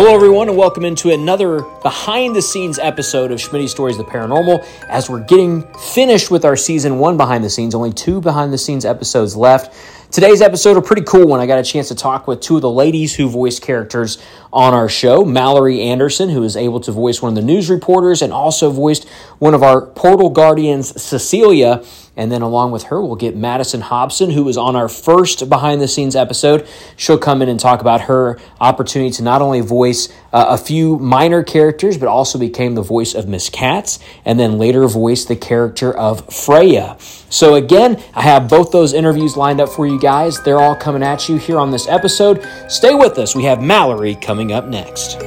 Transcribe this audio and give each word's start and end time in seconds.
Hello, 0.00 0.14
everyone, 0.14 0.48
and 0.48 0.56
welcome 0.56 0.84
into 0.84 1.10
another 1.10 1.62
behind 1.82 2.36
the 2.36 2.40
scenes 2.40 2.78
episode 2.78 3.32
of 3.32 3.40
Schmitty 3.40 3.68
Stories 3.68 3.96
the 3.96 4.04
Paranormal. 4.04 4.64
As 4.88 5.10
we're 5.10 5.24
getting 5.24 5.64
finished 5.74 6.30
with 6.30 6.44
our 6.44 6.54
season 6.54 7.00
one 7.00 7.16
behind 7.16 7.42
the 7.42 7.50
scenes, 7.50 7.74
only 7.74 7.92
two 7.92 8.20
behind 8.20 8.52
the 8.52 8.58
scenes 8.58 8.84
episodes 8.84 9.34
left. 9.34 9.74
Today's 10.12 10.40
episode, 10.40 10.76
a 10.76 10.80
pretty 10.80 11.02
cool 11.02 11.26
one. 11.26 11.40
I 11.40 11.46
got 11.46 11.58
a 11.58 11.64
chance 11.64 11.88
to 11.88 11.96
talk 11.96 12.28
with 12.28 12.40
two 12.40 12.54
of 12.54 12.62
the 12.62 12.70
ladies 12.70 13.16
who 13.16 13.28
voice 13.28 13.58
characters 13.58 14.18
on 14.52 14.72
our 14.72 14.88
show. 14.88 15.24
Mallory 15.24 15.82
Anderson, 15.82 16.28
who 16.28 16.44
is 16.44 16.56
able 16.56 16.78
to 16.78 16.92
voice 16.92 17.20
one 17.20 17.30
of 17.30 17.34
the 17.34 17.42
news 17.42 17.68
reporters 17.68 18.22
and 18.22 18.32
also 18.32 18.70
voiced 18.70 19.08
one 19.40 19.52
of 19.52 19.64
our 19.64 19.84
portal 19.84 20.30
guardians, 20.30 21.02
Cecilia. 21.02 21.82
And 22.18 22.32
then 22.32 22.42
along 22.42 22.72
with 22.72 22.82
her, 22.84 23.00
we'll 23.00 23.14
get 23.14 23.36
Madison 23.36 23.80
Hobson, 23.80 24.30
who 24.30 24.42
was 24.42 24.56
on 24.56 24.74
our 24.74 24.88
first 24.88 25.48
behind 25.48 25.80
the 25.80 25.86
scenes 25.86 26.16
episode. 26.16 26.66
She'll 26.96 27.16
come 27.16 27.42
in 27.42 27.48
and 27.48 27.60
talk 27.60 27.80
about 27.80 28.02
her 28.02 28.40
opportunity 28.60 29.12
to 29.12 29.22
not 29.22 29.40
only 29.40 29.60
voice 29.60 30.08
uh, 30.32 30.46
a 30.48 30.58
few 30.58 30.98
minor 30.98 31.44
characters, 31.44 31.96
but 31.96 32.08
also 32.08 32.36
became 32.36 32.74
the 32.74 32.82
voice 32.82 33.14
of 33.14 33.28
Miss 33.28 33.48
Katz, 33.48 34.00
and 34.24 34.38
then 34.38 34.58
later 34.58 34.88
voiced 34.88 35.28
the 35.28 35.36
character 35.36 35.96
of 35.96 36.28
Freya. 36.34 36.96
So, 37.30 37.54
again, 37.54 38.02
I 38.14 38.22
have 38.22 38.48
both 38.48 38.72
those 38.72 38.94
interviews 38.94 39.36
lined 39.36 39.60
up 39.60 39.68
for 39.68 39.86
you 39.86 40.00
guys. 40.00 40.42
They're 40.42 40.60
all 40.60 40.74
coming 40.74 41.04
at 41.04 41.28
you 41.28 41.36
here 41.36 41.58
on 41.58 41.70
this 41.70 41.86
episode. 41.86 42.44
Stay 42.68 42.94
with 42.94 43.16
us. 43.18 43.36
We 43.36 43.44
have 43.44 43.62
Mallory 43.62 44.16
coming 44.16 44.50
up 44.50 44.66
next. 44.66 45.18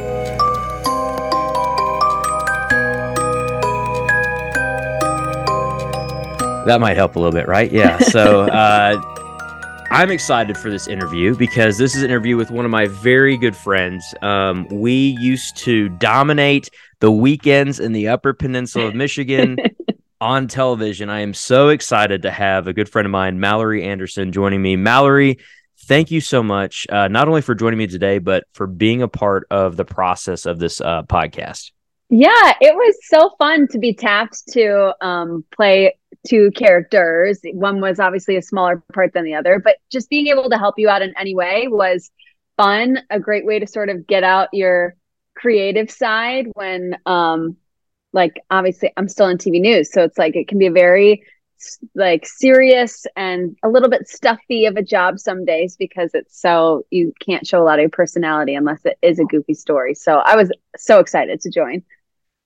That 6.66 6.80
might 6.80 6.96
help 6.96 7.16
a 7.16 7.20
little 7.20 7.32
bit, 7.32 7.48
right? 7.48 7.72
Yeah. 7.72 7.98
So, 7.98 8.42
uh, 8.52 9.02
I'm 9.90 10.10
excited 10.10 10.58
for 10.58 10.70
this 10.70 10.88
interview 10.88 11.36
because 11.36 11.78
this 11.78 11.96
is 11.96 12.04
an 12.04 12.10
interview 12.12 12.38
with 12.38 12.50
one 12.50 12.64
of 12.64 12.72
my 12.72 12.88
very 12.88 13.36
good 13.36 13.56
friends. 13.56 14.14
Um, 14.22 14.66
we 14.72 15.18
used 15.20 15.58
to 15.58 15.90
dominate 15.90 16.70
the 17.02 17.12
weekends 17.12 17.80
in 17.80 17.92
the 17.92 18.08
Upper 18.08 18.34
Peninsula 18.34 18.86
of 18.88 18.96
Michigan 18.96 19.58
on 20.22 20.48
television. 20.48 21.10
I 21.10 21.20
am 21.20 21.34
so 21.34 21.70
excited 21.70 22.22
to 22.22 22.32
have 22.32 22.68
a 22.68 22.74
good 22.74 22.88
friend 22.88 23.06
of 23.06 23.12
mine, 23.12 23.40
Mallory 23.40 23.84
Anderson, 23.84 24.32
joining 24.32 24.62
me. 24.62 24.78
Mallory, 24.78 25.40
thank 25.88 26.10
you 26.10 26.22
so 26.22 26.42
much, 26.42 26.88
uh, 26.90 27.10
not 27.10 27.28
only 27.28 27.42
for 27.42 27.54
joining 27.56 27.80
me 27.80 27.88
today, 27.88 28.20
but 28.20 28.46
for 28.54 28.68
being 28.68 29.02
a 29.02 29.10
part 29.10 29.46
of 29.52 29.76
the 29.76 29.86
process 29.86 30.46
of 30.46 30.60
this 30.60 30.80
uh, 30.80 31.04
podcast. 31.04 31.72
Yeah, 32.10 32.54
it 32.62 32.76
was 32.76 32.96
so 33.08 33.32
fun 33.38 33.68
to 33.72 33.80
be 33.80 33.94
tapped 33.94 34.48
to 34.54 34.96
um, 35.06 35.44
play 35.54 35.96
two 36.28 36.52
characters. 36.52 37.40
One 37.54 37.82
was 37.82 38.00
obviously 38.00 38.36
a 38.36 38.42
smaller 38.42 38.84
part 38.94 39.14
than 39.14 39.26
the 39.26 39.36
other, 39.36 39.60
but 39.60 39.78
just 39.92 40.10
being 40.10 40.28
able 40.28 40.50
to 40.50 40.58
help 40.58 40.76
you 40.78 40.90
out 40.90 41.02
in 41.02 41.14
any 41.18 41.36
way 41.36 41.68
was 41.68 42.12
fun. 42.58 43.00
A 43.10 43.20
great 43.20 43.46
way 43.46 43.60
to 43.60 43.68
sort 43.68 43.90
of 43.90 44.08
get 44.08 44.24
out 44.24 44.50
your 44.54 44.96
creative 45.36 45.90
side 45.90 46.48
when, 46.54 46.96
um, 47.06 47.58
like, 48.14 48.42
obviously, 48.50 48.92
I'm 48.98 49.08
still 49.08 49.28
in 49.28 49.38
TV 49.38 49.62
news, 49.62 49.92
so 49.92 50.04
it's 50.04 50.18
like 50.18 50.36
it 50.36 50.48
can 50.48 50.60
be 50.60 50.68
a 50.68 50.72
very 50.72 51.24
like 51.96 52.26
serious 52.26 53.06
and 53.16 53.56
a 53.64 53.70
little 53.70 53.90
bit 53.90 54.08
stuffy 54.08 54.66
of 54.66 54.78
a 54.78 54.82
job 54.82 55.20
some 55.20 55.46
days 55.46 55.76
because 55.78 56.12
it's 56.14 56.40
so 56.40 56.86
you 56.90 57.14
can't 57.20 57.46
show 57.46 57.62
a 57.62 57.66
lot 57.66 57.80
of 57.80 57.84
your 57.84 57.90
personality 57.90 58.56
unless 58.56 58.84
it 58.86 58.98
is 59.02 59.20
a 59.20 59.26
goofy 59.26 59.54
story. 59.54 59.94
So 59.94 60.18
I 60.18 60.36
was 60.36 60.52
so 60.76 61.00
excited 61.00 61.42
to 61.42 61.52
join. 61.52 61.84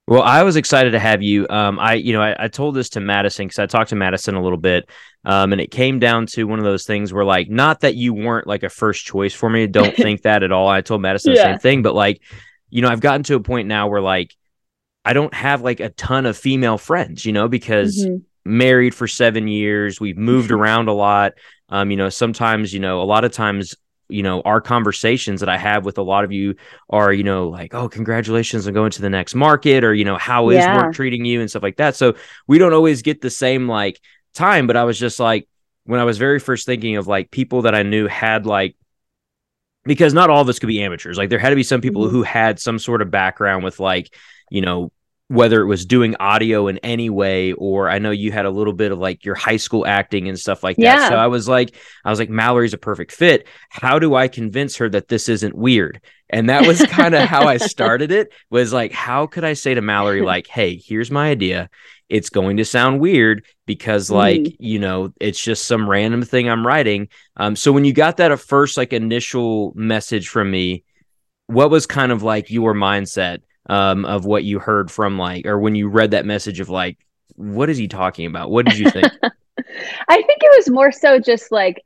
Well, 0.07 0.21
I 0.21 0.43
was 0.43 0.55
excited 0.55 0.91
to 0.91 0.99
have 0.99 1.23
you. 1.23 1.47
Um, 1.49 1.79
I, 1.79 1.95
you 1.95 2.13
know, 2.13 2.21
I, 2.21 2.35
I 2.45 2.47
told 2.47 2.75
this 2.75 2.89
to 2.89 2.99
Madison 2.99 3.47
because 3.47 3.57
I 3.57 3.65
talked 3.65 3.89
to 3.89 3.95
Madison 3.95 4.35
a 4.35 4.41
little 4.43 4.57
bit, 4.57 4.87
um, 5.23 5.51
and 5.51 5.59
it 5.59 5.71
came 5.71 5.97
down 5.97 6.27
to 6.27 6.43
one 6.43 6.59
of 6.59 6.65
those 6.65 6.85
things 6.85 7.11
where, 7.11 7.25
like, 7.25 7.49
not 7.49 7.79
that 7.79 7.95
you 7.95 8.13
weren't 8.13 8.45
like 8.45 8.61
a 8.61 8.69
first 8.69 9.05
choice 9.05 9.33
for 9.33 9.49
me. 9.49 9.65
Don't 9.65 9.95
think 9.97 10.21
that 10.21 10.43
at 10.43 10.51
all. 10.51 10.67
I 10.67 10.81
told 10.81 11.01
Madison 11.01 11.33
yeah. 11.33 11.37
the 11.37 11.53
same 11.53 11.59
thing, 11.59 11.81
but 11.81 11.95
like, 11.95 12.21
you 12.69 12.83
know, 12.83 12.89
I've 12.89 12.99
gotten 12.99 13.23
to 13.23 13.35
a 13.35 13.39
point 13.39 13.67
now 13.67 13.87
where 13.87 14.01
like 14.01 14.35
I 15.05 15.13
don't 15.13 15.33
have 15.33 15.61
like 15.61 15.79
a 15.79 15.89
ton 15.89 16.25
of 16.25 16.37
female 16.37 16.77
friends, 16.77 17.25
you 17.25 17.31
know, 17.31 17.47
because 17.47 18.05
mm-hmm. 18.05 18.17
married 18.43 18.93
for 18.93 19.07
seven 19.07 19.47
years, 19.47 19.99
we've 19.99 20.17
moved 20.17 20.51
around 20.51 20.87
a 20.87 20.93
lot. 20.93 21.33
Um, 21.69 21.89
you 21.89 21.97
know, 21.97 22.09
sometimes, 22.09 22.73
you 22.73 22.79
know, 22.79 23.01
a 23.01 23.05
lot 23.05 23.23
of 23.23 23.31
times 23.31 23.75
you 24.09 24.23
know 24.23 24.41
our 24.41 24.61
conversations 24.61 25.39
that 25.39 25.49
i 25.49 25.57
have 25.57 25.85
with 25.85 25.97
a 25.97 26.01
lot 26.01 26.23
of 26.23 26.31
you 26.31 26.55
are 26.89 27.11
you 27.11 27.23
know 27.23 27.49
like 27.49 27.73
oh 27.73 27.89
congratulations 27.89 28.67
on 28.67 28.73
going 28.73 28.91
to 28.91 29.01
the 29.01 29.09
next 29.09 29.35
market 29.35 29.83
or 29.83 29.93
you 29.93 30.05
know 30.05 30.17
how 30.17 30.49
is 30.49 30.57
yeah. 30.57 30.77
work 30.77 30.93
treating 30.93 31.25
you 31.25 31.41
and 31.41 31.49
stuff 31.49 31.63
like 31.63 31.77
that 31.77 31.95
so 31.95 32.15
we 32.47 32.57
don't 32.57 32.73
always 32.73 33.01
get 33.01 33.21
the 33.21 33.29
same 33.29 33.67
like 33.67 33.99
time 34.33 34.67
but 34.67 34.77
i 34.77 34.83
was 34.83 34.99
just 34.99 35.19
like 35.19 35.47
when 35.85 35.99
i 35.99 36.03
was 36.03 36.17
very 36.17 36.39
first 36.39 36.65
thinking 36.65 36.97
of 36.97 37.07
like 37.07 37.31
people 37.31 37.63
that 37.63 37.73
i 37.73 37.83
knew 37.83 38.07
had 38.07 38.45
like 38.45 38.75
because 39.85 40.13
not 40.13 40.29
all 40.29 40.41
of 40.41 40.49
us 40.49 40.59
could 40.59 40.67
be 40.67 40.83
amateurs 40.83 41.17
like 41.17 41.29
there 41.29 41.39
had 41.39 41.49
to 41.49 41.55
be 41.55 41.63
some 41.63 41.81
people 41.81 42.03
mm-hmm. 42.03 42.15
who 42.15 42.23
had 42.23 42.59
some 42.59 42.77
sort 42.77 43.01
of 43.01 43.09
background 43.09 43.63
with 43.63 43.79
like 43.79 44.13
you 44.49 44.61
know 44.61 44.91
whether 45.27 45.61
it 45.61 45.65
was 45.65 45.85
doing 45.85 46.15
audio 46.19 46.67
in 46.67 46.77
any 46.79 47.09
way 47.09 47.51
or 47.53 47.89
I 47.89 47.97
know 47.97 48.11
you 48.11 48.31
had 48.31 48.45
a 48.45 48.51
little 48.51 48.73
bit 48.73 48.91
of 48.91 48.99
like 48.99 49.25
your 49.25 49.33
high 49.33 49.57
school 49.57 49.85
acting 49.87 50.29
and 50.29 50.37
stuff 50.37 50.63
like 50.63 50.77
that. 50.77 51.09
So 51.09 51.15
I 51.15 51.27
was 51.27 51.47
like 51.47 51.75
I 52.03 52.11
was 52.11 52.19
like 52.19 52.29
Mallory's 52.29 52.75
a 52.75 52.77
perfect 52.77 53.11
fit. 53.11 53.47
How 53.69 53.97
do 53.97 54.13
I 54.13 54.27
convince 54.27 54.77
her 54.77 54.87
that 54.89 55.07
this 55.07 55.27
isn't 55.27 55.55
weird? 55.55 55.99
And 56.29 56.49
that 56.49 56.67
was 56.67 56.85
kind 56.85 57.15
of 57.15 57.27
how 57.27 57.47
I 57.47 57.57
started 57.75 58.11
it 58.11 58.31
was 58.51 58.71
like 58.71 58.91
how 58.91 59.25
could 59.25 59.43
I 59.43 59.53
say 59.53 59.73
to 59.73 59.81
Mallory 59.81 60.21
like, 60.33 60.45
"Hey, 60.45 60.75
here's 60.75 61.09
my 61.09 61.29
idea. 61.29 61.69
It's 62.07 62.29
going 62.29 62.57
to 62.57 62.65
sound 62.65 62.99
weird 62.99 63.45
because 63.65 64.11
like, 64.11 64.41
mm. 64.41 64.55
you 64.59 64.77
know, 64.77 65.11
it's 65.19 65.41
just 65.41 65.65
some 65.65 65.89
random 65.89 66.21
thing 66.21 66.47
I'm 66.47 66.67
writing." 66.67 67.07
Um 67.35 67.55
so 67.55 67.71
when 67.71 67.83
you 67.83 67.93
got 67.93 68.17
that 68.17 68.31
at 68.31 68.39
first 68.39 68.77
like 68.77 68.93
initial 68.93 69.73
message 69.75 70.29
from 70.29 70.51
me, 70.51 70.83
what 71.47 71.71
was 71.71 71.87
kind 71.87 72.11
of 72.11 72.21
like 72.21 72.51
your 72.51 72.75
mindset? 72.75 73.39
Um, 73.67 74.05
of 74.05 74.25
what 74.25 74.43
you 74.43 74.59
heard 74.59 74.91
from 74.91 75.17
like, 75.17 75.45
or 75.45 75.59
when 75.59 75.75
you 75.75 75.87
read 75.87 76.11
that 76.11 76.25
message 76.25 76.59
of 76.59 76.69
like, 76.69 76.97
what 77.35 77.69
is 77.69 77.77
he 77.77 77.87
talking 77.87 78.25
about? 78.25 78.51
What 78.51 78.65
did 78.65 78.77
you 78.77 78.89
think? 78.89 79.07
I 79.23 80.15
think 80.15 80.39
it 80.41 80.57
was 80.57 80.69
more 80.69 80.91
so 80.91 81.19
just 81.19 81.51
like, 81.51 81.81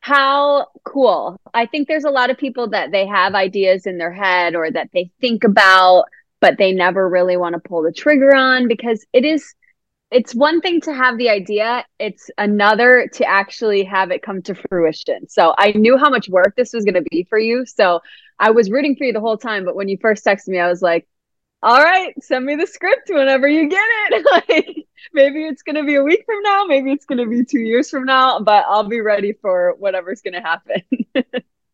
how 0.00 0.66
cool. 0.84 1.40
I 1.54 1.66
think 1.66 1.86
there's 1.86 2.04
a 2.04 2.10
lot 2.10 2.30
of 2.30 2.36
people 2.36 2.68
that 2.70 2.90
they 2.90 3.06
have 3.06 3.36
ideas 3.36 3.86
in 3.86 3.98
their 3.98 4.12
head 4.12 4.56
or 4.56 4.68
that 4.68 4.90
they 4.92 5.12
think 5.20 5.44
about, 5.44 6.06
but 6.40 6.58
they 6.58 6.72
never 6.72 7.08
really 7.08 7.36
want 7.36 7.54
to 7.54 7.60
pull 7.60 7.82
the 7.82 7.92
trigger 7.92 8.34
on 8.34 8.66
because 8.66 9.06
it 9.12 9.24
is 9.24 9.54
it's 10.10 10.34
one 10.34 10.60
thing 10.60 10.80
to 10.82 10.92
have 10.92 11.16
the 11.16 11.30
idea 11.30 11.86
it's 11.98 12.30
another 12.36 13.08
to 13.14 13.24
actually 13.24 13.82
have 13.82 14.10
it 14.10 14.22
come 14.22 14.42
to 14.42 14.54
fruition 14.54 15.26
so 15.26 15.54
i 15.56 15.72
knew 15.72 15.96
how 15.96 16.10
much 16.10 16.28
work 16.28 16.54
this 16.54 16.72
was 16.74 16.84
going 16.84 16.94
to 16.94 17.08
be 17.10 17.24
for 17.30 17.38
you 17.38 17.64
so 17.64 17.98
i 18.38 18.50
was 18.50 18.70
rooting 18.70 18.96
for 18.96 19.04
you 19.04 19.12
the 19.12 19.20
whole 19.20 19.38
time 19.38 19.64
but 19.64 19.76
when 19.76 19.88
you 19.88 19.96
first 20.00 20.24
texted 20.24 20.48
me 20.48 20.58
i 20.58 20.68
was 20.68 20.82
like 20.82 21.06
all 21.62 21.82
right 21.82 22.14
send 22.22 22.44
me 22.44 22.56
the 22.56 22.66
script 22.66 23.08
whenever 23.08 23.48
you 23.48 23.68
get 23.68 23.84
it 24.10 24.26
like 24.48 24.86
maybe 25.12 25.44
it's 25.44 25.62
going 25.62 25.76
to 25.76 25.84
be 25.84 25.94
a 25.94 26.02
week 26.02 26.22
from 26.26 26.42
now 26.42 26.64
maybe 26.64 26.90
it's 26.90 27.06
going 27.06 27.18
to 27.18 27.26
be 27.26 27.44
two 27.44 27.60
years 27.60 27.90
from 27.90 28.04
now 28.04 28.40
but 28.40 28.64
i'll 28.68 28.88
be 28.88 29.00
ready 29.00 29.32
for 29.32 29.74
whatever's 29.78 30.22
going 30.22 30.34
to 30.34 30.40
happen 30.40 30.82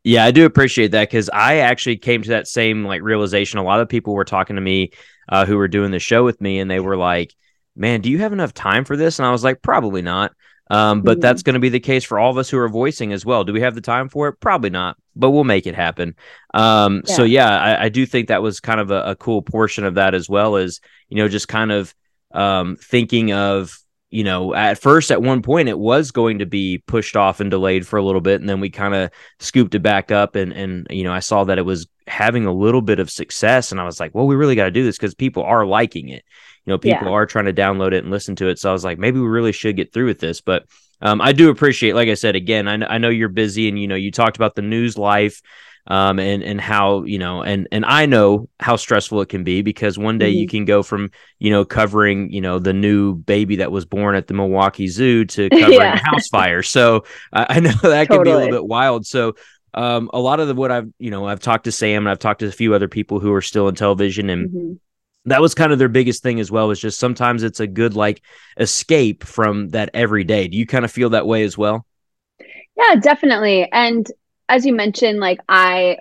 yeah 0.04 0.24
i 0.24 0.30
do 0.30 0.44
appreciate 0.44 0.92
that 0.92 1.08
because 1.08 1.30
i 1.30 1.56
actually 1.56 1.96
came 1.96 2.22
to 2.22 2.30
that 2.30 2.46
same 2.46 2.84
like 2.84 3.02
realization 3.02 3.58
a 3.58 3.64
lot 3.64 3.80
of 3.80 3.88
people 3.88 4.14
were 4.14 4.24
talking 4.24 4.56
to 4.56 4.62
me 4.62 4.90
uh, 5.30 5.44
who 5.44 5.56
were 5.56 5.68
doing 5.68 5.90
the 5.90 5.98
show 5.98 6.24
with 6.24 6.40
me 6.40 6.58
and 6.58 6.70
they 6.70 6.80
were 6.80 6.96
like 6.96 7.34
man, 7.78 8.00
do 8.00 8.10
you 8.10 8.18
have 8.18 8.32
enough 8.32 8.52
time 8.52 8.84
for 8.84 8.96
this? 8.96 9.18
And 9.18 9.26
I 9.26 9.30
was 9.30 9.44
like, 9.44 9.62
probably 9.62 10.02
not. 10.02 10.32
Um, 10.70 11.02
but 11.02 11.12
mm-hmm. 11.12 11.20
that's 11.20 11.42
going 11.42 11.54
to 11.54 11.60
be 11.60 11.68
the 11.68 11.80
case 11.80 12.04
for 12.04 12.18
all 12.18 12.30
of 12.30 12.38
us 12.38 12.50
who 12.50 12.58
are 12.58 12.68
voicing 12.68 13.12
as 13.12 13.24
well. 13.24 13.44
Do 13.44 13.52
we 13.52 13.60
have 13.60 13.74
the 13.74 13.80
time 13.80 14.08
for 14.08 14.28
it? 14.28 14.40
Probably 14.40 14.70
not, 14.70 14.96
but 15.16 15.30
we'll 15.30 15.44
make 15.44 15.66
it 15.66 15.74
happen. 15.74 16.14
Um, 16.54 17.02
yeah. 17.06 17.14
So 17.14 17.24
yeah, 17.24 17.58
I, 17.58 17.84
I, 17.84 17.88
do 17.88 18.04
think 18.04 18.28
that 18.28 18.42
was 18.42 18.60
kind 18.60 18.80
of 18.80 18.90
a, 18.90 19.02
a, 19.02 19.16
cool 19.16 19.42
portion 19.42 19.84
of 19.84 19.94
that 19.94 20.14
as 20.14 20.28
well 20.28 20.56
as 20.56 20.80
you 21.08 21.16
know 21.16 21.28
just 21.28 21.48
kind 21.48 21.72
of 21.72 21.94
um, 22.32 22.76
thinking 22.76 23.32
of 23.32 23.78
you 24.10 24.24
know 24.24 24.54
at 24.54 24.78
first 24.78 25.10
at 25.10 25.22
one 25.22 25.42
point 25.42 25.68
it 25.68 25.78
was 25.78 26.10
going 26.10 26.38
to 26.38 26.46
be 26.46 26.78
pushed 26.86 27.16
off 27.16 27.40
and 27.40 27.50
delayed 27.50 27.86
for 27.86 27.98
a 27.98 28.04
little 28.04 28.20
bit, 28.20 28.40
and 28.40 28.48
then 28.48 28.60
we 28.60 28.70
kind 28.70 28.94
of 28.94 29.10
scooped 29.38 29.74
it 29.74 29.82
back 29.82 30.10
up, 30.10 30.36
and 30.36 30.52
and 30.52 30.86
you 30.90 31.04
know 31.04 31.12
I 31.12 31.20
saw 31.20 31.44
that 31.44 31.58
it 31.58 31.64
was 31.64 31.86
having 32.06 32.46
a 32.46 32.52
little 32.52 32.82
bit 32.82 33.00
of 33.00 33.10
success, 33.10 33.70
and 33.70 33.80
I 33.80 33.84
was 33.84 34.00
like, 34.00 34.14
well, 34.14 34.26
we 34.26 34.36
really 34.36 34.54
got 34.54 34.64
to 34.64 34.70
do 34.70 34.84
this 34.84 34.96
because 34.96 35.14
people 35.14 35.42
are 35.42 35.66
liking 35.66 36.08
it 36.08 36.24
you 36.68 36.74
know 36.74 36.78
people 36.78 37.08
yeah. 37.08 37.14
are 37.14 37.24
trying 37.24 37.46
to 37.46 37.52
download 37.54 37.92
it 37.92 38.04
and 38.04 38.10
listen 38.10 38.36
to 38.36 38.48
it 38.48 38.58
so 38.58 38.68
i 38.68 38.72
was 38.72 38.84
like 38.84 38.98
maybe 38.98 39.18
we 39.18 39.26
really 39.26 39.52
should 39.52 39.74
get 39.74 39.90
through 39.90 40.04
with 40.04 40.18
this 40.18 40.42
but 40.42 40.66
um, 41.00 41.20
i 41.22 41.32
do 41.32 41.48
appreciate 41.48 41.94
like 41.94 42.08
i 42.08 42.14
said 42.14 42.36
again 42.36 42.68
I, 42.68 42.94
I 42.94 42.98
know 42.98 43.08
you're 43.08 43.30
busy 43.30 43.68
and 43.68 43.80
you 43.80 43.88
know 43.88 43.94
you 43.94 44.12
talked 44.12 44.36
about 44.36 44.54
the 44.54 44.62
news 44.62 44.98
life 44.98 45.40
um, 45.88 46.18
and 46.18 46.42
and 46.42 46.60
how 46.60 47.02
you 47.04 47.18
know 47.18 47.42
and 47.42 47.66
and 47.72 47.84
I 47.84 48.04
know 48.04 48.48
how 48.60 48.76
stressful 48.76 49.22
it 49.22 49.30
can 49.30 49.42
be 49.42 49.62
because 49.62 49.98
one 49.98 50.18
day 50.18 50.30
mm-hmm. 50.30 50.40
you 50.40 50.46
can 50.46 50.64
go 50.66 50.82
from 50.82 51.10
you 51.38 51.50
know 51.50 51.64
covering 51.64 52.30
you 52.30 52.42
know 52.42 52.58
the 52.58 52.74
new 52.74 53.14
baby 53.14 53.56
that 53.56 53.72
was 53.72 53.86
born 53.86 54.14
at 54.14 54.26
the 54.26 54.34
Milwaukee 54.34 54.86
Zoo 54.86 55.24
to 55.24 55.48
covering 55.50 55.72
yeah. 55.72 55.94
a 55.94 55.98
house 55.98 56.28
fire. 56.28 56.62
So 56.62 57.04
I, 57.32 57.46
I 57.56 57.60
know 57.60 57.70
that 57.82 58.08
totally. 58.08 58.16
can 58.16 58.22
be 58.22 58.30
a 58.30 58.36
little 58.36 58.52
bit 58.52 58.66
wild. 58.66 59.06
So 59.06 59.36
um, 59.72 60.10
a 60.12 60.20
lot 60.20 60.40
of 60.40 60.48
the 60.48 60.54
what 60.54 60.70
I've 60.70 60.92
you 60.98 61.10
know 61.10 61.26
I've 61.26 61.40
talked 61.40 61.64
to 61.64 61.72
Sam 61.72 62.02
and 62.02 62.10
I've 62.10 62.18
talked 62.18 62.40
to 62.40 62.46
a 62.46 62.52
few 62.52 62.74
other 62.74 62.88
people 62.88 63.18
who 63.18 63.32
are 63.32 63.42
still 63.42 63.68
in 63.68 63.74
television 63.74 64.30
and. 64.30 64.48
Mm-hmm 64.50 64.72
that 65.30 65.40
was 65.40 65.54
kind 65.54 65.72
of 65.72 65.78
their 65.78 65.88
biggest 65.88 66.22
thing 66.22 66.40
as 66.40 66.50
well 66.50 66.68
was 66.68 66.80
just 66.80 66.98
sometimes 66.98 67.42
it's 67.42 67.60
a 67.60 67.66
good 67.66 67.94
like 67.94 68.22
escape 68.58 69.24
from 69.24 69.68
that 69.70 69.90
every 69.94 70.24
day 70.24 70.48
do 70.48 70.56
you 70.56 70.66
kind 70.66 70.84
of 70.84 70.90
feel 70.90 71.10
that 71.10 71.26
way 71.26 71.42
as 71.42 71.56
well 71.56 71.86
yeah 72.76 72.94
definitely 72.96 73.70
and 73.72 74.10
as 74.48 74.64
you 74.66 74.74
mentioned 74.74 75.20
like 75.20 75.40
i 75.48 75.98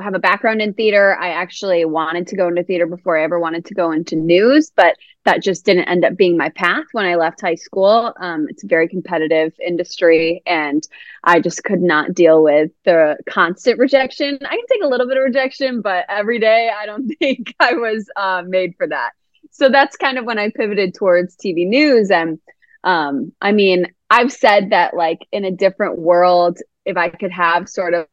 have 0.00 0.14
a 0.14 0.18
background 0.18 0.62
in 0.62 0.74
theater. 0.74 1.16
I 1.16 1.30
actually 1.30 1.84
wanted 1.84 2.26
to 2.28 2.36
go 2.36 2.48
into 2.48 2.62
theater 2.62 2.86
before 2.86 3.18
I 3.18 3.24
ever 3.24 3.38
wanted 3.38 3.64
to 3.66 3.74
go 3.74 3.90
into 3.90 4.16
news, 4.16 4.70
but 4.74 4.96
that 5.24 5.42
just 5.42 5.64
didn't 5.64 5.84
end 5.84 6.04
up 6.04 6.16
being 6.16 6.36
my 6.36 6.48
path 6.50 6.84
when 6.92 7.04
I 7.04 7.16
left 7.16 7.40
high 7.40 7.56
school. 7.56 8.14
Um, 8.20 8.46
it's 8.48 8.64
a 8.64 8.68
very 8.68 8.88
competitive 8.88 9.52
industry, 9.64 10.42
and 10.46 10.86
I 11.28 11.40
just 11.40 11.62
could 11.62 11.82
not 11.82 12.14
deal 12.14 12.42
with 12.42 12.70
the 12.86 13.18
constant 13.28 13.78
rejection. 13.78 14.38
I 14.40 14.56
can 14.56 14.66
take 14.66 14.82
a 14.82 14.88
little 14.88 15.06
bit 15.06 15.18
of 15.18 15.24
rejection, 15.24 15.82
but 15.82 16.06
every 16.08 16.38
day 16.38 16.70
I 16.74 16.86
don't 16.86 17.06
think 17.18 17.54
I 17.60 17.74
was 17.74 18.08
uh, 18.16 18.42
made 18.46 18.74
for 18.78 18.86
that. 18.86 19.10
So 19.50 19.68
that's 19.68 19.98
kind 19.98 20.16
of 20.16 20.24
when 20.24 20.38
I 20.38 20.50
pivoted 20.50 20.94
towards 20.94 21.36
TV 21.36 21.66
news. 21.66 22.10
And 22.10 22.38
um, 22.82 23.32
I 23.42 23.52
mean, 23.52 23.92
I've 24.08 24.32
said 24.32 24.70
that 24.70 24.94
like 24.94 25.18
in 25.30 25.44
a 25.44 25.50
different 25.50 25.98
world, 25.98 26.60
if 26.86 26.96
I 26.96 27.10
could 27.10 27.32
have 27.32 27.68
sort 27.68 27.92
of 27.92 28.06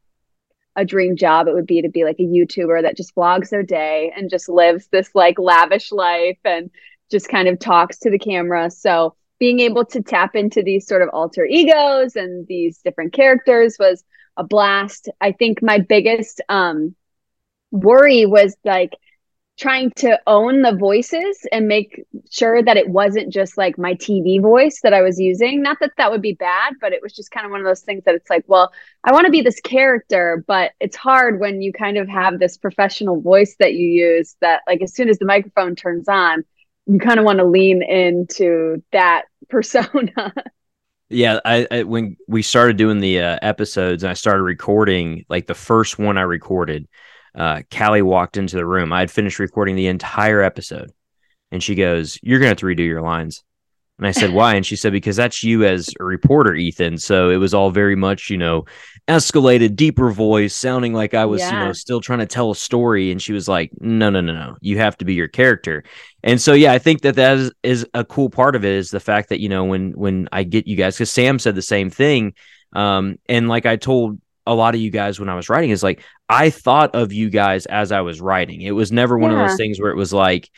a 0.75 0.83
dream 0.83 1.15
job, 1.15 1.47
it 1.47 1.53
would 1.53 1.67
be 1.67 1.83
to 1.83 1.89
be 1.89 2.03
like 2.03 2.19
a 2.19 2.23
YouTuber 2.23 2.81
that 2.81 2.97
just 2.97 3.15
vlogs 3.15 3.47
their 3.49 3.63
day 3.63 4.11
and 4.13 4.29
just 4.29 4.49
lives 4.49 4.87
this 4.87 5.15
like 5.15 5.39
lavish 5.39 5.93
life 5.93 6.39
and 6.43 6.69
just 7.09 7.29
kind 7.29 7.47
of 7.47 7.59
talks 7.59 7.99
to 7.99 8.09
the 8.09 8.19
camera. 8.19 8.69
So 8.69 9.15
being 9.39 9.59
able 9.59 9.85
to 9.85 10.01
tap 10.01 10.35
into 10.35 10.63
these 10.63 10.87
sort 10.87 11.01
of 11.01 11.09
alter 11.13 11.45
egos 11.45 12.15
and 12.15 12.47
these 12.47 12.79
different 12.79 13.13
characters 13.13 13.77
was 13.79 14.03
a 14.37 14.43
blast. 14.43 15.09
I 15.21 15.31
think 15.31 15.61
my 15.61 15.79
biggest 15.79 16.41
um 16.49 16.95
worry 17.71 18.25
was 18.25 18.55
like 18.63 18.93
trying 19.57 19.89
to 19.91 20.19
own 20.27 20.61
the 20.61 20.75
voices 20.75 21.47
and 21.51 21.67
make 21.67 22.03
sure 22.29 22.61
that 22.61 22.75
it 22.75 22.89
wasn't 22.89 23.31
just 23.31 23.57
like 23.57 23.77
my 23.77 23.93
TV 23.95 24.37
voice 24.37 24.81
that 24.83 24.93
I 24.93 25.01
was 25.01 25.17
using. 25.17 25.61
Not 25.61 25.77
that 25.79 25.91
that 25.97 26.11
would 26.11 26.21
be 26.21 26.33
bad, 26.33 26.73
but 26.81 26.91
it 26.91 27.01
was 27.01 27.13
just 27.13 27.31
kind 27.31 27.45
of 27.45 27.51
one 27.51 27.61
of 27.61 27.65
those 27.65 27.79
things 27.81 28.03
that 28.03 28.15
it's 28.15 28.29
like, 28.29 28.43
well, 28.47 28.73
I 29.05 29.13
want 29.13 29.25
to 29.25 29.31
be 29.31 29.41
this 29.41 29.61
character, 29.61 30.43
but 30.45 30.73
it's 30.81 30.97
hard 30.97 31.39
when 31.39 31.61
you 31.61 31.71
kind 31.71 31.97
of 31.97 32.09
have 32.09 32.37
this 32.37 32.57
professional 32.57 33.21
voice 33.21 33.55
that 33.59 33.73
you 33.75 33.87
use 33.87 34.35
that, 34.41 34.61
like, 34.67 34.81
as 34.81 34.93
soon 34.93 35.07
as 35.07 35.19
the 35.19 35.25
microphone 35.25 35.75
turns 35.75 36.09
on, 36.09 36.43
you 36.85 36.99
kind 36.99 37.19
of 37.19 37.25
want 37.25 37.39
to 37.39 37.45
lean 37.45 37.81
into 37.81 38.83
that 38.91 39.23
persona. 39.49 40.33
Yeah, 41.09 41.39
I, 41.45 41.67
I, 41.69 41.83
when 41.83 42.17
we 42.27 42.41
started 42.41 42.77
doing 42.77 42.99
the 42.99 43.19
uh, 43.19 43.39
episodes 43.41 44.03
and 44.03 44.09
I 44.09 44.15
started 44.15 44.41
recording, 44.41 45.25
like 45.29 45.45
the 45.45 45.53
first 45.53 45.99
one 45.99 46.17
I 46.17 46.23
recorded, 46.23 46.87
uh, 47.35 47.61
Callie 47.71 48.01
walked 48.01 48.37
into 48.37 48.55
the 48.55 48.65
room. 48.65 48.91
I 48.91 49.01
had 49.01 49.11
finished 49.11 49.39
recording 49.39 49.75
the 49.75 49.87
entire 49.87 50.41
episode, 50.41 50.91
and 51.51 51.61
she 51.61 51.75
goes, 51.75 52.17
"You're 52.23 52.39
gonna 52.39 52.49
have 52.49 52.57
to 52.57 52.65
redo 52.65 52.85
your 52.85 53.01
lines." 53.01 53.43
And 53.97 54.07
I 54.07 54.11
said, 54.11 54.29
"Why?" 54.33 54.55
And 54.55 54.65
she 54.65 54.75
said, 54.75 54.93
"Because 54.93 55.15
that's 55.15 55.43
you 55.43 55.63
as 55.63 55.89
a 55.99 56.03
reporter, 56.03 56.55
Ethan." 56.55 56.97
So 56.97 57.29
it 57.29 57.37
was 57.37 57.53
all 57.53 57.71
very 57.71 57.95
much, 57.95 58.29
you 58.29 58.37
know, 58.37 58.65
escalated, 59.07 59.75
deeper 59.75 60.09
voice, 60.11 60.55
sounding 60.55 60.93
like 60.93 61.13
I 61.13 61.25
was, 61.25 61.41
yeah. 61.41 61.51
you 61.51 61.65
know, 61.65 61.73
still 61.73 62.01
trying 62.01 62.19
to 62.19 62.25
tell 62.25 62.51
a 62.51 62.55
story. 62.55 63.11
And 63.11 63.21
she 63.21 63.33
was 63.33 63.47
like, 63.47 63.71
"No, 63.79 64.09
no, 64.09 64.21
no, 64.21 64.33
no. 64.33 64.57
You 64.61 64.77
have 64.79 64.97
to 64.97 65.05
be 65.05 65.13
your 65.13 65.27
character." 65.27 65.83
And 66.23 66.41
so, 66.41 66.53
yeah, 66.53 66.73
I 66.73 66.79
think 66.79 67.01
that 67.01 67.15
that 67.15 67.37
is, 67.37 67.51
is 67.63 67.87
a 67.93 68.03
cool 68.03 68.29
part 68.29 68.55
of 68.55 68.65
it 68.65 68.73
is 68.73 68.89
the 68.89 68.99
fact 68.99 69.29
that 69.29 69.39
you 69.39 69.49
know 69.49 69.65
when 69.65 69.91
when 69.91 70.27
I 70.31 70.43
get 70.43 70.67
you 70.67 70.75
guys, 70.75 70.95
because 70.95 71.11
Sam 71.11 71.39
said 71.39 71.55
the 71.55 71.61
same 71.61 71.89
thing. 71.89 72.33
Um, 72.73 73.19
and 73.29 73.47
like 73.47 73.65
I 73.65 73.77
told 73.77 74.19
a 74.47 74.53
lot 74.53 74.75
of 74.75 74.81
you 74.81 74.91
guys 74.91 75.19
when 75.19 75.29
I 75.29 75.35
was 75.35 75.49
writing 75.49 75.69
is 75.69 75.83
like 75.83 76.03
I 76.29 76.49
thought 76.49 76.95
of 76.95 77.13
you 77.13 77.29
guys 77.29 77.65
as 77.65 77.91
I 77.91 78.01
was 78.01 78.21
writing. 78.21 78.61
It 78.61 78.71
was 78.71 78.91
never 78.91 79.17
one 79.17 79.31
yeah. 79.31 79.43
of 79.43 79.49
those 79.49 79.57
things 79.57 79.79
where 79.79 79.91
it 79.91 79.97
was 79.97 80.13
like, 80.13 80.49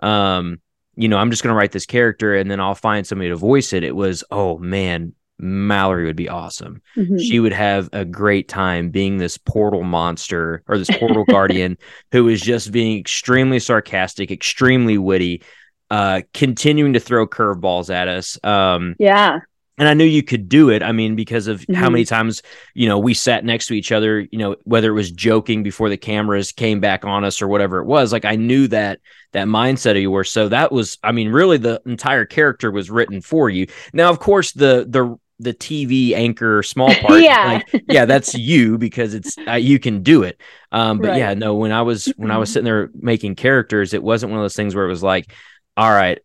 um, 0.00 0.60
you 0.96 1.08
know, 1.08 1.18
I'm 1.18 1.30
just 1.30 1.42
gonna 1.42 1.54
write 1.54 1.72
this 1.72 1.86
character 1.86 2.34
and 2.34 2.50
then 2.50 2.60
I'll 2.60 2.74
find 2.74 3.06
somebody 3.06 3.30
to 3.30 3.36
voice 3.36 3.72
it. 3.72 3.84
It 3.84 3.94
was, 3.94 4.24
oh 4.30 4.58
man, 4.58 5.14
Mallory 5.38 6.06
would 6.06 6.16
be 6.16 6.28
awesome. 6.28 6.82
Mm-hmm. 6.96 7.18
She 7.18 7.40
would 7.40 7.52
have 7.52 7.88
a 7.92 8.04
great 8.04 8.48
time 8.48 8.90
being 8.90 9.18
this 9.18 9.38
portal 9.38 9.82
monster 9.82 10.62
or 10.66 10.78
this 10.78 10.90
portal 10.90 11.24
guardian 11.28 11.76
who 12.12 12.28
is 12.28 12.40
just 12.40 12.72
being 12.72 12.98
extremely 12.98 13.58
sarcastic, 13.58 14.30
extremely 14.30 14.98
witty, 14.98 15.42
uh, 15.90 16.22
continuing 16.32 16.94
to 16.94 17.00
throw 17.00 17.26
curveballs 17.26 17.92
at 17.92 18.08
us. 18.08 18.38
Um, 18.44 18.96
yeah 18.98 19.40
and 19.78 19.88
I 19.88 19.94
knew 19.94 20.04
you 20.04 20.22
could 20.22 20.48
do 20.48 20.70
it. 20.70 20.82
I 20.82 20.92
mean, 20.92 21.16
because 21.16 21.48
of 21.48 21.60
mm-hmm. 21.60 21.74
how 21.74 21.90
many 21.90 22.04
times, 22.04 22.42
you 22.74 22.88
know, 22.88 22.98
we 22.98 23.12
sat 23.12 23.44
next 23.44 23.66
to 23.66 23.74
each 23.74 23.92
other, 23.92 24.20
you 24.20 24.38
know, 24.38 24.56
whether 24.64 24.90
it 24.90 24.94
was 24.94 25.10
joking 25.10 25.62
before 25.62 25.88
the 25.88 25.98
cameras 25.98 26.52
came 26.52 26.80
back 26.80 27.04
on 27.04 27.24
us 27.24 27.42
or 27.42 27.48
whatever 27.48 27.78
it 27.80 27.84
was, 27.84 28.12
like 28.12 28.24
I 28.24 28.36
knew 28.36 28.68
that 28.68 29.00
that 29.32 29.46
mindset 29.46 29.90
of 29.90 29.98
yours. 29.98 30.30
So 30.30 30.48
that 30.48 30.72
was, 30.72 30.98
I 31.02 31.12
mean, 31.12 31.30
really 31.30 31.58
the 31.58 31.82
entire 31.84 32.24
character 32.24 32.70
was 32.70 32.90
written 32.90 33.20
for 33.20 33.50
you. 33.50 33.66
Now, 33.92 34.08
of 34.08 34.18
course, 34.18 34.52
the 34.52 34.86
the 34.88 35.18
the 35.38 35.52
TV 35.52 36.14
anchor 36.14 36.62
small 36.62 36.94
part, 37.00 37.22
yeah, 37.22 37.62
like, 37.72 37.84
yeah, 37.88 38.04
that's 38.04 38.34
you 38.34 38.78
because 38.78 39.14
it's 39.14 39.36
uh, 39.46 39.52
you 39.52 39.78
can 39.78 40.02
do 40.02 40.22
it. 40.22 40.40
Um, 40.72 40.98
but 40.98 41.08
right. 41.08 41.18
yeah, 41.18 41.34
no, 41.34 41.54
when 41.54 41.72
I 41.72 41.82
was 41.82 42.06
when 42.16 42.30
I 42.30 42.38
was 42.38 42.52
sitting 42.52 42.64
there 42.64 42.90
making 42.94 43.36
characters, 43.36 43.94
it 43.94 44.02
wasn't 44.02 44.30
one 44.30 44.40
of 44.40 44.44
those 44.44 44.56
things 44.56 44.74
where 44.74 44.84
it 44.84 44.88
was 44.88 45.02
like, 45.02 45.32
all 45.76 45.90
right, 45.90 46.18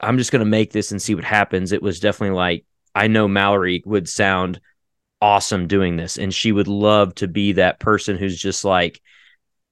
I'm 0.00 0.18
just 0.18 0.32
going 0.32 0.40
to 0.40 0.46
make 0.46 0.72
this 0.72 0.92
and 0.92 1.02
see 1.02 1.14
what 1.14 1.24
happens. 1.24 1.72
It 1.72 1.82
was 1.82 2.00
definitely 2.00 2.36
like, 2.36 2.64
I 2.94 3.08
know 3.08 3.28
Mallory 3.28 3.82
would 3.84 4.08
sound 4.08 4.60
awesome 5.20 5.66
doing 5.66 5.96
this 5.96 6.16
and 6.16 6.32
she 6.32 6.52
would 6.52 6.68
love 6.68 7.14
to 7.16 7.26
be 7.26 7.52
that 7.52 7.80
person 7.80 8.16
who's 8.16 8.38
just 8.38 8.64
like 8.64 9.00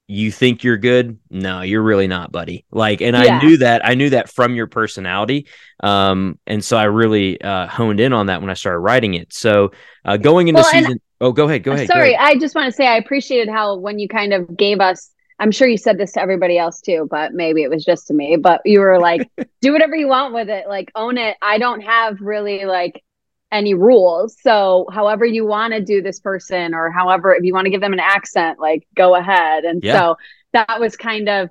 you 0.09 0.31
think 0.31 0.63
you're 0.63 0.77
good 0.77 1.19
no 1.31 1.63
you're 1.63 1.83
really 1.83 2.07
not 2.07 2.31
buddy 2.31 2.65
like 2.71 3.01
and 3.01 3.17
yeah. 3.17 3.39
i 3.39 3.43
knew 3.43 3.57
that 3.57 3.85
i 3.85 3.95
knew 3.95 4.11
that 4.11 4.31
from 4.31 4.55
your 4.55 4.67
personality 4.67 5.47
um 5.83 6.39
and 6.47 6.65
so 6.65 6.77
i 6.77 6.85
really 6.85 7.41
uh 7.41 7.67
honed 7.67 7.99
in 7.99 8.13
on 8.13 8.27
that 8.27 8.41
when 8.41 8.49
i 8.49 8.55
started 8.55 8.79
writing 8.79 9.15
it 9.15 9.33
so 9.33 9.73
uh 10.05 10.17
going 10.17 10.47
into 10.49 10.61
well, 10.61 10.71
season 10.71 11.01
oh 11.21 11.33
go 11.33 11.47
ahead 11.47 11.65
go 11.65 11.73
ahead 11.73 11.89
sorry 11.89 12.11
go 12.11 12.17
ahead. 12.17 12.37
i 12.37 12.39
just 12.39 12.55
want 12.55 12.67
to 12.67 12.73
say 12.73 12.87
i 12.87 12.97
appreciated 12.97 13.49
how 13.49 13.77
when 13.77 13.99
you 13.99 14.07
kind 14.09 14.33
of 14.33 14.57
gave 14.57 14.81
us 14.81 15.11
I'm 15.39 15.51
sure 15.51 15.69
you 15.69 15.77
said 15.77 15.99
this 15.99 16.13
to 16.13 16.21
everybody 16.23 16.57
else 16.57 16.81
too, 16.81 17.07
but 17.11 17.35
maybe 17.35 17.63
it 17.63 17.69
was 17.69 17.85
just 17.85 18.07
to 18.07 18.15
me. 18.15 18.37
But 18.37 18.63
you 18.65 18.81
were 18.81 18.99
like, 18.99 19.31
do 19.61 19.73
whatever 19.73 19.95
you 19.95 20.09
want 20.09 20.33
with 20.33 20.49
it, 20.49 20.67
like 20.67 20.91
own 20.95 21.19
it. 21.19 21.37
I 21.43 21.59
don't 21.59 21.83
have 21.83 22.21
really 22.21 22.65
like 22.65 23.03
any 23.53 23.75
rules. 23.75 24.37
So, 24.41 24.87
however 24.93 25.25
you 25.25 25.47
want 25.47 25.73
to 25.73 25.81
do 25.81 26.03
this 26.03 26.21
person, 26.21 26.75
or 26.75 26.91
however, 26.91 27.35
if 27.35 27.45
you 27.45 27.55
want 27.55 27.67
to 27.67 27.71
give 27.71 27.81
them 27.81 27.93
an 27.93 28.01
accent, 28.01 28.59
like 28.59 28.87
go 28.95 29.15
ahead. 29.15 29.65
And 29.65 29.83
yeah. 29.83 29.99
so 29.99 30.17
that 30.53 30.81
was 30.81 30.97
kind 30.97 31.29
of 31.29 31.51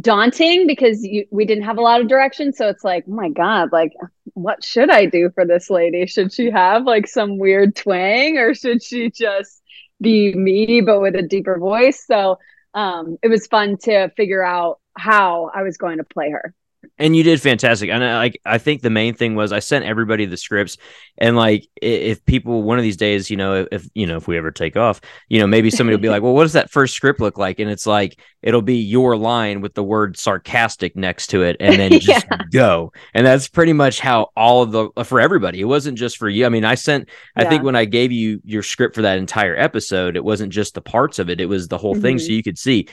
daunting 0.00 0.66
because 0.66 1.02
you, 1.04 1.26
we 1.30 1.44
didn't 1.44 1.64
have 1.64 1.78
a 1.78 1.82
lot 1.82 2.00
of 2.00 2.08
direction. 2.08 2.52
So 2.52 2.68
it's 2.68 2.84
like, 2.84 3.04
oh 3.08 3.14
my 3.14 3.30
God, 3.30 3.70
like, 3.72 3.92
what 4.34 4.64
should 4.64 4.90
I 4.90 5.06
do 5.06 5.30
for 5.34 5.46
this 5.46 5.70
lady? 5.70 6.06
Should 6.06 6.32
she 6.32 6.50
have 6.50 6.84
like 6.84 7.06
some 7.06 7.38
weird 7.38 7.76
twang 7.76 8.38
or 8.38 8.54
should 8.54 8.82
she 8.82 9.10
just 9.10 9.62
be 10.00 10.34
me, 10.34 10.80
but 10.80 11.00
with 11.00 11.14
a 11.14 11.22
deeper 11.22 11.58
voice? 11.58 12.04
So, 12.06 12.38
um, 12.74 13.18
it 13.22 13.28
was 13.28 13.46
fun 13.46 13.76
to 13.84 14.10
figure 14.16 14.44
out 14.44 14.80
how 14.96 15.50
I 15.54 15.62
was 15.62 15.76
going 15.76 15.98
to 15.98 16.04
play 16.04 16.30
her 16.30 16.54
and 16.98 17.16
you 17.16 17.22
did 17.22 17.40
fantastic. 17.42 17.90
And 17.90 18.04
I, 18.04 18.18
like 18.18 18.40
I 18.44 18.58
think 18.58 18.82
the 18.82 18.90
main 18.90 19.14
thing 19.14 19.34
was 19.34 19.52
I 19.52 19.58
sent 19.58 19.84
everybody 19.84 20.26
the 20.26 20.36
scripts, 20.36 20.76
and 21.18 21.36
like 21.36 21.66
if 21.82 22.24
people 22.24 22.62
one 22.62 22.78
of 22.78 22.84
these 22.84 22.96
days, 22.96 23.30
you 23.30 23.36
know, 23.36 23.66
if 23.72 23.88
you 23.94 24.06
know 24.06 24.16
if 24.16 24.28
we 24.28 24.38
ever 24.38 24.52
take 24.52 24.76
off, 24.76 25.00
you 25.28 25.40
know, 25.40 25.46
maybe 25.46 25.70
somebody 25.70 25.96
will 25.96 26.02
be 26.02 26.08
like, 26.10 26.22
well, 26.22 26.34
what 26.34 26.44
does 26.44 26.52
that 26.52 26.70
first 26.70 26.94
script 26.94 27.20
look 27.20 27.36
like? 27.36 27.58
And 27.58 27.68
it's 27.68 27.86
like 27.86 28.20
it'll 28.42 28.62
be 28.62 28.76
your 28.76 29.16
line 29.16 29.60
with 29.60 29.74
the 29.74 29.82
word 29.82 30.16
sarcastic 30.16 30.94
next 30.94 31.28
to 31.28 31.42
it, 31.42 31.56
and 31.58 31.80
then 31.80 31.92
just 31.98 32.26
yeah. 32.30 32.38
go. 32.52 32.92
And 33.12 33.26
that's 33.26 33.48
pretty 33.48 33.72
much 33.72 33.98
how 33.98 34.30
all 34.36 34.62
of 34.62 34.70
the 34.70 35.04
for 35.04 35.20
everybody. 35.20 35.60
It 35.60 35.64
wasn't 35.64 35.98
just 35.98 36.16
for 36.16 36.28
you. 36.28 36.46
I 36.46 36.48
mean, 36.48 36.64
I 36.64 36.76
sent. 36.76 37.08
I 37.34 37.44
think 37.44 37.64
when 37.64 37.76
I 37.76 37.86
gave 37.86 38.12
you 38.12 38.40
your 38.44 38.62
script 38.62 38.94
for 38.94 39.02
that 39.02 39.18
entire 39.18 39.56
episode, 39.56 40.16
it 40.16 40.24
wasn't 40.24 40.52
just 40.52 40.74
the 40.74 40.80
parts 40.80 41.18
of 41.18 41.28
it; 41.28 41.40
it 41.40 41.46
was 41.46 41.66
the 41.66 41.78
whole 41.78 41.94
mm-hmm. 41.94 42.02
thing, 42.02 42.18
so 42.20 42.26
mm-hmm. 42.26 42.34
you 42.34 42.42
could 42.44 42.58
see 42.58 42.86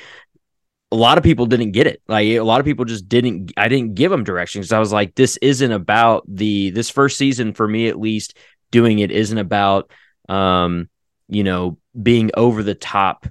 a 0.92 0.96
lot 0.96 1.18
of 1.18 1.24
people 1.24 1.46
didn't 1.46 1.72
get 1.72 1.88
it. 1.88 2.02
Like 2.08 2.28
a 2.28 2.42
lot 2.42 2.60
of 2.60 2.66
people 2.66 2.86
just 2.86 3.08
didn't. 3.08 3.54
I 3.56 3.70
didn't 3.70 3.96
give 3.96 4.12
them 4.12 4.24
directions. 4.24 4.72
I 4.72 4.80
was 4.80 4.92
like, 4.92 5.16
this 5.16 5.38
isn't 5.38 5.72
about 5.72 6.24
the 6.28 6.72
this 6.72 6.90
first 6.90 7.18
season 7.18 7.54
for 7.54 7.68
me 7.68 7.88
at 7.88 8.00
least. 8.00 8.38
Doing 8.72 9.00
it 9.00 9.12
isn't 9.12 9.38
about, 9.38 9.92
um, 10.30 10.90
you 11.28 11.44
know, 11.44 11.78
being 12.02 12.32
over 12.36 12.64
the 12.64 12.76
top 12.76 13.28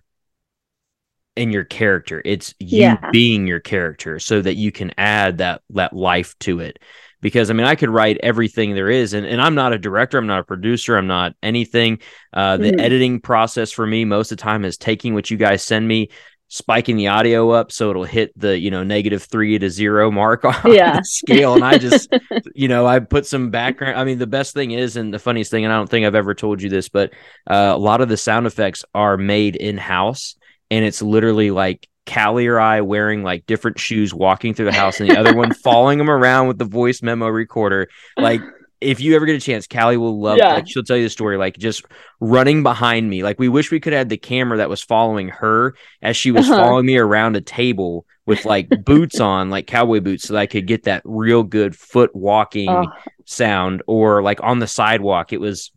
in 1.37 1.51
your 1.51 1.65
character. 1.65 2.21
It's 2.25 2.55
you 2.59 2.81
yeah. 2.81 3.11
being 3.11 3.47
your 3.47 3.61
character 3.61 4.19
so 4.19 4.43
that 4.43 4.57
you 4.57 4.71
can 4.71 4.93
add 4.99 5.39
that 5.39 5.63
that 5.71 5.95
life 5.95 6.39
to 6.41 6.61
it. 6.61 6.79
Because 7.23 7.51
I 7.51 7.53
mean, 7.53 7.67
I 7.67 7.75
could 7.75 7.91
write 7.91 8.19
everything 8.23 8.75
there 8.75 8.89
is, 8.89 9.13
and, 9.13 9.27
and 9.27 9.43
I'm 9.43 9.55
not 9.55 9.75
a 9.75 9.79
director, 9.79 10.17
I'm 10.17 10.27
not 10.27 10.41
a 10.41 10.45
producer, 10.45 10.97
I'm 10.97 11.07
not 11.07 11.35
anything. 11.43 12.01
Uh, 12.33 12.57
the 12.57 12.73
mm. 12.73 12.81
editing 12.81 13.21
process 13.21 13.71
for 13.71 13.87
me 13.87 14.07
most 14.07 14.33
of 14.33 14.39
the 14.39 14.43
time 14.43 14.65
is 14.65 14.79
taking 14.79 15.13
what 15.13 15.31
you 15.31 15.37
guys 15.37 15.63
send 15.63 15.87
me, 15.87 16.09
spiking 16.53 16.97
the 16.97 17.07
audio 17.07 17.51
up 17.51 17.71
so 17.71 17.91
it'll 17.91 18.03
hit 18.03 18.33
the 18.37 18.59
you 18.59 18.73
know 18.73 18.83
negative 18.83 19.23
three 19.23 19.57
to 19.57 19.71
zero 19.71 20.11
mark 20.11 20.45
on 20.45 20.55
yeah. 20.67 20.99
the 20.99 21.05
scale 21.05 21.55
and 21.55 21.65
i 21.65 21.79
just 21.79 22.13
you 22.57 22.67
know 22.67 22.85
i 22.85 22.99
put 22.99 23.25
some 23.25 23.51
background 23.51 23.97
i 23.97 24.03
mean 24.03 24.19
the 24.19 24.27
best 24.27 24.53
thing 24.53 24.73
is 24.73 24.97
and 24.97 25.15
the 25.15 25.19
funniest 25.21 25.49
thing 25.53 25.65
and 25.65 25.73
i 25.73 25.77
don't 25.77 25.89
think 25.89 26.05
i've 26.05 26.17
ever 26.17 26.35
told 26.35 26.61
you 26.61 26.69
this 26.69 26.89
but 26.89 27.13
uh, 27.49 27.73
a 27.73 27.79
lot 27.79 28.01
of 28.01 28.09
the 28.09 28.17
sound 28.17 28.49
effects 28.49 28.85
are 28.97 29.17
made 29.17 29.55
in 29.55 29.79
house 29.79 30.35
and 30.73 30.85
it's 30.85 31.01
literally 31.01 31.53
like 31.53 31.87
Callie 32.13 32.49
or 32.49 32.59
I 32.59 32.81
wearing 32.81 33.23
like 33.23 33.47
different 33.47 33.79
shoes 33.79 34.13
walking 34.13 34.53
through 34.55 34.65
the 34.65 34.73
house 34.73 34.99
and 34.99 35.09
the 35.09 35.17
other 35.17 35.37
one 35.37 35.53
following 35.63 35.99
them 35.99 36.11
around 36.11 36.49
with 36.49 36.59
the 36.59 36.65
voice 36.65 37.03
memo 37.03 37.29
recorder 37.29 37.89
like 38.17 38.41
if 38.81 39.01
you 39.01 39.15
ever 39.17 39.27
get 39.27 39.37
a 39.37 39.41
chance, 39.41 39.67
Callie 39.67 39.97
will 39.97 40.21
love. 40.21 40.39
Yeah. 40.39 40.55
Like 40.55 40.65
she'll 40.69 40.83
tell 40.83 40.97
you 40.97 41.05
the 41.05 41.11
story, 41.11 41.37
like 41.37 41.57
just 41.59 41.85
running 42.21 42.63
behind 42.63 43.09
me. 43.09 43.23
Like 43.23 43.39
we 43.39 43.49
wish 43.49 43.71
we 43.71 43.81
could 43.81 43.93
have 43.93 44.09
the 44.09 44.17
camera 44.17 44.59
that 44.59 44.69
was 44.71 44.83
following 44.83 45.29
her 45.29 45.75
as 46.03 46.17
she 46.17 46.31
was 46.31 46.49
Uh-huh. 46.49 46.57
following 46.61 46.87
me 46.87 46.97
around 46.97 47.37
a 47.37 47.41
table 47.41 48.07
with 48.27 48.45
like 48.45 48.69
boots 48.85 49.21
on, 49.21 49.51
like 49.51 49.67
cowboy 49.67 50.01
boots, 50.01 50.25
so 50.29 50.35
that 50.35 50.41
I 50.41 50.47
could 50.47 50.67
get 50.67 50.85
that 50.85 51.03
real 51.05 51.43
good 51.43 51.77
foot 51.77 52.15
walking 52.15 52.69
Oh, 52.71 52.87
sound. 53.27 53.83
Or 53.87 54.23
like 54.23 54.41
on 54.43 54.59
the 54.59 54.67
sidewalk, 54.67 55.33
it 55.33 55.41
was. 55.41 55.71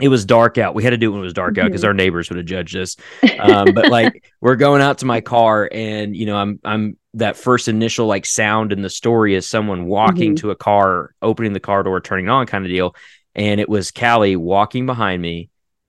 It 0.00 0.08
was 0.08 0.24
dark 0.24 0.58
out. 0.58 0.74
We 0.74 0.84
had 0.84 0.90
to 0.90 0.96
do 0.96 1.08
it 1.08 1.12
when 1.12 1.20
it 1.20 1.24
was 1.24 1.32
dark 1.32 1.58
out 1.58 1.66
because 1.66 1.84
our 1.84 1.94
neighbors 1.94 2.28
would 2.30 2.36
have 2.36 2.46
judged 2.46 2.76
us. 2.76 2.96
Um, 3.38 3.72
but 3.74 3.88
like 3.90 4.30
we're 4.40 4.56
going 4.56 4.80
out 4.80 4.98
to 4.98 5.06
my 5.06 5.20
car, 5.20 5.68
and 5.72 6.14
you 6.16 6.26
know, 6.26 6.36
I'm 6.36 6.60
I'm 6.64 6.96
that 7.14 7.36
first 7.36 7.68
initial 7.68 8.06
like 8.06 8.24
sound 8.26 8.72
in 8.72 8.82
the 8.82 8.90
story 8.90 9.34
is 9.34 9.46
someone 9.46 9.86
walking 9.86 10.34
Mhm. 10.34 10.38
to 10.40 10.50
a 10.50 10.56
car, 10.56 11.14
opening 11.20 11.52
the 11.52 11.60
car 11.60 11.82
door, 11.82 12.00
turning 12.00 12.28
on 12.28 12.46
kind 12.46 12.64
of 12.64 12.70
deal. 12.70 12.94
And 13.34 13.60
it 13.60 13.68
was 13.68 13.90
Callie 13.90 14.36
walking 14.36 14.86
behind 14.86 15.20
me 15.22 15.48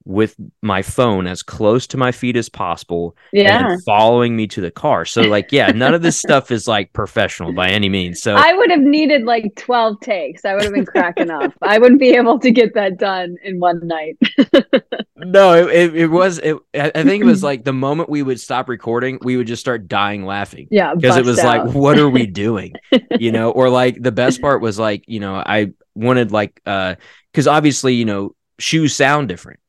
with 0.10 0.36
my 0.64 0.82
phone 0.82 1.28
as 1.28 1.44
close 1.44 1.86
to 1.86 1.96
my 1.96 2.12
feet 2.12 2.36
as 2.36 2.50
possible 2.50 3.16
yeah. 3.32 3.74
and 3.74 3.84
following 3.84 4.36
me 4.36 4.48
to 4.48 4.60
the 4.60 4.72
car. 4.72 5.06
So 5.06 5.22
like, 5.22 5.52
yeah, 5.52 5.68
none 5.68 5.94
of 5.94 6.02
this 6.02 6.18
stuff 6.26 6.50
is 6.50 6.68
like 6.68 6.92
professional 6.94 7.54
by 7.54 7.70
any 7.70 7.90
means. 7.90 8.20
So 8.20 8.34
I 8.34 8.54
would 8.54 8.72
have 8.72 8.82
needed 8.82 9.26
like 9.26 9.56
12 9.56 10.00
takes. 10.02 10.46
I 10.46 10.56
would 10.56 10.64
have 10.64 10.74
been 10.74 10.88
cracking 10.88 11.30
up. 11.30 11.54
I 11.62 11.78
wouldn't 11.78 12.00
be 12.00 12.10
able 12.16 12.40
to 12.40 12.50
get 12.50 12.74
that 12.74 12.98
done 12.98 13.38
in 13.44 13.60
one 13.60 13.86
night. 13.86 14.18
no, 15.16 15.54
it, 15.54 15.70
it, 15.70 15.96
it 15.96 16.08
was, 16.08 16.40
it, 16.40 16.58
I 16.74 17.04
think 17.04 17.22
it 17.22 17.28
was 17.28 17.44
like 17.44 17.64
the 17.64 17.72
moment 17.72 18.10
we 18.10 18.24
would 18.24 18.40
stop 18.40 18.68
recording, 18.68 19.20
we 19.22 19.38
would 19.38 19.46
just 19.46 19.62
start 19.62 19.88
dying 19.88 20.26
laughing. 20.26 20.68
Yeah. 20.72 20.96
because 20.96 21.18
it 21.18 21.26
was 21.26 21.38
like 21.44 21.72
what 21.76 22.00
are 22.00 22.10
we 22.10 22.26
doing 22.26 22.74
you 23.20 23.32
know 23.32 23.52
or 23.52 23.70
like 23.70 24.02
the 24.02 24.12
best 24.12 24.42
part 24.42 24.62
was 24.62 24.80
like 24.80 25.04
you 25.08 25.20
know 25.20 25.36
i 25.36 25.72
wanted 25.96 26.32
like 26.32 26.62
uh 26.66 26.96
because 27.32 27.48
obviously 27.48 27.96
you 27.96 28.06
know 28.06 28.36
shoes 28.60 28.96
sound 28.96 29.28
different 29.28 29.60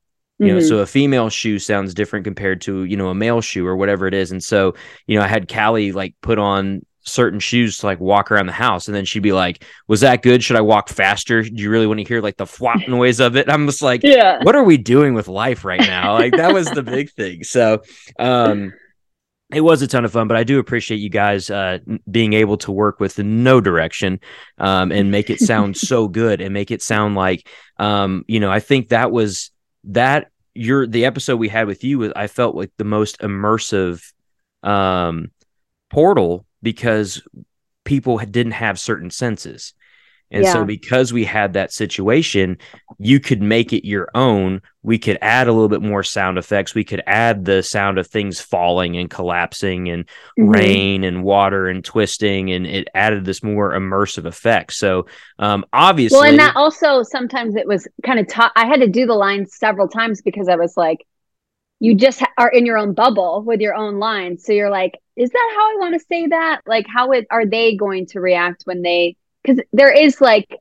you 0.40 0.52
know 0.52 0.59
Mhm. 0.59 0.68
so 0.68 0.78
a 0.78 0.87
female 0.87 1.28
shoe 1.28 1.59
sounds 1.59 1.94
different 1.94 2.25
compared 2.25 2.61
to 2.62 2.85
you 2.85 2.97
know 2.97 3.09
a 3.09 3.14
male 3.14 3.40
shoe 3.40 3.66
or 3.66 3.76
whatever 3.76 4.06
it 4.06 4.14
is 4.14 4.32
and 4.32 4.42
so 4.42 4.75
you 5.06 5.16
know 5.18 5.25
i 5.25 5.28
had 5.28 5.47
callie 5.49 5.92
like 5.92 6.14
put 6.23 6.38
on 6.38 6.85
certain 7.02 7.40
shoes 7.40 7.78
to 7.78 7.87
like 7.87 7.99
walk 8.00 8.30
around 8.30 8.47
the 8.47 8.52
house 8.52 8.87
and 8.88 8.94
then 8.94 9.04
she'd 9.04 9.23
be 9.23 9.32
like 9.32 9.64
was 9.88 10.00
that 10.00 10.23
good 10.23 10.42
should 10.42 10.56
i 10.56 10.61
walk 10.61 10.88
faster 10.88 11.42
do 11.42 11.50
you 11.62 11.70
really 11.70 11.87
want 11.87 11.99
to 11.99 12.04
hear 12.04 12.20
like 12.20 12.37
the 12.37 12.47
flop 12.47 12.80
noise 12.88 13.20
of 13.20 13.37
it 13.37 13.49
i'm 13.50 13.66
just 13.66 13.82
like 13.82 14.02
yeah. 14.02 14.38
what 14.42 14.54
are 14.56 14.64
we 14.64 14.76
doing 14.76 15.14
with 15.14 15.28
life 15.28 15.64
right 15.64 15.80
now? 15.80 16.12
Like 16.14 16.37
that 16.37 16.52
was 16.52 16.70
the 16.70 16.82
big 16.82 17.11
thing. 17.12 17.44
So, 17.44 17.82
um, 18.18 18.73
it 19.52 19.62
was 19.62 19.82
a 19.82 19.88
ton 19.88 20.04
of 20.04 20.12
fun, 20.12 20.28
but 20.28 20.37
I 20.37 20.44
do 20.44 20.61
appreciate 20.61 20.99
you 20.99 21.11
guys 21.11 21.50
uh, 21.50 21.78
being 22.09 22.35
able 22.35 22.56
to 22.59 22.70
work 22.70 23.00
with 23.00 23.18
no 23.18 23.61
direction 23.61 24.20
um, 24.59 24.92
and 24.92 25.11
make 25.11 25.28
it 25.28 25.40
sound 25.40 25.76
so 25.90 26.06
good 26.06 26.40
and 26.40 26.54
make 26.54 26.70
it 26.70 26.82
sound 26.82 27.16
like, 27.16 27.49
um, 27.78 28.25
you 28.28 28.38
know, 28.38 28.50
I 28.50 28.61
think 28.61 28.90
that 28.90 29.11
was 29.11 29.50
that 29.84 30.28
your 30.54 30.87
the 30.87 31.04
episode 31.04 31.37
we 31.37 31.49
had 31.49 31.66
with 31.66 31.84
you. 31.84 31.99
was 31.99 32.12
I 32.14 32.26
felt 32.26 32.54
like 32.54 32.72
the 32.76 32.84
most 32.84 33.18
immersive 33.20 34.02
um, 34.62 35.30
portal 35.90 36.46
because 36.62 37.22
people 37.84 38.18
didn't 38.18 38.52
have 38.52 38.78
certain 38.78 39.10
senses. 39.10 39.75
And 40.30 40.46
so, 40.46 40.64
because 40.64 41.12
we 41.12 41.25
had 41.25 41.54
that 41.54 41.72
situation, 41.72 42.58
you 42.99 43.18
could 43.18 43.42
make 43.42 43.72
it 43.72 43.87
your 43.87 44.08
own. 44.14 44.62
We 44.82 44.99
could 44.99 45.18
add 45.20 45.46
a 45.46 45.52
little 45.52 45.68
bit 45.68 45.82
more 45.82 46.02
sound 46.02 46.38
effects. 46.38 46.75
We 46.75 46.84
could 46.84 47.02
add 47.06 47.44
the 47.44 47.62
sound 47.62 47.99
of 47.99 48.06
things 48.06 48.40
falling 48.40 48.96
and 48.96 49.10
collapsing 49.10 49.88
and 49.90 50.04
Mhm. 50.38 50.54
rain 50.54 51.04
and 51.04 51.22
water 51.22 51.68
and 51.68 51.84
twisting. 51.84 52.50
And 52.50 52.66
it 52.66 52.88
added 52.94 53.25
this 53.25 53.42
more 53.42 53.72
immersive 53.72 54.25
effect. 54.25 54.72
So, 54.72 55.06
um, 55.38 55.64
obviously, 55.72 56.16
Well, 56.16 56.28
and 56.28 56.38
that 56.38 56.56
also 56.56 57.02
sometimes 57.02 57.56
it 57.56 57.66
was 57.66 57.87
kind 58.02 58.18
of 58.18 58.28
tough. 58.28 58.52
I 58.56 58.66
had 58.66 58.80
to 58.80 58.88
do 58.88 59.06
the 59.06 59.14
lines 59.14 59.56
several 59.56 59.88
times 59.88 60.22
because 60.22 60.49
I 60.49 60.56
was 60.56 60.76
like, 60.76 61.06
you 61.80 61.94
just 61.94 62.20
ha- 62.20 62.32
are 62.37 62.50
in 62.50 62.66
your 62.66 62.76
own 62.76 62.92
bubble 62.92 63.42
with 63.42 63.60
your 63.60 63.75
own 63.75 63.99
lines. 63.99 64.44
So 64.44 64.52
you're 64.52 64.70
like, 64.70 64.99
is 65.16 65.30
that 65.30 65.52
how 65.56 65.72
I 65.72 65.76
want 65.78 65.94
to 65.94 66.06
say 66.08 66.26
that? 66.28 66.60
Like, 66.66 66.87
how 66.87 67.12
it, 67.12 67.26
are 67.30 67.46
they 67.46 67.76
going 67.76 68.06
to 68.06 68.20
react 68.20 68.62
when 68.64 68.82
they, 68.82 69.16
because 69.42 69.62
there 69.72 69.92
is 69.92 70.20
like 70.20 70.54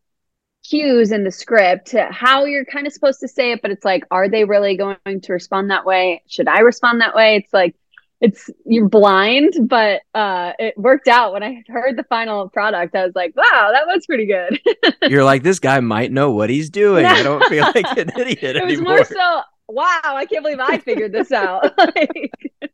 cues 0.70 1.12
in 1.12 1.24
the 1.24 1.32
script 1.32 1.88
to 1.88 2.06
how 2.12 2.46
you're 2.46 2.66
kind 2.66 2.86
of 2.86 2.94
supposed 2.94 3.20
to 3.22 3.28
say 3.28 3.52
it, 3.54 3.62
but 3.62 3.72
it's 3.72 3.86
like, 3.86 4.04
are 4.12 4.30
they 4.30 4.44
really 4.46 4.78
going 4.78 5.22
to 5.22 5.34
respond 5.34 5.72
that 5.72 5.86
way? 5.86 6.22
Should 6.28 6.48
I 6.48 6.60
respond 6.60 7.02
that 7.02 7.16
way? 7.16 7.38
It's 7.38 7.54
like, 7.54 7.76
it's 8.22 8.50
you're 8.66 8.90
blind, 8.90 9.54
but 9.70 10.02
uh, 10.14 10.52
it 10.60 10.78
worked 10.78 11.08
out. 11.08 11.32
When 11.32 11.42
I 11.42 11.64
heard 11.70 11.96
the 11.98 12.04
final 12.04 12.50
product, 12.50 12.94
I 12.94 13.06
was 13.06 13.16
like, 13.16 13.34
"Wow, 13.38 13.70
that 13.72 13.88
was 13.88 14.06
pretty 14.06 14.26
good." 14.26 14.60
you're 15.10 15.24
like, 15.24 15.42
this 15.42 15.60
guy 15.60 15.80
might 15.80 16.12
know 16.12 16.32
what 16.32 16.50
he's 16.50 16.70
doing. 16.70 17.06
I 17.06 17.24
don't 17.24 17.42
feel 17.46 17.64
like 17.76 17.98
an 17.98 18.10
idiot 18.20 18.58
it 18.58 18.66
was 18.66 18.74
anymore. 18.74 18.96
more 18.98 19.06
so 19.06 19.42
wow 19.72 20.00
i 20.04 20.26
can't 20.26 20.44
believe 20.44 20.60
i 20.60 20.80
figured 20.80 21.12
this 21.12 21.32
out 21.32 21.62
like, 21.78 22.32
it 22.60 22.72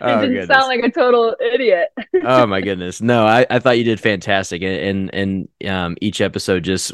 Oh, 0.00 0.22
didn't 0.22 0.36
goodness. 0.36 0.46
sound 0.46 0.68
like 0.68 0.80
a 0.82 0.90
total 0.90 1.36
idiot 1.38 1.88
oh 2.24 2.46
my 2.46 2.62
goodness 2.62 3.02
no 3.02 3.26
I, 3.26 3.46
I 3.50 3.58
thought 3.58 3.76
you 3.76 3.84
did 3.84 4.00
fantastic 4.00 4.62
and 4.62 5.10
and, 5.12 5.48
and 5.60 5.70
um 5.70 5.96
each 6.00 6.22
episode 6.22 6.64
just 6.64 6.92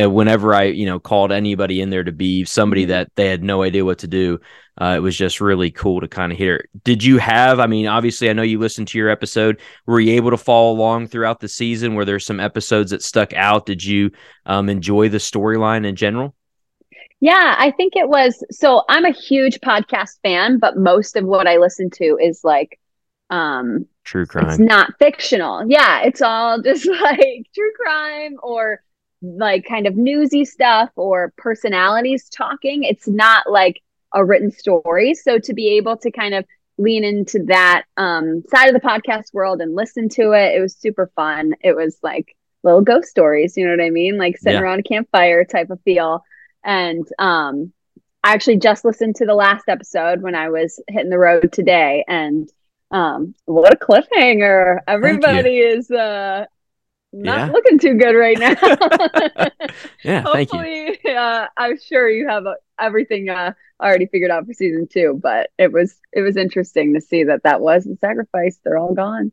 uh, 0.00 0.08
whenever 0.08 0.54
i 0.54 0.64
you 0.64 0.86
know 0.86 0.98
called 0.98 1.32
anybody 1.32 1.80
in 1.80 1.90
there 1.90 2.04
to 2.04 2.12
be 2.12 2.44
somebody 2.44 2.86
that 2.86 3.10
they 3.16 3.28
had 3.28 3.42
no 3.42 3.62
idea 3.62 3.84
what 3.84 3.98
to 3.98 4.06
do 4.06 4.38
uh, 4.80 4.94
it 4.96 5.00
was 5.00 5.16
just 5.16 5.40
really 5.40 5.70
cool 5.70 6.00
to 6.00 6.08
kind 6.08 6.32
of 6.32 6.38
hear. 6.38 6.64
Did 6.82 7.04
you 7.04 7.18
have 7.18 7.60
i 7.60 7.66
mean 7.66 7.86
obviously 7.86 8.30
i 8.30 8.32
know 8.32 8.42
you 8.42 8.58
listened 8.58 8.88
to 8.88 8.98
your 8.98 9.10
episode. 9.10 9.60
Were 9.86 10.00
you 10.00 10.14
able 10.14 10.30
to 10.30 10.38
follow 10.38 10.72
along 10.72 11.08
throughout 11.08 11.40
the 11.40 11.48
season? 11.48 11.94
Were 11.94 12.04
there 12.04 12.18
some 12.18 12.40
episodes 12.40 12.90
that 12.90 13.02
stuck 13.02 13.32
out? 13.34 13.66
Did 13.66 13.84
you 13.84 14.10
um, 14.46 14.68
enjoy 14.68 15.08
the 15.08 15.18
storyline 15.18 15.86
in 15.86 15.96
general? 15.96 16.34
Yeah 17.20 17.54
i 17.58 17.70
think 17.70 17.94
it 17.94 18.08
was 18.08 18.42
so 18.50 18.82
i'm 18.88 19.04
a 19.04 19.12
huge 19.12 19.60
podcast 19.60 20.20
fan 20.22 20.58
but 20.58 20.76
most 20.76 21.16
of 21.16 21.24
what 21.24 21.46
i 21.46 21.56
listen 21.56 21.88
to 21.90 22.18
is 22.20 22.42
like 22.42 22.80
um 23.30 23.86
true 24.02 24.26
crime. 24.26 24.48
it's 24.48 24.58
not 24.58 24.98
fictional. 24.98 25.64
Yeah 25.68 26.00
it's 26.02 26.22
all 26.22 26.60
just 26.60 26.86
like 27.02 27.46
true 27.54 27.72
crime 27.76 28.36
or 28.42 28.82
like 29.22 29.64
kind 29.66 29.86
of 29.86 29.96
newsy 29.96 30.44
stuff 30.44 30.90
or 30.96 31.32
personalities 31.36 32.28
talking. 32.28 32.82
It's 32.84 33.08
not 33.08 33.50
like 33.50 33.80
a 34.14 34.24
written 34.24 34.50
story. 34.50 35.14
So 35.14 35.38
to 35.38 35.54
be 35.54 35.76
able 35.76 35.96
to 35.98 36.10
kind 36.10 36.34
of 36.34 36.44
lean 36.78 37.04
into 37.04 37.44
that 37.44 37.84
um, 37.96 38.42
side 38.48 38.68
of 38.68 38.74
the 38.74 38.86
podcast 38.86 39.32
world 39.32 39.60
and 39.60 39.74
listen 39.74 40.08
to 40.08 40.32
it 40.32 40.54
it 40.56 40.60
was 40.60 40.74
super 40.74 41.10
fun. 41.14 41.54
It 41.62 41.76
was 41.76 41.98
like 42.02 42.34
little 42.64 42.80
ghost 42.82 43.08
stories 43.08 43.56
you 43.56 43.64
know 43.66 43.72
what 43.76 43.84
i 43.84 43.90
mean? 43.90 44.16
Like 44.18 44.38
sitting 44.38 44.58
Yeah. 44.58 44.62
around 44.62 44.80
a 44.80 44.82
campfire 44.84 45.44
type 45.44 45.70
of 45.70 45.80
feel. 45.82 46.24
And 46.64 47.06
um 47.18 47.72
i 48.24 48.32
actually 48.32 48.58
just 48.58 48.84
listened 48.84 49.16
to 49.16 49.26
the 49.26 49.34
last 49.34 49.64
episode 49.68 50.22
when 50.22 50.34
i 50.34 50.48
was 50.48 50.80
hitting 50.88 51.10
the 51.10 51.18
road 51.18 51.52
today. 51.52 52.04
And 52.08 52.48
um 52.90 53.34
what 53.46 53.72
a 53.72 53.76
cliffhanger. 53.76 54.78
Everybody 54.86 55.58
is 55.58 55.90
uh 55.90 56.46
not 57.12 57.46
Yeah. 57.46 57.48
looking 57.48 57.78
too 57.78 57.94
good 57.94 58.14
right 58.14 58.38
now. 58.38 58.54
Yeah 60.02 60.26
thank 60.26 60.52
you. 60.52 60.66
Hopefully 60.66 60.98
uh 61.04 61.46
i'm 61.56 61.78
sure 61.78 62.08
you 62.08 62.28
have 62.28 62.46
uh, 62.46 62.54
everything 62.80 63.28
uh 63.28 63.52
already 63.80 64.06
figured 64.06 64.30
out 64.30 64.46
for 64.46 64.52
season 64.52 64.86
two 64.90 65.18
but 65.22 65.50
it 65.58 65.72
was 65.72 65.96
it 66.12 66.22
was 66.22 66.36
interesting 66.36 66.94
to 66.94 67.00
see 67.00 67.24
that 67.24 67.42
that 67.44 67.60
was 67.60 67.84
the 67.84 67.96
sacrifice. 67.96 68.58
They're 68.64 68.78
all 68.78 68.94
gone 68.94 69.32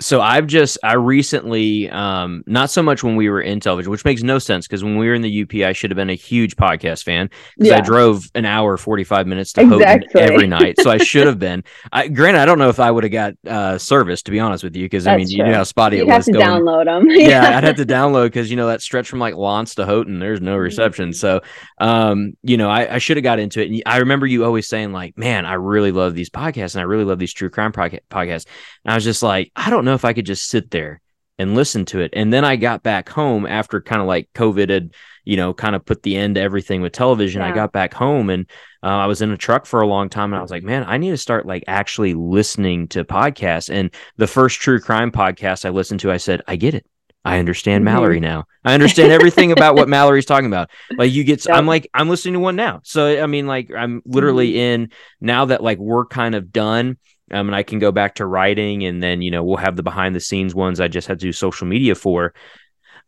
so 0.00 0.20
I've 0.20 0.46
just 0.46 0.78
I 0.84 0.94
recently 0.94 1.90
um 1.90 2.44
not 2.46 2.70
so 2.70 2.82
much 2.82 3.02
when 3.02 3.16
we 3.16 3.28
were 3.28 3.40
in 3.40 3.58
television, 3.60 3.90
which 3.90 4.04
makes 4.04 4.22
no 4.22 4.38
sense 4.38 4.66
because 4.66 4.84
when 4.84 4.96
we 4.96 5.08
were 5.08 5.14
in 5.14 5.22
the 5.22 5.42
UP, 5.42 5.54
I 5.66 5.72
should 5.72 5.90
have 5.90 5.96
been 5.96 6.10
a 6.10 6.14
huge 6.14 6.56
podcast 6.56 7.02
fan 7.04 7.30
because 7.56 7.72
I 7.72 7.80
drove 7.80 8.24
an 8.34 8.44
hour 8.44 8.76
forty 8.76 9.02
five 9.04 9.26
minutes 9.26 9.52
to 9.54 9.66
Houghton 9.66 9.82
Exactly. 9.82 10.20
every 10.20 10.46
night, 10.46 10.76
so 10.80 10.90
I 10.90 10.98
should 10.98 11.26
have 11.26 11.38
been. 11.38 11.64
I, 11.92 12.08
granted, 12.08 12.40
I 12.40 12.44
don't 12.46 12.58
know 12.58 12.68
if 12.68 12.78
I 12.78 12.90
would 12.90 13.02
have 13.04 13.12
got 13.12 13.34
uh, 13.46 13.78
service 13.78 14.22
to 14.22 14.30
be 14.30 14.38
honest 14.38 14.62
with 14.62 14.76
you 14.76 14.84
because 14.84 15.06
I 15.06 15.16
mean 15.16 15.28
you 15.28 15.42
know 15.42 15.52
how 15.52 15.64
spotty 15.64 15.96
you'd 15.96 16.08
it 16.08 16.10
have 16.10 16.18
was 16.20 16.26
to 16.26 16.32
going. 16.32 16.46
download 16.46 16.84
them 16.84 17.06
yeah, 17.10 17.56
I'd 17.56 17.64
have 17.64 17.76
to 17.76 17.86
download 17.86 18.26
because 18.26 18.50
you 18.50 18.56
know 18.56 18.68
that 18.68 18.82
stretch 18.82 19.08
from 19.08 19.18
like 19.18 19.34
L'Anse 19.34 19.74
to 19.76 19.86
Houghton, 19.86 20.20
there's 20.20 20.40
no 20.40 20.56
reception. 20.56 21.12
So, 21.12 21.40
um, 21.80 22.34
you 22.42 22.56
know, 22.56 22.70
I, 22.70 22.94
I 22.94 22.98
should 22.98 23.16
have 23.16 23.24
got 23.24 23.38
into 23.40 23.60
it. 23.62 23.70
And 23.70 23.82
I 23.86 23.96
remember 23.98 24.26
you 24.26 24.44
always 24.44 24.68
saying 24.68 24.92
like, 24.92 25.18
"Man, 25.18 25.44
I 25.44 25.54
really 25.54 25.90
love 25.90 26.14
these 26.14 26.30
podcasts, 26.30 26.74
and 26.74 26.80
I 26.80 26.84
really 26.84 27.04
love 27.04 27.18
these 27.18 27.32
true 27.32 27.50
crime 27.50 27.72
podca- 27.72 28.00
podcasts." 28.10 28.46
And 28.84 28.92
I 28.92 28.94
was 28.94 29.04
just 29.04 29.22
like, 29.22 29.50
I 29.56 29.70
don't 29.70 29.84
know 29.84 29.87
if 29.94 30.04
I 30.04 30.12
could 30.12 30.26
just 30.26 30.48
sit 30.48 30.70
there 30.70 31.00
and 31.38 31.54
listen 31.54 31.84
to 31.86 32.00
it. 32.00 32.10
And 32.14 32.32
then 32.32 32.44
I 32.44 32.56
got 32.56 32.82
back 32.82 33.08
home 33.08 33.46
after 33.46 33.80
kind 33.80 34.00
of 34.00 34.08
like 34.08 34.28
COVID 34.34 34.68
had, 34.70 34.94
you 35.24 35.36
know, 35.36 35.54
kind 35.54 35.76
of 35.76 35.84
put 35.84 36.02
the 36.02 36.16
end 36.16 36.34
to 36.34 36.40
everything 36.40 36.80
with 36.80 36.92
television. 36.92 37.42
I 37.42 37.52
got 37.54 37.70
back 37.72 37.94
home 37.94 38.28
and 38.30 38.46
uh, 38.82 38.86
I 38.86 39.06
was 39.06 39.22
in 39.22 39.30
a 39.30 39.36
truck 39.36 39.64
for 39.66 39.80
a 39.80 39.86
long 39.86 40.08
time, 40.08 40.32
and 40.32 40.38
I 40.38 40.42
was 40.42 40.50
like, 40.50 40.62
man, 40.62 40.84
I 40.86 40.96
need 40.98 41.10
to 41.10 41.16
start 41.16 41.46
like 41.46 41.64
actually 41.66 42.14
listening 42.14 42.88
to 42.88 43.04
podcasts. 43.04 43.70
And 43.72 43.90
the 44.16 44.26
first 44.26 44.60
true 44.60 44.80
crime 44.80 45.10
podcast 45.12 45.64
I 45.64 45.70
listened 45.70 46.00
to, 46.00 46.10
I 46.12 46.16
said, 46.16 46.42
I 46.48 46.56
get 46.56 46.74
it. 46.74 46.86
I 47.24 47.38
understand 47.40 47.82
Mhm. 47.82 47.86
Mallory 47.86 48.20
now. 48.20 48.44
I 48.64 48.74
understand 48.74 49.12
everything 49.12 49.52
about 49.52 49.74
what 49.74 49.88
Mallory's 49.96 50.24
talking 50.26 50.46
about. 50.46 50.70
Like 50.96 51.12
you 51.12 51.24
get, 51.24 51.44
Yep. 51.44 51.56
I'm 51.56 51.66
like, 51.66 51.88
I'm 51.92 52.08
listening 52.08 52.34
to 52.34 52.40
one 52.40 52.56
now. 52.56 52.80
So 52.84 53.20
I 53.22 53.26
mean, 53.26 53.46
like, 53.46 53.70
I'm 53.76 54.00
literally 54.06 54.50
Mm-hmm. 54.52 54.82
in 54.82 54.90
now 55.20 55.44
that 55.46 55.62
like 55.62 55.78
we're 55.78 56.06
kind 56.06 56.34
of 56.34 56.52
done. 56.52 56.96
Um, 57.30 57.48
and 57.48 57.56
I 57.56 57.62
can 57.62 57.78
go 57.78 57.92
back 57.92 58.16
to 58.16 58.26
writing, 58.26 58.84
and 58.84 59.02
then 59.02 59.22
you 59.22 59.30
know 59.30 59.42
we'll 59.44 59.56
have 59.56 59.76
the 59.76 59.82
behind 59.82 60.14
the 60.14 60.20
scenes 60.20 60.54
ones 60.54 60.80
I 60.80 60.88
just 60.88 61.08
had 61.08 61.18
to 61.20 61.26
do 61.26 61.32
social 61.32 61.66
media 61.66 61.94
for. 61.94 62.34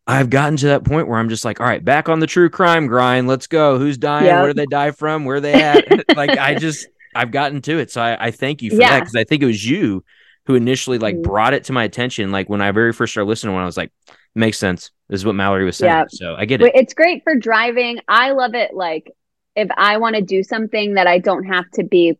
I've 0.06 0.30
gotten 0.30 0.56
to 0.58 0.66
that 0.68 0.84
point 0.84 1.06
where 1.08 1.18
I'm 1.18 1.28
just 1.28 1.44
like, 1.44 1.60
all 1.60 1.66
right, 1.66 1.84
back 1.84 2.08
on 2.08 2.20
the 2.20 2.26
true 2.26 2.50
crime 2.50 2.86
grind. 2.86 3.28
Let's 3.28 3.46
go. 3.46 3.78
Who's 3.78 3.96
dying? 3.98 4.26
Yep. 4.26 4.36
Where 4.38 4.46
did 4.48 4.56
they 4.56 4.66
die 4.66 4.90
from? 4.90 5.24
Where 5.24 5.36
are 5.36 5.40
they 5.40 5.54
at? 5.62 5.86
like 6.16 6.30
I 6.30 6.54
just 6.54 6.88
I've 7.14 7.30
gotten 7.30 7.60
to 7.62 7.78
it. 7.78 7.90
So 7.90 8.00
I, 8.00 8.26
I 8.26 8.30
thank 8.30 8.62
you 8.62 8.70
for 8.70 8.76
that 8.76 9.00
because 9.00 9.14
I 9.14 9.24
think 9.24 9.42
it 9.42 9.46
was 9.46 9.64
you 9.68 10.02
who 10.46 10.54
initially 10.54 10.98
like 10.98 11.16
Mhm. 11.16 11.22
brought 11.22 11.54
it 11.54 11.64
to 11.64 11.72
my 11.72 11.84
attention. 11.84 12.32
Like 12.32 12.48
when 12.48 12.60
I 12.62 12.72
very 12.72 12.92
first 12.92 13.12
started 13.12 13.28
listening, 13.28 13.54
when 13.54 13.62
I 13.62 13.66
was 13.66 13.76
like, 13.76 13.92
makes 14.34 14.58
sense. 14.58 14.90
This 15.08 15.20
is 15.20 15.24
what 15.26 15.34
Mallory 15.34 15.64
was 15.64 15.76
saying. 15.76 15.92
Yeah. 15.92 16.04
So 16.08 16.34
I 16.36 16.44
get 16.44 16.62
it. 16.62 16.72
it's 16.74 16.94
great 16.94 17.22
for 17.22 17.34
driving. 17.36 18.00
I 18.08 18.30
love 18.32 18.54
it. 18.54 18.72
Like 18.74 19.12
if 19.54 19.68
I 19.76 19.98
want 19.98 20.16
to 20.16 20.22
do 20.22 20.42
something 20.42 20.94
that 20.94 21.06
I 21.06 21.18
don't 21.18 21.44
have 21.44 21.68
to 21.74 21.84
be 21.84 22.18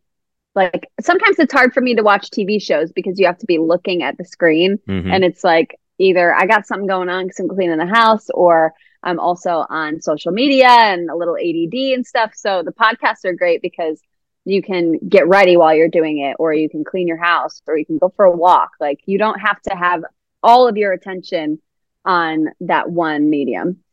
like, 0.55 0.89
sometimes 0.99 1.39
it's 1.39 1.53
hard 1.53 1.73
for 1.73 1.81
me 1.81 1.95
to 1.95 2.03
watch 2.03 2.29
TV 2.29 2.61
shows 2.61 2.91
because 2.91 3.19
you 3.19 3.25
have 3.25 3.37
to 3.39 3.45
be 3.45 3.57
looking 3.57 4.03
at 4.03 4.17
the 4.17 4.25
screen. 4.25 4.79
Mhm. 4.87 5.11
And 5.13 5.23
it's 5.23 5.43
like 5.43 5.79
either 5.97 6.33
I 6.33 6.45
got 6.45 6.67
something 6.67 6.87
going 6.87 7.09
on 7.09 7.25
because 7.25 7.39
I'm 7.39 7.47
cleaning 7.47 7.77
the 7.77 7.85
house 7.85 8.29
or 8.33 8.73
I'm 9.03 9.19
also 9.19 9.65
on 9.69 10.01
social 10.01 10.31
media 10.31 10.67
and 10.67 11.09
a 11.09 11.15
little 11.15 11.37
ADD 11.37 11.93
and 11.93 12.05
stuff. 12.05 12.33
So 12.35 12.63
the 12.63 12.71
podcasts 12.73 13.25
are 13.25 13.33
great 13.33 13.61
because 13.61 14.01
you 14.45 14.61
can 14.61 14.97
get 15.07 15.27
ready 15.27 15.55
while 15.57 15.73
you're 15.73 15.87
doing 15.87 16.19
it, 16.19 16.35
or 16.39 16.53
you 16.53 16.67
can 16.69 16.83
clean 16.83 17.07
your 17.07 17.17
house, 17.17 17.61
or 17.67 17.77
you 17.77 17.85
can 17.85 17.99
go 17.99 18.09
for 18.15 18.25
a 18.25 18.31
walk. 18.31 18.71
Like 18.79 18.99
you 19.05 19.17
don't 19.17 19.39
have 19.39 19.61
to 19.69 19.75
have 19.75 20.03
all 20.41 20.67
of 20.67 20.77
your 20.77 20.93
attention 20.93 21.59
on 22.05 22.49
that 22.61 22.89
one 22.89 23.29
medium. 23.29 23.83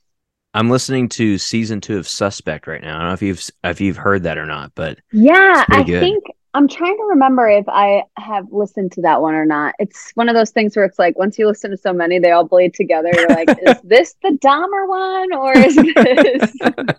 I'm 0.55 0.71
listening 0.71 1.11
to 1.11 1.37
season 1.37 1.83
two 1.83 1.99
of 1.99 2.09
Suspect 2.09 2.67
right 2.67 2.81
now. 2.81 2.97
I 2.97 2.99
don't 3.01 3.09
know 3.09 3.15
if 3.15 3.23
you've 3.23 3.51
if 3.63 3.81
you've 3.83 3.99
heard 3.99 4.23
that 4.23 4.39
or 4.39 4.47
not, 4.47 4.73
but 4.75 4.99
Yeah, 5.13 5.65
I 5.69 5.83
good. 5.83 6.01
think 6.01 6.25
I'm 6.55 6.67
trying 6.67 6.97
to 6.97 7.03
remember 7.11 7.47
if 7.49 7.67
I 7.69 8.05
have 8.17 8.47
listened 8.51 8.93
to 8.93 9.03
that 9.03 9.21
one 9.21 9.35
or 9.35 9.45
not. 9.45 9.75
It's 9.79 10.11
one 10.15 10.29
of 10.29 10.35
those 10.35 10.51
things 10.51 10.75
where 10.75 10.85
it's 10.85 10.99
like 10.99 11.17
once 11.19 11.39
you 11.39 11.47
listen 11.47 11.71
to 11.71 11.77
so 11.77 11.93
many, 11.93 12.19
they 12.19 12.31
all 12.33 12.45
bleed 12.45 12.75
together. 12.75 13.11
You're 13.15 13.29
like, 13.29 13.49
is 13.63 13.77
this 13.85 14.15
the 14.23 14.31
Dahmer 14.31 14.89
one 14.89 15.33
or 15.35 15.53
is 15.57 15.75
this 15.77 16.53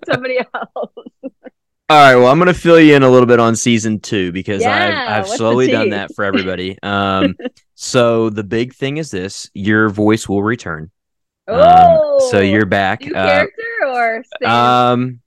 somebody 0.05 0.37
else? 0.39 0.91
All 1.91 1.97
right, 1.97 2.15
well, 2.15 2.27
I'm 2.27 2.37
going 2.37 2.53
to 2.53 2.53
fill 2.53 2.79
you 2.79 2.95
in 2.95 3.01
a 3.01 3.09
little 3.09 3.25
bit 3.25 3.39
on 3.39 3.55
season 3.55 3.99
two 3.99 4.31
because 4.31 4.61
Yeah, 4.61 5.05
I've 5.09 5.25
I've 5.25 5.27
slowly 5.27 5.67
done 5.67 5.89
that 5.89 6.13
for 6.13 6.23
everybody. 6.23 6.77
Um, 6.83 7.35
so 7.73 8.29
the 8.29 8.43
big 8.43 8.75
thing 8.75 8.97
is 8.97 9.09
this: 9.09 9.49
your 9.55 9.89
voice 9.89 10.29
will 10.29 10.43
return. 10.43 10.91
Um, 11.47 11.57
Oh, 11.61 12.29
so 12.29 12.39
you're 12.41 12.67
back. 12.67 13.01
new 13.01 13.15
Uh, 13.15 13.25
character 13.25 13.63
or 13.87 14.23
same? 14.39 14.49
um, 14.51 15.19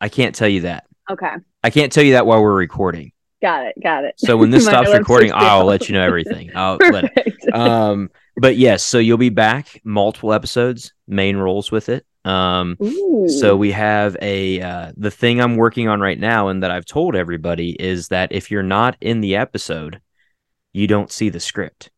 I 0.00 0.10
can't 0.10 0.34
tell 0.34 0.48
you 0.48 0.62
that. 0.62 0.84
okay, 1.10 1.32
I 1.64 1.70
can't 1.70 1.90
tell 1.90 2.04
you 2.04 2.12
that 2.12 2.26
while 2.26 2.42
we're 2.42 2.54
recording. 2.54 3.12
Got 3.42 3.66
it, 3.66 3.74
got 3.82 4.04
it. 4.04 4.14
So 4.18 4.36
when 4.36 4.50
this 4.50 4.64
stops 4.66 4.92
recording, 4.92 5.32
I'll 5.34 5.64
let 5.64 5.88
you 5.88 5.94
know 5.94 6.02
everything. 6.02 6.50
I'll 6.54 6.76
let 6.80 7.12
it. 7.16 7.54
Um, 7.54 8.10
but 8.36 8.56
yes, 8.56 8.82
so 8.82 8.98
you'll 8.98 9.18
be 9.18 9.28
back, 9.30 9.80
multiple 9.84 10.32
episodes, 10.32 10.92
main 11.06 11.36
roles 11.36 11.70
with 11.70 11.88
it. 11.88 12.06
Um, 12.24 12.76
Ooh. 12.82 13.28
So 13.28 13.56
we 13.56 13.72
have 13.72 14.16
a 14.20 14.60
uh, 14.60 14.92
the 14.96 15.10
thing 15.10 15.40
I'm 15.40 15.56
working 15.56 15.88
on 15.88 16.00
right 16.00 16.18
now, 16.18 16.48
and 16.48 16.62
that 16.62 16.70
I've 16.70 16.84
told 16.84 17.16
everybody 17.16 17.70
is 17.70 18.08
that 18.08 18.32
if 18.32 18.50
you're 18.50 18.62
not 18.62 18.96
in 19.00 19.20
the 19.20 19.36
episode, 19.36 20.00
you 20.72 20.86
don't 20.86 21.10
see 21.10 21.30
the 21.30 21.40
script. 21.40 21.90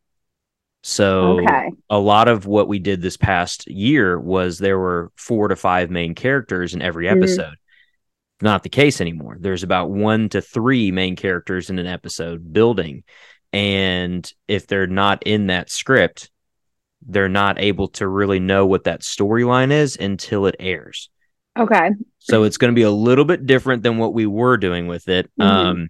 So 0.84 1.40
okay, 1.40 1.70
a 1.90 1.98
lot 1.98 2.28
of 2.28 2.46
what 2.46 2.66
we 2.66 2.78
did 2.78 3.02
this 3.02 3.16
past 3.16 3.68
year 3.68 4.18
was 4.18 4.58
there 4.58 4.78
were 4.78 5.12
four 5.16 5.48
to 5.48 5.56
five 5.56 5.90
main 5.90 6.14
characters 6.14 6.74
in 6.74 6.82
every 6.82 7.06
Mhm. 7.06 7.16
episode. 7.18 7.54
Not 8.42 8.62
the 8.64 8.68
case 8.68 9.00
anymore. 9.00 9.36
There's 9.38 9.62
about 9.62 9.90
one 9.90 10.28
to 10.30 10.42
three 10.42 10.90
main 10.90 11.16
characters 11.16 11.70
in 11.70 11.78
an 11.78 11.86
episode 11.86 12.52
building. 12.52 13.04
And 13.52 14.30
if 14.48 14.66
they're 14.66 14.86
not 14.86 15.22
in 15.24 15.46
that 15.46 15.70
script, 15.70 16.30
they're 17.06 17.28
not 17.28 17.60
able 17.60 17.88
to 17.88 18.08
really 18.08 18.40
know 18.40 18.66
what 18.66 18.84
that 18.84 19.02
storyline 19.02 19.70
is 19.70 19.96
until 19.96 20.46
it 20.46 20.56
airs. 20.58 21.08
okay, 21.58 21.90
So 22.18 22.44
it's 22.44 22.56
going 22.56 22.72
to 22.72 22.78
be 22.78 22.82
a 22.82 22.90
little 22.90 23.24
bit 23.24 23.46
different 23.46 23.82
than 23.82 23.98
what 23.98 24.14
we 24.14 24.26
were 24.26 24.56
doing 24.56 24.86
with 24.86 25.08
it. 25.08 25.30
Mhm. 25.38 25.44
Um, 25.44 25.88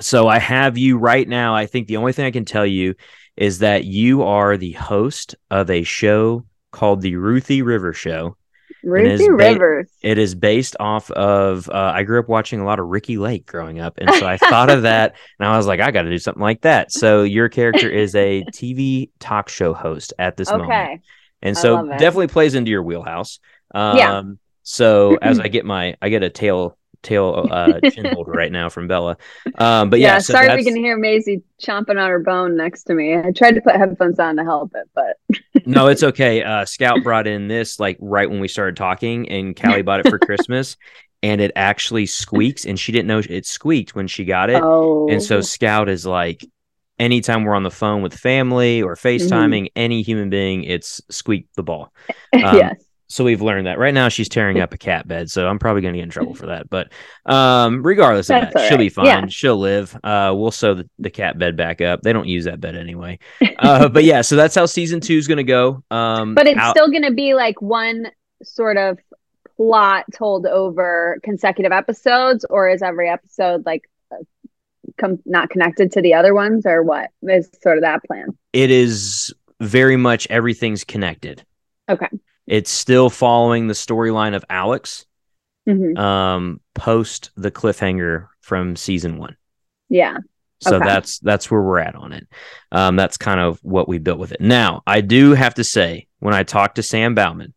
so 0.00 0.26
I 0.26 0.38
have 0.38 0.76
you 0.76 0.98
right 0.98 1.28
now. 1.28 1.54
I 1.54 1.66
think 1.66 1.86
the 1.86 1.98
only 1.98 2.12
thing 2.12 2.24
I 2.26 2.30
can 2.32 2.44
tell 2.44 2.66
you 2.66 2.94
is 3.36 3.60
that 3.60 3.84
you 3.84 4.22
are 4.24 4.56
the 4.56 4.72
host 4.72 5.36
of 5.50 5.70
a 5.70 5.84
show 5.84 6.44
called 6.70 7.00
the 7.00 7.16
Ruthie 7.16 7.62
River 7.62 7.92
Show. 7.92 8.36
Is 8.84 8.90
Ruthie 8.90 9.28
ba- 9.28 9.36
Rivers. 9.36 9.88
It 10.02 10.18
is 10.18 10.34
based 10.34 10.76
off 10.80 11.10
of. 11.12 11.68
Uh, 11.68 11.92
I 11.94 12.02
grew 12.02 12.18
up 12.18 12.28
watching 12.28 12.60
a 12.60 12.64
lot 12.64 12.78
of 12.80 12.86
Ricki 12.86 13.16
Lake 13.18 13.46
growing 13.46 13.80
up, 13.80 13.94
and 13.98 14.10
so 14.14 14.26
I 14.26 14.36
thought 14.36 14.70
of 14.70 14.82
that, 14.82 15.14
and 15.38 15.48
I 15.48 15.56
was 15.56 15.66
like, 15.66 15.80
I 15.80 15.90
got 15.90 16.02
to 16.02 16.10
do 16.10 16.18
something 16.18 16.42
like 16.42 16.62
that. 16.62 16.92
So 16.92 17.22
your 17.22 17.48
character 17.48 17.88
is 17.88 18.14
a 18.14 18.44
TV 18.52 19.10
talk 19.20 19.48
show 19.48 19.72
host 19.72 20.12
at 20.18 20.36
this 20.36 20.48
moment 20.58 20.70
and 21.42 21.56
so 21.56 21.76
definitely 21.98 22.28
plays 22.28 22.54
into 22.54 22.70
your 22.70 22.82
wheelhouse. 22.82 23.38
Um, 23.74 23.96
Yeah. 23.96 24.22
So 24.62 25.16
as 25.20 25.38
I 25.40 25.48
get 25.48 25.64
my, 25.64 25.96
I 26.00 26.08
get 26.08 26.22
a 26.22 26.30
tail 26.30 26.76
tail 27.02 27.48
uh, 27.50 27.80
chin 27.90 28.06
holder 28.06 28.32
right 28.32 28.52
now 28.52 28.68
from 28.68 28.88
Bella. 28.88 29.16
Um, 29.58 29.90
but 29.90 30.00
yeah, 30.00 30.14
yeah. 30.14 30.18
so 30.18 30.32
sorry, 30.32 30.46
that's, 30.48 30.58
we 30.58 30.64
can 30.64 30.76
hear 30.76 30.96
Maisie 30.96 31.42
chomping 31.62 32.00
on 32.00 32.08
her 32.08 32.18
bone 32.18 32.56
next 32.56 32.84
to 32.84 32.94
me. 32.94 33.16
I 33.16 33.30
tried 33.32 33.54
to 33.54 33.60
put 33.60 33.76
headphones 33.76 34.18
on 34.18 34.36
to 34.36 34.44
help 34.44 34.72
it, 34.74 34.88
but 34.94 35.66
no, 35.66 35.88
it's 35.88 36.02
okay. 36.02 36.42
Uh, 36.42 36.64
Scout 36.64 37.02
brought 37.02 37.26
in 37.26 37.48
this 37.48 37.78
like 37.78 37.98
right 38.00 38.28
when 38.28 38.40
we 38.40 38.48
started 38.48 38.76
talking, 38.76 39.28
and 39.28 39.60
Callie 39.60 39.82
bought 39.82 40.00
it 40.00 40.08
for 40.08 40.18
Christmas, 40.18 40.76
and 41.22 41.40
it 41.40 41.52
actually 41.56 42.06
squeaks, 42.06 42.64
and 42.64 42.78
she 42.78 42.92
didn't 42.92 43.08
know 43.08 43.22
it 43.28 43.46
squeaked 43.46 43.94
when 43.94 44.06
she 44.06 44.24
got 44.24 44.50
it, 44.50 44.62
oh, 44.62 45.08
and 45.08 45.22
so 45.22 45.40
Scout 45.40 45.88
is 45.88 46.06
like. 46.06 46.44
Anytime 46.98 47.42
we're 47.42 47.56
on 47.56 47.64
the 47.64 47.70
phone 47.70 48.02
with 48.02 48.14
family 48.14 48.80
or 48.80 48.94
FaceTiming 48.94 49.72
any 49.74 50.02
human 50.02 50.30
being, 50.30 50.62
it's 50.62 51.00
squeak 51.10 51.48
the 51.56 51.62
ball. 51.62 51.92
um, 52.32 52.56
yes, 52.56 52.84
so 53.12 53.24
we've 53.24 53.42
learned 53.42 53.66
that. 53.66 53.78
Right 53.78 53.94
now 53.94 54.08
she's 54.08 54.28
tearing 54.28 54.60
up 54.60 54.72
a 54.72 54.78
cat 54.78 55.06
bed 55.06 55.30
so 55.30 55.46
i'm 55.46 55.58
probably 55.58 55.82
going 55.82 55.94
to 55.94 55.98
get 55.98 56.04
in 56.04 56.10
trouble 56.10 56.34
for 56.34 56.46
that. 56.46 56.68
But 56.70 56.92
um 57.26 57.82
regardless 57.84 58.30
of 58.30 58.40
That's 58.40 58.54
that 58.54 58.68
she'll 58.68 58.78
be 58.78 58.88
fine. 58.88 59.06
Yeah. 59.06 59.26
she'll 59.28 59.58
live. 59.58 59.94
Uh 60.02 60.32
we'll 60.34 60.50
sew 60.50 60.74
the, 60.74 60.88
the 60.98 61.10
cat 61.10 61.38
bed 61.38 61.56
back 61.56 61.80
up. 61.80 62.02
They 62.02 62.12
don't 62.12 62.26
use 62.28 62.44
that 62.44 62.60
bed 62.60 62.76
anyway. 62.76 63.18
Uh 63.58 63.88
but 63.88 64.04
yeah 64.04 64.22
so 64.22 64.36
that's 64.36 64.54
how 64.54 64.66
season 64.66 65.00
two 65.00 65.16
is 65.16 65.28
going 65.28 65.36
to 65.38 65.44
go. 65.44 65.82
Um 65.90 66.34
but 66.34 66.46
it's 66.46 66.58
out- 66.58 66.74
still 66.76 66.90
going 66.90 67.04
to 67.04 67.12
be 67.12 67.34
like 67.34 67.60
one 67.62 68.06
sort 68.42 68.76
of 68.76 68.98
plot 69.56 70.04
told 70.14 70.46
over 70.46 71.18
consecutive 71.22 71.72
episodes, 71.72 72.44
or 72.48 72.68
is 72.68 72.82
every 72.82 73.08
episode 73.08 73.64
like 73.66 73.82
uh, 74.10 74.16
com- 74.98 75.22
not 75.26 75.50
connected 75.50 75.92
to 75.92 76.02
the 76.02 76.14
other 76.14 76.34
ones, 76.34 76.64
or 76.66 76.82
what 76.82 77.10
is 77.22 77.48
sort 77.62 77.76
of 77.76 77.82
that 77.82 78.02
plan? 78.04 78.26
it 78.52 78.70
is 78.70 79.32
very 79.60 79.96
much 79.96 80.26
everything's 80.28 80.82
connected. 80.84 81.44
Okay. 81.88 82.08
It's 82.46 82.70
still 82.70 83.08
following 83.10 83.66
the 83.68 83.74
storyline 83.74 84.34
of 84.34 84.44
alex 84.50 85.06
hmm 85.66 85.96
um 85.96 86.60
post 86.74 87.30
the 87.36 87.50
cliffhanger 87.50 88.26
from 88.40 88.74
season 88.76 89.16
one 89.18 89.36
Yeah. 89.88 90.16
So 90.60 90.76
Okay. 90.76 90.84
that's 90.84 91.18
that's 91.20 91.50
where 91.50 91.60
we're 91.60 91.80
at 91.80 91.96
on 91.96 92.12
it. 92.12 92.26
Um, 92.70 92.94
that's 92.96 93.16
kind 93.16 93.40
of 93.40 93.58
what 93.62 93.88
we 93.88 93.98
built 93.98 94.18
with 94.20 94.30
it. 94.32 94.40
Now, 94.40 94.82
I 94.86 95.00
do 95.00 95.32
have 95.34 95.54
to 95.54 95.64
say, 95.64 96.06
when 96.20 96.34
I 96.34 96.44
talked 96.44 96.76
to 96.76 96.84
Sam 96.84 97.14
Bauman, 97.16 97.52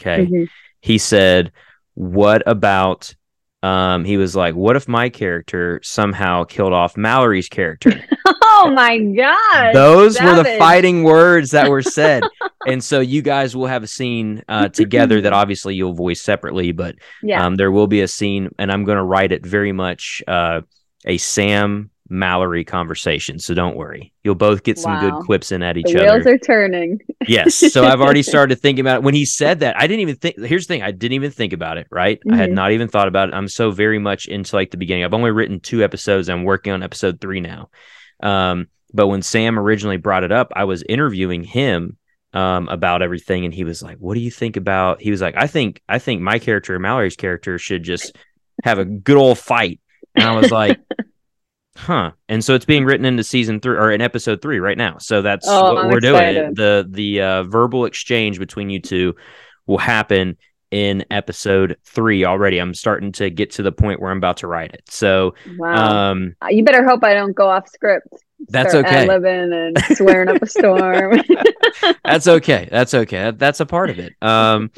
okay, 0.00 0.26
Mhm. 0.26 0.48
he 0.80 0.98
said, 0.98 1.52
"What 1.94 2.42
about?" 2.46 3.14
Um, 3.62 4.04
he 4.04 4.16
was 4.16 4.34
like, 4.34 4.54
"What 4.56 4.74
if 4.74 4.88
my 4.88 5.10
character 5.10 5.78
somehow 5.84 6.42
killed 6.44 6.72
off 6.72 6.96
Mallory's 6.96 7.48
character?" 7.48 7.92
Oh 8.64 8.70
my 8.70 8.98
god! 8.98 9.74
Those 9.74 10.20
were 10.20 10.34
the 10.34 10.56
fighting 10.58 11.02
words 11.04 11.50
that 11.50 11.68
were 11.68 11.82
said, 11.82 12.24
and 12.66 12.82
so 12.82 13.00
you 13.00 13.22
guys 13.22 13.54
will 13.54 13.66
have 13.66 13.82
a 13.82 13.86
scene 13.86 14.42
uh, 14.48 14.68
together 14.68 15.20
that 15.20 15.32
obviously 15.42 15.74
you'll 15.74 15.94
voice 15.94 16.20
separately, 16.22 16.72
but 16.72 16.96
Yeah. 17.22 17.44
um, 17.44 17.56
there 17.56 17.70
will 17.70 17.86
be 17.86 18.00
a 18.00 18.08
scene, 18.08 18.50
and 18.58 18.72
I'm 18.72 18.84
going 18.84 18.96
to 18.98 19.04
write 19.04 19.32
it 19.32 19.44
very 19.44 19.72
much 19.72 20.22
uh, 20.26 20.62
a 21.04 21.18
Sam 21.18 21.90
Mallory 22.08 22.64
conversation. 22.64 23.38
So 23.38 23.54
don't 23.54 23.76
worry, 23.76 24.12
you'll 24.22 24.34
both 24.34 24.62
get 24.62 24.78
some 24.78 24.92
Wow. 24.92 25.00
good 25.00 25.24
quips 25.24 25.52
in 25.52 25.62
at 25.62 25.76
each 25.78 25.86
the 25.92 26.00
other. 26.06 26.14
wheels 26.22 26.26
are 26.26 26.38
turning. 26.38 27.00
yes. 27.26 27.54
So 27.54 27.84
I've 27.84 28.00
already 28.02 28.22
started 28.34 28.60
thinking 28.60 28.82
about 28.84 28.96
it. 28.98 29.02
When 29.04 29.14
he 29.14 29.24
said 29.24 29.60
that, 29.60 29.76
I 29.78 29.86
didn't 29.86 30.00
even 30.00 30.16
think. 30.16 30.38
Here's 30.38 30.66
the 30.66 30.74
thing: 30.74 30.82
I 30.82 30.90
didn't 30.90 31.14
even 31.14 31.30
think 31.30 31.52
about 31.54 31.78
it. 31.78 31.86
Right? 31.90 32.18
I 32.30 32.36
had 32.36 32.50
Mhm. 32.50 32.54
not 32.54 32.72
even 32.72 32.88
thought 32.88 33.08
about 33.08 33.28
it. 33.30 33.34
I'm 33.34 33.48
so 33.48 33.70
very 33.70 33.98
much 33.98 34.26
into 34.26 34.54
like 34.56 34.70
the 34.70 34.76
beginning. 34.76 35.04
I've 35.04 35.14
only 35.14 35.30
written 35.30 35.60
two 35.60 35.82
episodes. 35.82 36.28
I'm 36.28 36.44
working 36.44 36.72
on 36.74 36.82
episode 36.82 37.20
three 37.20 37.40
now. 37.40 37.70
Um, 38.24 38.68
but 38.92 39.08
when 39.08 39.22
Sam 39.22 39.58
originally 39.58 39.98
brought 39.98 40.24
it 40.24 40.32
up, 40.32 40.52
I 40.56 40.64
was 40.64 40.82
interviewing 40.88 41.44
him 41.44 41.96
um, 42.32 42.68
about 42.68 43.02
everything, 43.02 43.44
and 43.44 43.54
he 43.54 43.64
was 43.64 43.82
like, 43.82 43.98
"What 43.98 44.14
do 44.14 44.20
you 44.20 44.30
think 44.30 44.56
about?" 44.56 45.00
He 45.00 45.10
was 45.12 45.20
like, 45.20 45.34
"I 45.36 45.46
think 45.46 45.82
I 45.88 45.98
think 46.00 46.22
my 46.22 46.38
character, 46.40 46.78
Mallory's 46.78 47.16
character, 47.16 47.58
should 47.58 47.84
just 47.84 48.16
have 48.64 48.78
a 48.78 48.84
good 48.84 49.16
old 49.16 49.38
fight." 49.38 49.80
And 50.16 50.24
I 50.24 50.32
was 50.32 50.50
like, 50.50 50.80
"Huh." 51.76 52.12
And 52.28 52.44
so 52.44 52.54
it's 52.54 52.64
being 52.64 52.84
written 52.84 53.04
into 53.06 53.24
season 53.24 53.60
three 53.60 53.76
or 53.76 53.90
in 53.92 54.00
episode 54.00 54.42
three 54.42 54.60
right 54.60 54.78
now. 54.78 54.98
So 54.98 55.22
that's 55.22 55.46
Oh, 55.48 55.74
what 55.74 55.84
I'm 55.84 55.90
we're 55.90 56.00
doing. 56.00 56.54
The 56.54 56.86
the 56.88 57.20
uh, 57.20 57.42
verbal 57.44 57.84
exchange 57.84 58.38
between 58.38 58.70
you 58.70 58.80
two 58.80 59.14
will 59.66 59.78
happen 59.78 60.36
in 60.74 61.04
episode 61.12 61.76
three 61.84 62.24
already. 62.24 62.58
I'm 62.58 62.74
starting 62.74 63.12
to 63.12 63.30
get 63.30 63.52
to 63.52 63.62
the 63.62 63.70
point 63.70 64.00
where 64.00 64.10
I'm 64.10 64.16
about 64.16 64.38
to 64.38 64.48
write 64.48 64.74
it. 64.74 64.82
So, 64.90 65.36
wow. 65.56 66.10
um, 66.10 66.34
you 66.50 66.64
better 66.64 66.84
hope 66.84 67.04
I 67.04 67.14
don't 67.14 67.32
go 67.32 67.48
off 67.48 67.68
script. 67.68 68.08
That's 68.48 68.74
okay. 68.74 69.06
Living 69.06 69.52
and 69.52 69.78
swearing 69.96 70.28
up 70.28 70.42
a 70.42 70.46
storm. 70.46 71.20
that's 72.04 72.26
okay. 72.26 72.68
That's 72.70 72.94
okay. 72.94 73.32
That's 73.36 73.60
a 73.60 73.66
part 73.66 73.90
of 73.90 73.98
it. 73.98 74.14
Um, 74.22 74.70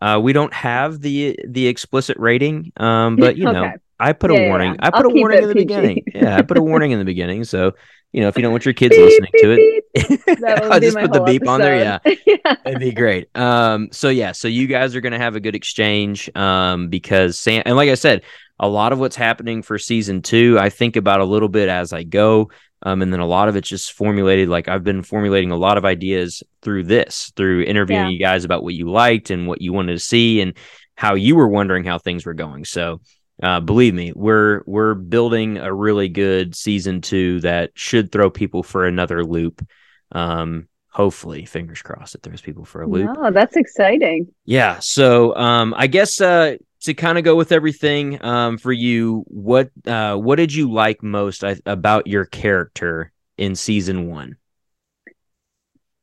uh, 0.00 0.20
we 0.22 0.32
don't 0.32 0.52
have 0.52 1.00
the 1.00 1.38
the 1.46 1.66
explicit 1.66 2.16
rating, 2.18 2.72
um, 2.76 3.16
but 3.16 3.36
you 3.36 3.44
know, 3.44 3.64
okay. 3.64 3.74
I 4.00 4.12
put 4.12 4.30
a 4.30 4.48
warning. 4.48 4.72
Yeah. 4.72 4.80
I 4.86 4.90
put 4.90 5.06
I'll 5.06 5.12
a 5.12 5.14
warning 5.14 5.42
in 5.42 5.48
the 5.48 5.54
PG. 5.54 5.64
beginning. 5.64 6.04
yeah, 6.14 6.36
I 6.36 6.42
put 6.42 6.58
a 6.58 6.62
warning 6.62 6.92
in 6.92 6.98
the 6.98 7.04
beginning. 7.04 7.44
So 7.44 7.74
you 8.12 8.20
know, 8.20 8.28
if 8.28 8.36
you 8.36 8.42
don't 8.42 8.52
want 8.52 8.64
your 8.64 8.74
kids 8.74 8.94
beep, 8.96 9.04
listening 9.04 9.30
beep, 9.32 9.42
to 9.42 10.22
it, 10.28 10.64
I'll 10.72 10.80
just 10.80 10.98
put 10.98 11.12
the 11.12 11.22
beep 11.22 11.42
episode. 11.42 11.52
on 11.52 11.60
there. 11.60 11.76
Yeah. 11.76 12.14
yeah. 12.26 12.56
It'd 12.66 12.80
be 12.80 12.92
great. 12.92 13.28
Um, 13.36 13.88
so 13.92 14.08
yeah, 14.08 14.32
so 14.32 14.48
you 14.48 14.66
guys 14.66 14.94
are 14.96 15.00
gonna 15.00 15.18
have 15.18 15.36
a 15.36 15.40
good 15.40 15.54
exchange. 15.54 16.34
Um, 16.34 16.88
because 16.88 17.38
Sam 17.38 17.62
and 17.64 17.76
like 17.76 17.90
I 17.90 17.94
said, 17.94 18.22
a 18.58 18.68
lot 18.68 18.92
of 18.92 18.98
what's 18.98 19.16
happening 19.16 19.62
for 19.62 19.78
season 19.78 20.22
two, 20.22 20.58
I 20.58 20.68
think 20.68 20.96
about 20.96 21.20
a 21.20 21.24
little 21.24 21.48
bit 21.48 21.68
as 21.68 21.92
I 21.92 22.02
go. 22.02 22.50
Um, 22.84 23.02
and 23.02 23.12
then 23.12 23.20
a 23.20 23.26
lot 23.26 23.48
of 23.48 23.56
it's 23.56 23.68
just 23.68 23.92
formulated. 23.92 24.48
Like 24.48 24.68
I've 24.68 24.84
been 24.84 25.02
formulating 25.02 25.50
a 25.50 25.56
lot 25.56 25.78
of 25.78 25.84
ideas 25.84 26.42
through 26.62 26.84
this, 26.84 27.32
through 27.36 27.62
interviewing 27.62 28.06
yeah. 28.06 28.10
you 28.10 28.18
guys 28.18 28.44
about 28.44 28.64
what 28.64 28.74
you 28.74 28.90
liked 28.90 29.30
and 29.30 29.46
what 29.46 29.60
you 29.60 29.72
wanted 29.72 29.92
to 29.92 29.98
see 30.00 30.40
and 30.40 30.54
how 30.96 31.14
you 31.14 31.36
were 31.36 31.48
wondering 31.48 31.84
how 31.84 31.98
things 31.98 32.26
were 32.26 32.34
going. 32.34 32.64
So 32.64 33.00
uh, 33.42 33.60
believe 33.60 33.94
me, 33.94 34.12
we're 34.14 34.62
we're 34.66 34.94
building 34.94 35.58
a 35.58 35.72
really 35.72 36.08
good 36.08 36.54
season 36.54 37.00
two 37.00 37.40
that 37.40 37.70
should 37.74 38.12
throw 38.12 38.30
people 38.30 38.62
for 38.62 38.86
another 38.86 39.24
loop. 39.24 39.66
Um, 40.12 40.68
hopefully, 40.90 41.44
fingers 41.44 41.82
crossed, 41.82 42.14
it 42.14 42.22
throws 42.22 42.40
people 42.40 42.64
for 42.64 42.82
a 42.82 42.86
loop. 42.86 43.10
Oh, 43.16 43.30
that's 43.32 43.56
exciting. 43.56 44.28
Yeah. 44.44 44.78
So, 44.80 45.34
um, 45.34 45.74
I 45.76 45.86
guess 45.88 46.20
uh, 46.20 46.56
to 46.82 46.94
kind 46.94 47.18
of 47.18 47.24
go 47.24 47.36
with 47.36 47.52
everything 47.52 48.22
um, 48.24 48.58
for 48.58 48.72
you, 48.72 49.24
what 49.28 49.70
uh, 49.86 50.16
what 50.16 50.36
did 50.36 50.54
you 50.54 50.70
like 50.70 51.02
most 51.02 51.44
about 51.66 52.06
your 52.06 52.24
character 52.24 53.12
in 53.36 53.54
season 53.54 54.08
one? 54.08 54.36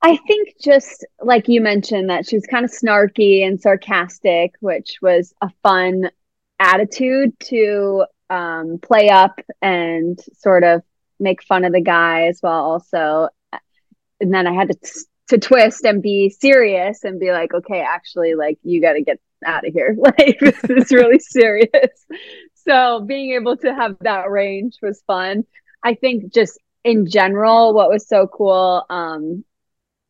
I 0.01 0.15
think 0.15 0.55
just 0.61 1.05
like 1.21 1.47
you 1.47 1.59
mentioned 1.59 2.09
that 2.09 2.25
she 2.25 2.37
was 2.37 2.45
kind 2.45 2.63
of 2.63 2.71
snarky 2.71 3.45
and 3.45 3.59
sarcastic, 3.59 4.53
which 4.61 4.99
was 5.01 5.33
a 5.41 5.49
fun 5.61 6.09
attitude 6.59 7.37
to 7.39 8.05
um, 8.29 8.79
play 8.81 9.09
up 9.09 9.39
and 9.61 10.19
sort 10.37 10.63
of 10.63 10.83
make 11.19 11.43
fun 11.43 11.65
of 11.65 11.73
the 11.73 11.81
guys 11.81 12.37
while 12.41 12.61
also 12.61 13.27
and 14.19 14.33
then 14.33 14.47
I 14.47 14.53
had 14.53 14.69
to 14.69 14.75
t- 14.75 15.01
to 15.29 15.37
twist 15.37 15.85
and 15.85 16.01
be 16.01 16.29
serious 16.29 17.03
and 17.03 17.19
be 17.19 17.31
like, 17.31 17.53
okay, 17.53 17.81
actually, 17.81 18.35
like 18.35 18.57
you 18.63 18.81
got 18.81 18.93
to 18.93 19.01
get 19.01 19.19
out 19.45 19.67
of 19.67 19.73
here. 19.73 19.95
Like 20.17 20.39
this 20.39 20.63
is 20.63 20.91
really 20.91 21.19
serious. 21.19 22.05
So 22.67 23.01
being 23.01 23.33
able 23.33 23.57
to 23.57 23.73
have 23.73 23.97
that 24.01 24.29
range 24.29 24.77
was 24.81 25.01
fun. 25.07 25.45
I 25.83 25.95
think 25.95 26.33
just 26.33 26.59
in 26.83 27.07
general, 27.07 27.73
what 27.73 27.89
was 27.89 28.07
so 28.07 28.27
cool, 28.27 28.85
um, 28.89 29.43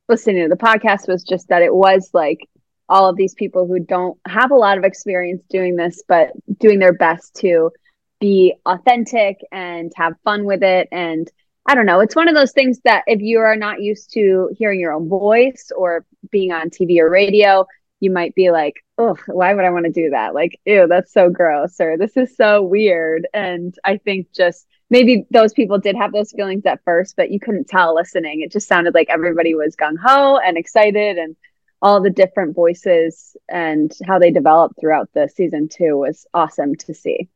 listening 0.07 0.43
to 0.43 0.49
the 0.49 0.61
podcast 0.61 1.07
was 1.07 1.23
just 1.23 1.49
that 1.49 1.61
it 1.61 1.73
was 1.73 2.09
like 2.13 2.47
all 2.89 3.07
of 3.07 3.15
these 3.15 3.35
people 3.35 3.67
who 3.67 3.79
don't 3.79 4.17
have 4.27 4.51
a 4.51 4.55
lot 4.55 4.77
of 4.77 4.83
experience 4.83 5.43
doing 5.49 5.75
this, 5.75 6.03
but 6.07 6.31
doing 6.59 6.79
their 6.79 6.93
best 6.93 7.35
to 7.35 7.71
be 8.19 8.55
authentic 8.65 9.39
and 9.51 9.91
have 9.95 10.13
fun 10.23 10.43
with 10.43 10.63
it. 10.63 10.87
And 10.91 11.29
I 11.65 11.75
don't 11.75 11.85
know, 11.85 11.99
it's 11.99 12.15
one 12.15 12.27
of 12.27 12.35
those 12.35 12.51
things 12.51 12.79
that 12.83 13.03
if 13.05 13.21
you 13.21 13.39
are 13.39 13.55
not 13.55 13.81
used 13.81 14.11
to 14.13 14.49
hearing 14.57 14.79
your 14.79 14.91
own 14.91 15.07
voice 15.07 15.71
or 15.75 16.05
being 16.31 16.51
on 16.51 16.71
TV 16.71 16.99
or 16.99 17.09
radio, 17.09 17.65
you 17.99 18.11
might 18.11 18.35
be 18.35 18.51
like, 18.51 18.83
oh, 18.97 19.17
why 19.27 19.53
would 19.53 19.65
I 19.65 19.69
want 19.69 19.85
to 19.85 19.91
do 19.91 20.11
that? 20.11 20.33
Like, 20.33 20.59
ew, 20.65 20.87
that's 20.87 21.13
so 21.13 21.29
gross, 21.29 21.79
or 21.79 21.97
this 21.97 22.15
is 22.17 22.35
so 22.35 22.61
weird. 22.61 23.27
And 23.33 23.75
I 23.83 23.97
think 23.97 24.31
just 24.31 24.67
maybe 24.89 25.25
those 25.31 25.53
people 25.53 25.77
did 25.77 25.95
have 25.95 26.11
those 26.11 26.31
feelings 26.31 26.65
at 26.65 26.83
first, 26.83 27.15
but 27.15 27.31
you 27.31 27.39
couldn't 27.39 27.67
tell 27.67 27.95
listening. 27.95 28.41
It 28.41 28.51
just 28.51 28.67
sounded 28.67 28.93
like 28.93 29.09
everybody 29.09 29.53
was 29.53 29.75
gung 29.75 29.97
ho 30.01 30.37
and 30.37 30.57
excited 30.57 31.17
and 31.17 31.35
all 31.81 32.01
the 32.01 32.09
different 32.09 32.55
voices 32.55 33.37
and 33.47 33.91
how 34.05 34.19
they 34.19 34.31
developed 34.31 34.75
throughout 34.79 35.09
the 35.13 35.29
season 35.29 35.69
two 35.69 35.97
was 35.97 36.25
awesome 36.33 36.75
to 36.75 36.93
see. 36.93 37.29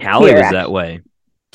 Callie 0.00 0.30
Here, 0.30 0.38
was 0.38 0.44
actually. 0.46 0.58
that 0.58 0.72
way. 0.72 1.00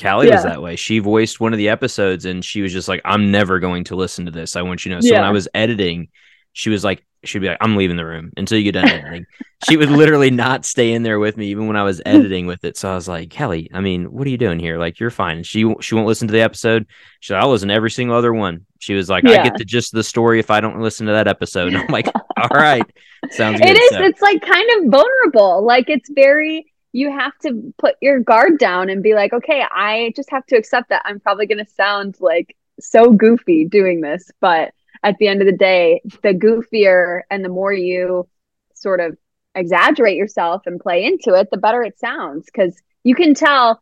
Callie 0.00 0.28
yeah. 0.28 0.36
was 0.36 0.44
that 0.44 0.62
way. 0.62 0.76
She 0.76 1.00
voiced 1.00 1.40
one 1.40 1.52
of 1.52 1.58
the 1.58 1.68
episodes 1.68 2.24
and 2.24 2.42
she 2.42 2.62
was 2.62 2.72
just 2.72 2.88
like, 2.88 3.02
I'm 3.04 3.30
never 3.30 3.58
going 3.58 3.84
to 3.84 3.96
listen 3.96 4.24
to 4.24 4.30
this. 4.30 4.56
I 4.56 4.62
want 4.62 4.84
you 4.84 4.90
to 4.90 4.94
know. 4.96 5.00
So 5.02 5.08
yeah. 5.08 5.20
when 5.20 5.28
I 5.28 5.32
was 5.32 5.48
editing, 5.52 6.08
she 6.54 6.70
was 6.70 6.82
like, 6.82 7.04
she'd 7.24 7.40
be 7.40 7.48
like, 7.48 7.58
I'm 7.60 7.76
leaving 7.76 7.96
the 7.96 8.04
room 8.04 8.32
until 8.36 8.58
you 8.58 8.64
get 8.64 8.72
done 8.72 8.88
editing. 8.88 9.26
she 9.68 9.76
would 9.76 9.90
literally 9.90 10.30
not 10.30 10.64
stay 10.64 10.92
in 10.92 11.02
there 11.02 11.18
with 11.18 11.36
me, 11.36 11.48
even 11.48 11.66
when 11.66 11.76
I 11.76 11.82
was 11.82 12.00
editing 12.06 12.46
with 12.46 12.64
it. 12.64 12.76
So 12.76 12.90
I 12.90 12.94
was 12.94 13.08
like, 13.08 13.30
Kelly, 13.30 13.70
I 13.72 13.80
mean, 13.80 14.10
what 14.12 14.26
are 14.26 14.30
you 14.30 14.38
doing 14.38 14.58
here? 14.58 14.78
Like, 14.78 14.98
you're 14.98 15.10
fine. 15.10 15.42
she 15.42 15.72
she 15.80 15.94
won't 15.94 16.06
listen 16.06 16.28
to 16.28 16.32
the 16.32 16.40
episode. 16.40 16.86
She 17.20 17.34
I'll 17.34 17.50
listen 17.50 17.68
to 17.68 17.74
every 17.74 17.90
single 17.90 18.16
other 18.16 18.32
one. 18.32 18.66
She 18.78 18.94
was 18.94 19.10
like, 19.10 19.24
yeah. 19.24 19.40
I 19.40 19.44
get 19.44 19.58
the 19.58 19.64
gist 19.64 19.92
of 19.92 19.98
the 19.98 20.04
story 20.04 20.40
if 20.40 20.50
I 20.50 20.60
don't 20.60 20.80
listen 20.80 21.06
to 21.06 21.12
that 21.12 21.28
episode. 21.28 21.68
And 21.68 21.76
I'm 21.76 21.88
like, 21.88 22.06
all 22.36 22.48
right, 22.52 22.84
sounds 23.30 23.60
good. 23.60 23.70
It 23.70 23.78
is. 23.78 23.90
So. 23.90 24.02
It's 24.02 24.22
like 24.22 24.40
kind 24.40 24.68
of 24.78 24.90
vulnerable. 24.90 25.64
Like 25.64 25.90
it's 25.90 26.08
very. 26.10 26.66
You 26.92 27.12
have 27.12 27.38
to 27.42 27.72
put 27.78 27.94
your 28.02 28.18
guard 28.18 28.58
down 28.58 28.90
and 28.90 29.00
be 29.00 29.14
like, 29.14 29.32
okay, 29.32 29.62
I 29.70 30.12
just 30.16 30.28
have 30.32 30.44
to 30.46 30.56
accept 30.56 30.88
that 30.88 31.02
I'm 31.04 31.20
probably 31.20 31.46
going 31.46 31.64
to 31.64 31.70
sound 31.70 32.16
like 32.18 32.56
so 32.80 33.12
goofy 33.12 33.64
doing 33.64 34.00
this, 34.00 34.28
but 34.40 34.74
at 35.02 35.16
the 35.18 35.28
end 35.28 35.40
of 35.40 35.46
the 35.46 35.56
day, 35.56 36.02
the 36.22 36.34
goofier 36.34 37.22
and 37.30 37.44
the 37.44 37.48
more 37.48 37.72
you 37.72 38.28
sort 38.74 39.00
of 39.00 39.16
exaggerate 39.54 40.16
yourself 40.16 40.62
and 40.66 40.80
play 40.80 41.04
into 41.04 41.34
it, 41.34 41.48
the 41.50 41.56
better 41.56 41.82
it 41.82 41.98
sounds. 41.98 42.46
Because 42.46 42.80
you 43.02 43.14
can 43.14 43.34
tell, 43.34 43.80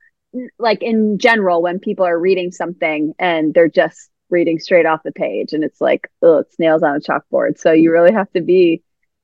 like 0.58 0.82
in 0.82 1.18
general, 1.18 1.62
when 1.62 1.78
people 1.78 2.06
are 2.06 2.18
reading 2.18 2.52
something 2.52 3.14
and 3.18 3.52
they're 3.54 3.68
just 3.68 4.10
reading 4.30 4.58
straight 4.58 4.86
off 4.86 5.02
the 5.02 5.12
page 5.12 5.52
and 5.52 5.64
it's 5.64 5.80
like, 5.80 6.08
oh, 6.22 6.38
it's 6.38 6.58
nails 6.58 6.82
on 6.82 6.96
a 6.96 7.00
chalkboard. 7.00 7.58
So 7.58 7.72
you 7.72 7.90
really 7.90 8.12
have 8.12 8.30
to 8.32 8.40
be 8.40 8.82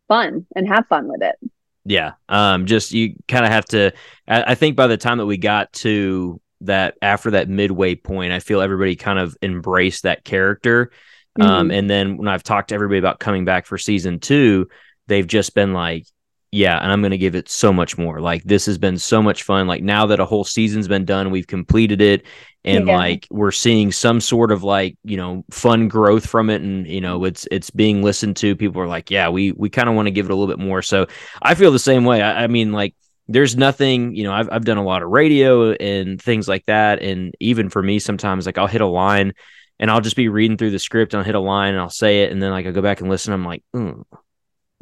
fun 0.08 0.46
and 0.56 0.66
have 0.66 0.86
fun 0.88 1.08
with 1.08 1.22
it. 1.22 1.36
Yeah. 1.84 2.12
Um, 2.28 2.66
just 2.66 2.92
you 2.92 3.14
kind 3.28 3.44
of 3.44 3.52
have 3.52 3.66
to, 3.66 3.92
I, 4.26 4.52
I 4.52 4.54
think 4.54 4.76
by 4.76 4.86
the 4.86 4.96
time 4.96 5.18
that 5.18 5.26
we 5.26 5.36
got 5.36 5.72
to 5.74 6.40
that 6.62 6.96
after 7.02 7.32
that 7.32 7.48
midway 7.48 7.94
point, 7.94 8.32
I 8.32 8.38
feel 8.40 8.62
everybody 8.62 8.96
kind 8.96 9.18
of 9.18 9.36
embraced 9.42 10.04
that 10.04 10.24
character 10.24 10.90
mm-hmm. 11.38 11.50
Um, 11.50 11.70
and 11.70 11.88
then 11.88 12.16
when 12.16 12.28
I've 12.28 12.42
talked 12.42 12.68
to 12.68 12.74
everybody 12.74 12.98
about 12.98 13.20
coming 13.20 13.44
back 13.44 13.66
for 13.66 13.78
season 13.78 14.20
two, 14.20 14.68
they've 15.06 15.26
just 15.26 15.54
been 15.54 15.72
like, 15.72 16.06
yeah, 16.54 16.78
and 16.80 16.92
I'm 16.92 17.00
going 17.00 17.10
to 17.10 17.18
give 17.18 17.34
it 17.34 17.48
so 17.48 17.72
much 17.72 17.98
more. 17.98 18.20
Like 18.20 18.44
this 18.44 18.66
has 18.66 18.78
been 18.78 18.96
so 18.96 19.20
much 19.20 19.42
fun. 19.42 19.66
Like 19.66 19.82
now 19.82 20.06
that 20.06 20.20
a 20.20 20.24
whole 20.24 20.44
season's 20.44 20.86
been 20.86 21.04
done, 21.04 21.32
we've 21.32 21.48
completed 21.48 22.00
it 22.00 22.26
and 22.64 22.86
yeah. 22.86 22.96
like 22.96 23.26
we're 23.28 23.50
seeing 23.50 23.90
some 23.90 24.20
sort 24.20 24.52
of 24.52 24.62
like, 24.62 24.96
you 25.02 25.16
know, 25.16 25.44
fun 25.50 25.88
growth 25.88 26.24
from 26.24 26.50
it 26.50 26.62
and 26.62 26.86
you 26.86 27.00
know, 27.00 27.24
it's 27.24 27.48
it's 27.50 27.70
being 27.70 28.04
listened 28.04 28.36
to. 28.36 28.54
People 28.54 28.80
are 28.80 28.86
like, 28.86 29.10
yeah, 29.10 29.28
we 29.30 29.50
we 29.50 29.68
kind 29.68 29.88
of 29.88 29.96
want 29.96 30.06
to 30.06 30.12
give 30.12 30.26
it 30.26 30.30
a 30.30 30.34
little 30.36 30.54
bit 30.54 30.64
more. 30.64 30.80
So 30.80 31.08
I 31.42 31.56
feel 31.56 31.72
the 31.72 31.78
same 31.80 32.04
way. 32.04 32.22
I, 32.22 32.44
I 32.44 32.46
mean 32.46 32.70
like 32.70 32.94
there's 33.26 33.56
nothing, 33.56 34.14
you 34.14 34.22
know, 34.22 34.32
I've 34.32 34.48
I've 34.52 34.64
done 34.64 34.78
a 34.78 34.84
lot 34.84 35.02
of 35.02 35.10
radio 35.10 35.72
and 35.72 36.22
things 36.22 36.46
like 36.46 36.66
that 36.66 37.02
and 37.02 37.34
even 37.40 37.68
for 37.68 37.82
me 37.82 37.98
sometimes 37.98 38.46
like 38.46 38.58
I'll 38.58 38.68
hit 38.68 38.80
a 38.80 38.86
line 38.86 39.32
and 39.78 39.90
I'll 39.90 40.00
just 40.00 40.16
be 40.16 40.28
reading 40.28 40.56
through 40.56 40.70
the 40.70 40.78
script 40.78 41.12
and 41.12 41.18
I'll 41.18 41.24
hit 41.24 41.34
a 41.34 41.40
line 41.40 41.72
and 41.72 41.80
I'll 41.80 41.90
say 41.90 42.22
it 42.22 42.32
and 42.32 42.42
then 42.42 42.50
like 42.50 42.66
I 42.66 42.70
go 42.70 42.82
back 42.82 43.00
and 43.00 43.10
listen 43.10 43.32
I'm 43.32 43.44
like 43.44 43.62
mm, 43.74 44.04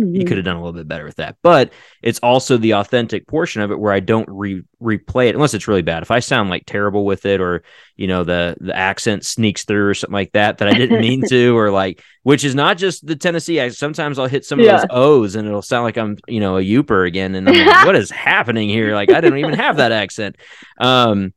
mm-hmm. 0.00 0.14
you 0.14 0.24
could 0.24 0.37
have 0.37 0.44
done 0.44 0.57
a 0.57 0.61
little 0.61 0.72
bit 0.72 0.88
better 0.88 1.05
with 1.05 1.16
that. 1.16 1.37
But 1.42 1.72
it's 2.02 2.18
also 2.20 2.57
the 2.57 2.74
authentic 2.74 3.26
portion 3.26 3.62
of 3.62 3.70
it 3.70 3.78
where 3.78 3.92
I 3.92 4.00
don't 4.00 4.28
re- 4.28 4.62
replay 4.81 5.28
it 5.28 5.35
unless 5.35 5.55
it's 5.55 5.68
really 5.68 5.83
bad. 5.83 6.02
If 6.02 6.11
I 6.11 6.20
sound 6.20 6.50
like 6.50 6.64
terrible 6.66 7.05
with 7.05 7.26
it 7.26 7.40
or 7.40 7.62
you 7.96 8.07
know 8.07 8.24
the 8.24 8.57
the 8.61 8.76
accent 8.76 9.24
sneaks 9.24 9.64
through 9.64 9.88
or 9.88 9.94
something 9.94 10.12
like 10.12 10.33
that 10.33 10.59
that 10.59 10.68
I 10.68 10.74
didn't 10.74 11.00
mean 11.00 11.22
to 11.28 11.57
or 11.57 11.70
like 11.70 12.02
which 12.22 12.44
is 12.44 12.55
not 12.55 12.78
just 12.78 13.07
the 13.07 13.16
Tennessee 13.16 13.59
accent. 13.59 13.78
Sometimes 13.78 14.18
I'll 14.18 14.26
hit 14.26 14.44
some 14.44 14.61
of 14.61 14.66
those 14.66 14.85
O's 14.90 15.35
and 15.37 15.46
it'll 15.46 15.62
sound 15.62 15.85
like 15.85 15.98
I'm 15.98 16.16
you 16.28 16.40
know 16.40 16.59
a 16.59 16.62
Yooper 16.62 17.07
again 17.07 17.35
and 17.35 17.48
I'm 17.48 17.66
like 17.66 17.87
what 17.87 17.96
is 17.96 18.11
happening 18.11 18.68
here? 18.68 18.94
Like 18.94 19.11
I 19.11 19.20
didn't 19.20 19.38
even 19.38 19.55
have 19.55 19.76
that 19.76 19.92
accent. 19.92 20.37
Um 20.78 21.33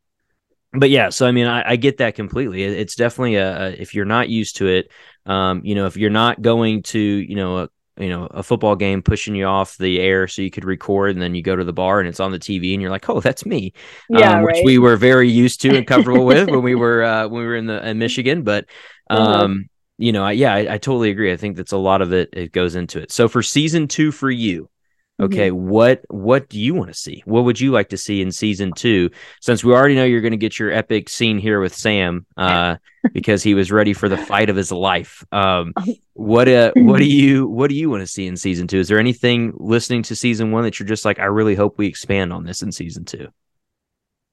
but 0.79 0.89
yeah, 0.89 1.09
so 1.09 1.25
I 1.25 1.31
mean, 1.31 1.47
I, 1.47 1.71
I 1.71 1.75
get 1.75 1.97
that 1.97 2.15
completely. 2.15 2.63
It, 2.63 2.73
it's 2.73 2.95
definitely 2.95 3.35
a, 3.35 3.67
a, 3.67 3.69
if 3.71 3.93
you're 3.93 4.05
not 4.05 4.29
used 4.29 4.57
to 4.57 4.67
it, 4.67 4.91
um, 5.25 5.61
you 5.63 5.75
know, 5.75 5.85
if 5.85 5.97
you're 5.97 6.09
not 6.09 6.41
going 6.41 6.83
to, 6.83 6.99
you 6.99 7.35
know, 7.35 7.57
a, 7.59 7.69
you 7.97 8.09
know, 8.09 8.25
a 8.25 8.43
football 8.43 8.75
game 8.75 9.01
pushing 9.01 9.35
you 9.35 9.45
off 9.45 9.77
the 9.77 9.99
air 9.99 10.27
so 10.27 10.41
you 10.41 10.51
could 10.51 10.65
record, 10.65 11.11
and 11.11 11.21
then 11.21 11.33
you 11.33 11.41
go 11.41 11.55
to 11.55 11.63
the 11.63 11.73
bar 11.73 11.99
and 11.99 12.09
it's 12.09 12.19
on 12.19 12.31
the 12.31 12.39
TV, 12.39 12.73
and 12.73 12.81
you're 12.81 12.91
like, 12.91 13.09
oh, 13.09 13.21
that's 13.21 13.45
me, 13.45 13.73
yeah, 14.09 14.39
um, 14.39 14.43
which 14.43 14.59
we 14.63 14.77
were 14.77 14.97
very 14.97 15.29
used 15.29 15.61
to 15.61 15.75
and 15.75 15.87
comfortable 15.87 16.25
with 16.25 16.49
when 16.49 16.61
we 16.61 16.75
were 16.75 17.03
uh, 17.03 17.27
when 17.27 17.41
we 17.41 17.47
were 17.47 17.55
in 17.55 17.67
the 17.67 17.87
in 17.87 17.97
Michigan. 17.97 18.43
But 18.43 18.65
uh-huh. 19.09 19.23
um, 19.23 19.51
mm-hmm. 19.51 19.61
you 19.97 20.11
know, 20.11 20.23
I, 20.25 20.33
yeah, 20.33 20.53
I, 20.53 20.73
I 20.73 20.77
totally 20.77 21.09
agree. 21.09 21.31
I 21.31 21.37
think 21.37 21.55
that's 21.55 21.71
a 21.71 21.77
lot 21.77 22.01
of 22.01 22.11
it. 22.11 22.29
It 22.33 22.51
goes 22.51 22.75
into 22.75 23.01
it. 23.01 23.11
So 23.11 23.27
for 23.27 23.41
season 23.41 23.87
two 23.87 24.11
for 24.11 24.29
you, 24.29 24.69
okay 25.19 25.49
mm-hmm. 25.49 25.69
what 25.69 26.01
what 26.09 26.49
do 26.49 26.59
you 26.59 26.73
want 26.73 26.89
to 26.89 26.93
see? 26.93 27.23
What 27.25 27.45
would 27.45 27.59
you 27.59 27.71
like 27.71 27.89
to 27.89 27.97
see 27.97 28.21
in 28.21 28.31
season 28.31 28.73
two? 28.73 29.09
Since 29.41 29.63
we 29.63 29.73
already 29.73 29.95
know 29.95 30.03
you're 30.03 30.21
going 30.21 30.31
to 30.31 30.37
get 30.37 30.59
your 30.59 30.71
epic 30.71 31.09
scene 31.09 31.37
here 31.37 31.59
with 31.59 31.75
sam 31.75 32.25
uh, 32.37 32.77
because 33.13 33.43
he 33.43 33.53
was 33.53 33.71
ready 33.71 33.93
for 33.93 34.09
the 34.09 34.17
fight 34.17 34.49
of 34.49 34.55
his 34.55 34.71
life. 34.71 35.23
Um, 35.31 35.73
what 36.13 36.47
uh, 36.47 36.71
what 36.75 36.99
do 36.99 37.05
you 37.09 37.47
what 37.47 37.69
do 37.69 37.75
you 37.75 37.89
want 37.89 38.01
to 38.01 38.07
see 38.07 38.27
in 38.27 38.37
season 38.37 38.67
two? 38.67 38.79
Is 38.79 38.87
there 38.87 38.99
anything 38.99 39.53
listening 39.55 40.03
to 40.03 40.15
season 40.15 40.51
one 40.51 40.63
that 40.63 40.79
you're 40.79 40.87
just 40.87 41.05
like 41.05 41.19
i 41.19 41.25
really 41.25 41.55
hope 41.55 41.77
we 41.77 41.87
expand 41.87 42.31
on 42.31 42.43
this 42.43 42.61
in 42.61 42.71
season 42.71 43.05
two 43.05 43.27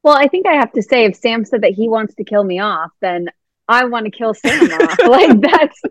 well 0.03 0.16
i 0.16 0.27
think 0.27 0.47
i 0.47 0.55
have 0.55 0.73
to 0.73 0.83
say 0.83 1.05
if 1.05 1.16
sam 1.16 1.45
said 1.45 1.62
that 1.62 1.73
he 1.73 1.88
wants 1.88 2.14
to 2.14 2.25
kill 2.25 2.45
me 2.45 2.61
off 2.61 2.90
then 3.01 3.29
i 3.68 3.85
want 3.85 4.05
to 4.05 4.11
kill 4.11 4.35
sam 4.35 4.71
off. 4.73 4.99
Like 5.07 5.40
that's 5.40 5.83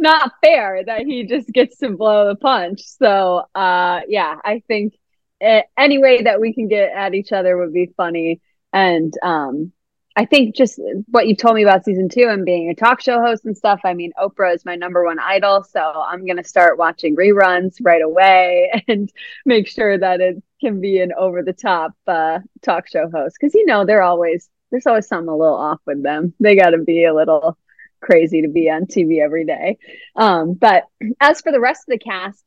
not 0.00 0.32
fair 0.42 0.84
that 0.84 1.02
he 1.02 1.24
just 1.24 1.48
gets 1.48 1.78
to 1.78 1.90
blow 1.90 2.28
the 2.28 2.36
punch. 2.36 2.82
So, 2.82 3.44
uh, 3.54 4.00
yeah, 4.08 4.36
I 4.44 4.62
think 4.66 4.94
it, 5.40 5.66
any 5.78 5.98
way 5.98 6.22
that 6.22 6.40
we 6.40 6.52
can 6.52 6.68
get 6.68 6.92
at 6.92 7.14
each 7.14 7.32
other 7.32 7.56
would 7.56 7.72
be 7.72 7.92
funny. 7.96 8.40
And 8.72 9.12
um, 9.22 9.72
I 10.16 10.24
think 10.24 10.56
just 10.56 10.80
what 11.06 11.28
you 11.28 11.36
told 11.36 11.54
me 11.54 11.62
about 11.62 11.84
season 11.84 12.08
two 12.08 12.26
and 12.28 12.44
being 12.44 12.68
a 12.68 12.74
talk 12.74 13.00
show 13.00 13.20
host 13.20 13.44
and 13.44 13.56
stuff. 13.56 13.80
I 13.84 13.94
mean, 13.94 14.12
Oprah 14.20 14.54
is 14.54 14.64
my 14.64 14.74
number 14.74 15.04
one 15.04 15.18
idol, 15.18 15.64
so 15.64 15.80
I'm 15.80 16.26
gonna 16.26 16.44
start 16.44 16.78
watching 16.78 17.16
reruns 17.16 17.76
right 17.80 18.02
away 18.02 18.70
and 18.88 19.10
make 19.46 19.68
sure 19.68 19.96
that 19.96 20.20
it 20.20 20.42
can 20.60 20.80
be 20.80 21.00
an 21.00 21.12
over 21.16 21.42
the 21.42 21.52
top 21.52 21.92
uh, 22.06 22.40
talk 22.62 22.88
show 22.88 23.08
host 23.08 23.36
because 23.40 23.54
you 23.54 23.64
know 23.66 23.84
they're 23.84 24.02
always 24.02 24.50
there's 24.70 24.86
always 24.86 25.06
something 25.06 25.28
a 25.28 25.36
little 25.36 25.54
off 25.56 25.80
with 25.86 26.02
them. 26.02 26.34
They 26.40 26.56
got 26.56 26.70
to 26.70 26.78
be 26.78 27.04
a 27.04 27.14
little 27.14 27.56
crazy 28.00 28.42
to 28.42 28.48
be 28.48 28.70
on 28.70 28.86
TV 28.86 29.22
every 29.22 29.44
day. 29.44 29.78
Um, 30.16 30.54
but 30.54 30.84
as 31.20 31.40
for 31.40 31.52
the 31.52 31.60
rest 31.60 31.84
of 31.88 31.92
the 31.92 31.98
cast, 31.98 32.42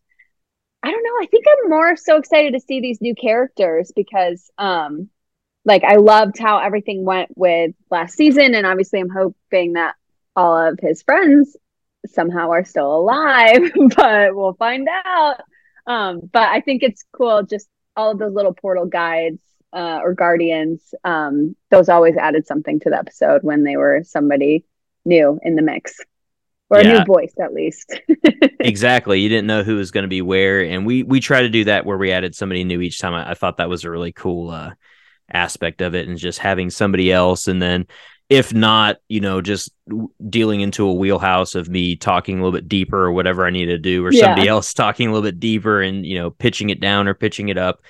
I 0.83 0.91
don't 0.91 1.03
know. 1.03 1.23
I 1.23 1.27
think 1.27 1.45
I'm 1.47 1.69
more 1.69 1.95
so 1.95 2.17
excited 2.17 2.53
to 2.53 2.59
see 2.59 2.81
these 2.81 2.99
new 2.99 3.15
characters 3.15 3.93
because, 3.95 4.51
um, 4.57 5.09
like, 5.63 5.85
I 5.85 5.95
loved 5.95 6.37
how 6.37 6.57
everything 6.57 7.05
went 7.05 7.29
with 7.37 7.71
last 7.89 8.15
season, 8.15 8.53
and 8.53 8.65
obviously, 8.65 8.99
I'm 8.99 9.09
hoping 9.09 9.73
that 9.73 9.95
all 10.35 10.57
of 10.57 10.79
his 10.81 11.01
friends 11.03 11.55
somehow 12.07 12.49
are 12.51 12.65
still 12.65 12.97
alive, 12.97 13.71
but 13.95 14.35
we'll 14.35 14.55
find 14.55 14.89
out. 15.05 15.37
Um, 15.87 16.29
but 16.31 16.49
I 16.49 16.59
think 16.59 16.83
it's 16.83 17.05
cool, 17.13 17.43
just 17.43 17.69
all 17.95 18.11
of 18.11 18.19
those 18.19 18.33
little 18.33 18.53
portal 18.53 18.85
guides 18.85 19.41
uh, 19.71 19.99
or 20.03 20.13
guardians. 20.13 20.93
Um, 21.03 21.55
those 21.71 21.89
always 21.89 22.17
added 22.17 22.45
something 22.45 22.79
to 22.81 22.89
the 22.89 22.97
episode 22.97 23.43
when 23.43 23.63
they 23.63 23.77
were 23.77 24.01
somebody 24.03 24.65
new 25.05 25.39
in 25.43 25.55
the 25.55 25.61
mix 25.61 25.99
or 26.69 26.81
yeah. 26.81 26.89
a 26.89 26.99
new 26.99 27.05
voice 27.05 27.33
at 27.39 27.53
least. 27.53 27.99
exactly. 28.59 29.19
You 29.19 29.29
didn't 29.29 29.47
know 29.47 29.63
who 29.63 29.75
was 29.75 29.91
going 29.91 30.03
to 30.03 30.09
be 30.09 30.21
where, 30.21 30.61
and 30.61 30.85
we 30.85 31.03
we 31.03 31.19
try 31.19 31.41
to 31.41 31.49
do 31.49 31.65
that 31.65 31.85
where 31.85 31.97
we 31.97 32.11
added 32.11 32.35
somebody 32.35 32.63
new 32.63 32.81
each 32.81 32.99
time. 32.99 33.13
I, 33.13 33.31
I 33.31 33.33
thought 33.33 33.57
that 33.57 33.69
was 33.69 33.83
a 33.83 33.91
really 33.91 34.11
cool 34.11 34.49
uh, 34.49 34.71
aspect 35.31 35.81
of 35.81 35.95
it, 35.95 36.07
and 36.07 36.17
just 36.17 36.39
having 36.39 36.69
somebody 36.69 37.11
else, 37.11 37.47
and 37.47 37.61
then 37.61 37.87
if 38.29 38.53
not, 38.53 38.97
you 39.09 39.19
know, 39.19 39.41
just 39.41 39.71
dealing 40.27 40.61
into 40.61 40.87
a 40.87 40.93
wheelhouse 40.93 41.55
of 41.55 41.69
me 41.69 41.95
talking 41.95 42.39
a 42.39 42.43
little 42.43 42.57
bit 42.57 42.69
deeper 42.69 43.05
or 43.05 43.11
whatever 43.11 43.45
I 43.45 43.51
need 43.51 43.65
to 43.65 43.77
do, 43.77 44.05
or 44.05 44.11
yeah. 44.11 44.21
somebody 44.21 44.47
else 44.47 44.73
talking 44.73 45.07
a 45.07 45.11
little 45.11 45.27
bit 45.27 45.39
deeper 45.39 45.81
and 45.81 46.05
you 46.05 46.17
know 46.17 46.31
pitching 46.31 46.69
it 46.69 46.79
down 46.79 47.07
or 47.07 47.13
pitching 47.13 47.49
it 47.49 47.57
up 47.57 47.81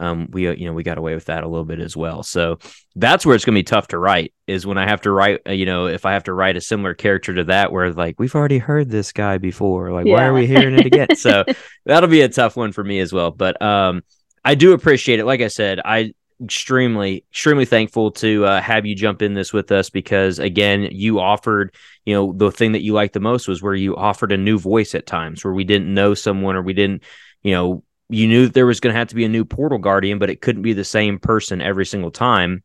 um, 0.00 0.28
we 0.30 0.48
uh, 0.48 0.52
you 0.52 0.66
know 0.66 0.72
we 0.72 0.82
got 0.82 0.98
away 0.98 1.14
with 1.14 1.26
that 1.26 1.44
a 1.44 1.48
little 1.48 1.64
bit 1.64 1.78
as 1.78 1.96
well. 1.96 2.22
So 2.22 2.58
that's 2.96 3.24
where 3.24 3.36
it's 3.36 3.44
going 3.44 3.54
to 3.54 3.58
be 3.58 3.64
tough 3.64 3.88
to 3.88 3.98
write 3.98 4.32
is 4.46 4.66
when 4.66 4.78
I 4.78 4.88
have 4.88 5.02
to 5.02 5.12
write. 5.12 5.40
Uh, 5.46 5.52
you 5.52 5.66
know, 5.66 5.86
if 5.86 6.06
I 6.06 6.12
have 6.12 6.24
to 6.24 6.32
write 6.32 6.56
a 6.56 6.60
similar 6.60 6.94
character 6.94 7.34
to 7.34 7.44
that, 7.44 7.70
where 7.70 7.92
like 7.92 8.18
we've 8.18 8.34
already 8.34 8.58
heard 8.58 8.90
this 8.90 9.12
guy 9.12 9.38
before, 9.38 9.92
like 9.92 10.06
yeah. 10.06 10.14
why 10.14 10.24
are 10.24 10.32
we 10.32 10.46
hearing 10.46 10.78
it 10.78 10.86
again? 10.86 11.08
so 11.16 11.44
that'll 11.84 12.08
be 12.08 12.22
a 12.22 12.28
tough 12.28 12.56
one 12.56 12.72
for 12.72 12.82
me 12.82 12.98
as 13.00 13.12
well. 13.12 13.30
But 13.30 13.60
um, 13.60 14.02
I 14.44 14.54
do 14.54 14.72
appreciate 14.72 15.20
it. 15.20 15.26
Like 15.26 15.42
I 15.42 15.48
said, 15.48 15.80
I 15.84 16.14
extremely 16.42 17.22
extremely 17.30 17.66
thankful 17.66 18.10
to 18.10 18.46
uh, 18.46 18.60
have 18.62 18.86
you 18.86 18.94
jump 18.94 19.20
in 19.20 19.34
this 19.34 19.52
with 19.52 19.70
us 19.70 19.90
because 19.90 20.38
again 20.38 20.88
you 20.90 21.20
offered 21.20 21.74
you 22.06 22.14
know 22.14 22.32
the 22.32 22.50
thing 22.50 22.72
that 22.72 22.80
you 22.80 22.94
liked 22.94 23.12
the 23.12 23.20
most 23.20 23.46
was 23.46 23.62
where 23.62 23.74
you 23.74 23.94
offered 23.94 24.32
a 24.32 24.38
new 24.38 24.58
voice 24.58 24.94
at 24.94 25.06
times 25.06 25.44
where 25.44 25.52
we 25.52 25.64
didn't 25.64 25.92
know 25.92 26.14
someone 26.14 26.56
or 26.56 26.62
we 26.62 26.72
didn't 26.72 27.02
you 27.42 27.52
know 27.52 27.82
you 28.10 28.26
knew 28.26 28.46
that 28.46 28.54
there 28.54 28.66
was 28.66 28.80
going 28.80 28.92
to 28.92 28.98
have 28.98 29.08
to 29.08 29.14
be 29.14 29.24
a 29.24 29.28
new 29.28 29.44
portal 29.44 29.78
guardian, 29.78 30.18
but 30.18 30.30
it 30.30 30.40
couldn't 30.40 30.62
be 30.62 30.72
the 30.72 30.84
same 30.84 31.18
person 31.18 31.62
every 31.62 31.86
single 31.86 32.10
time. 32.10 32.62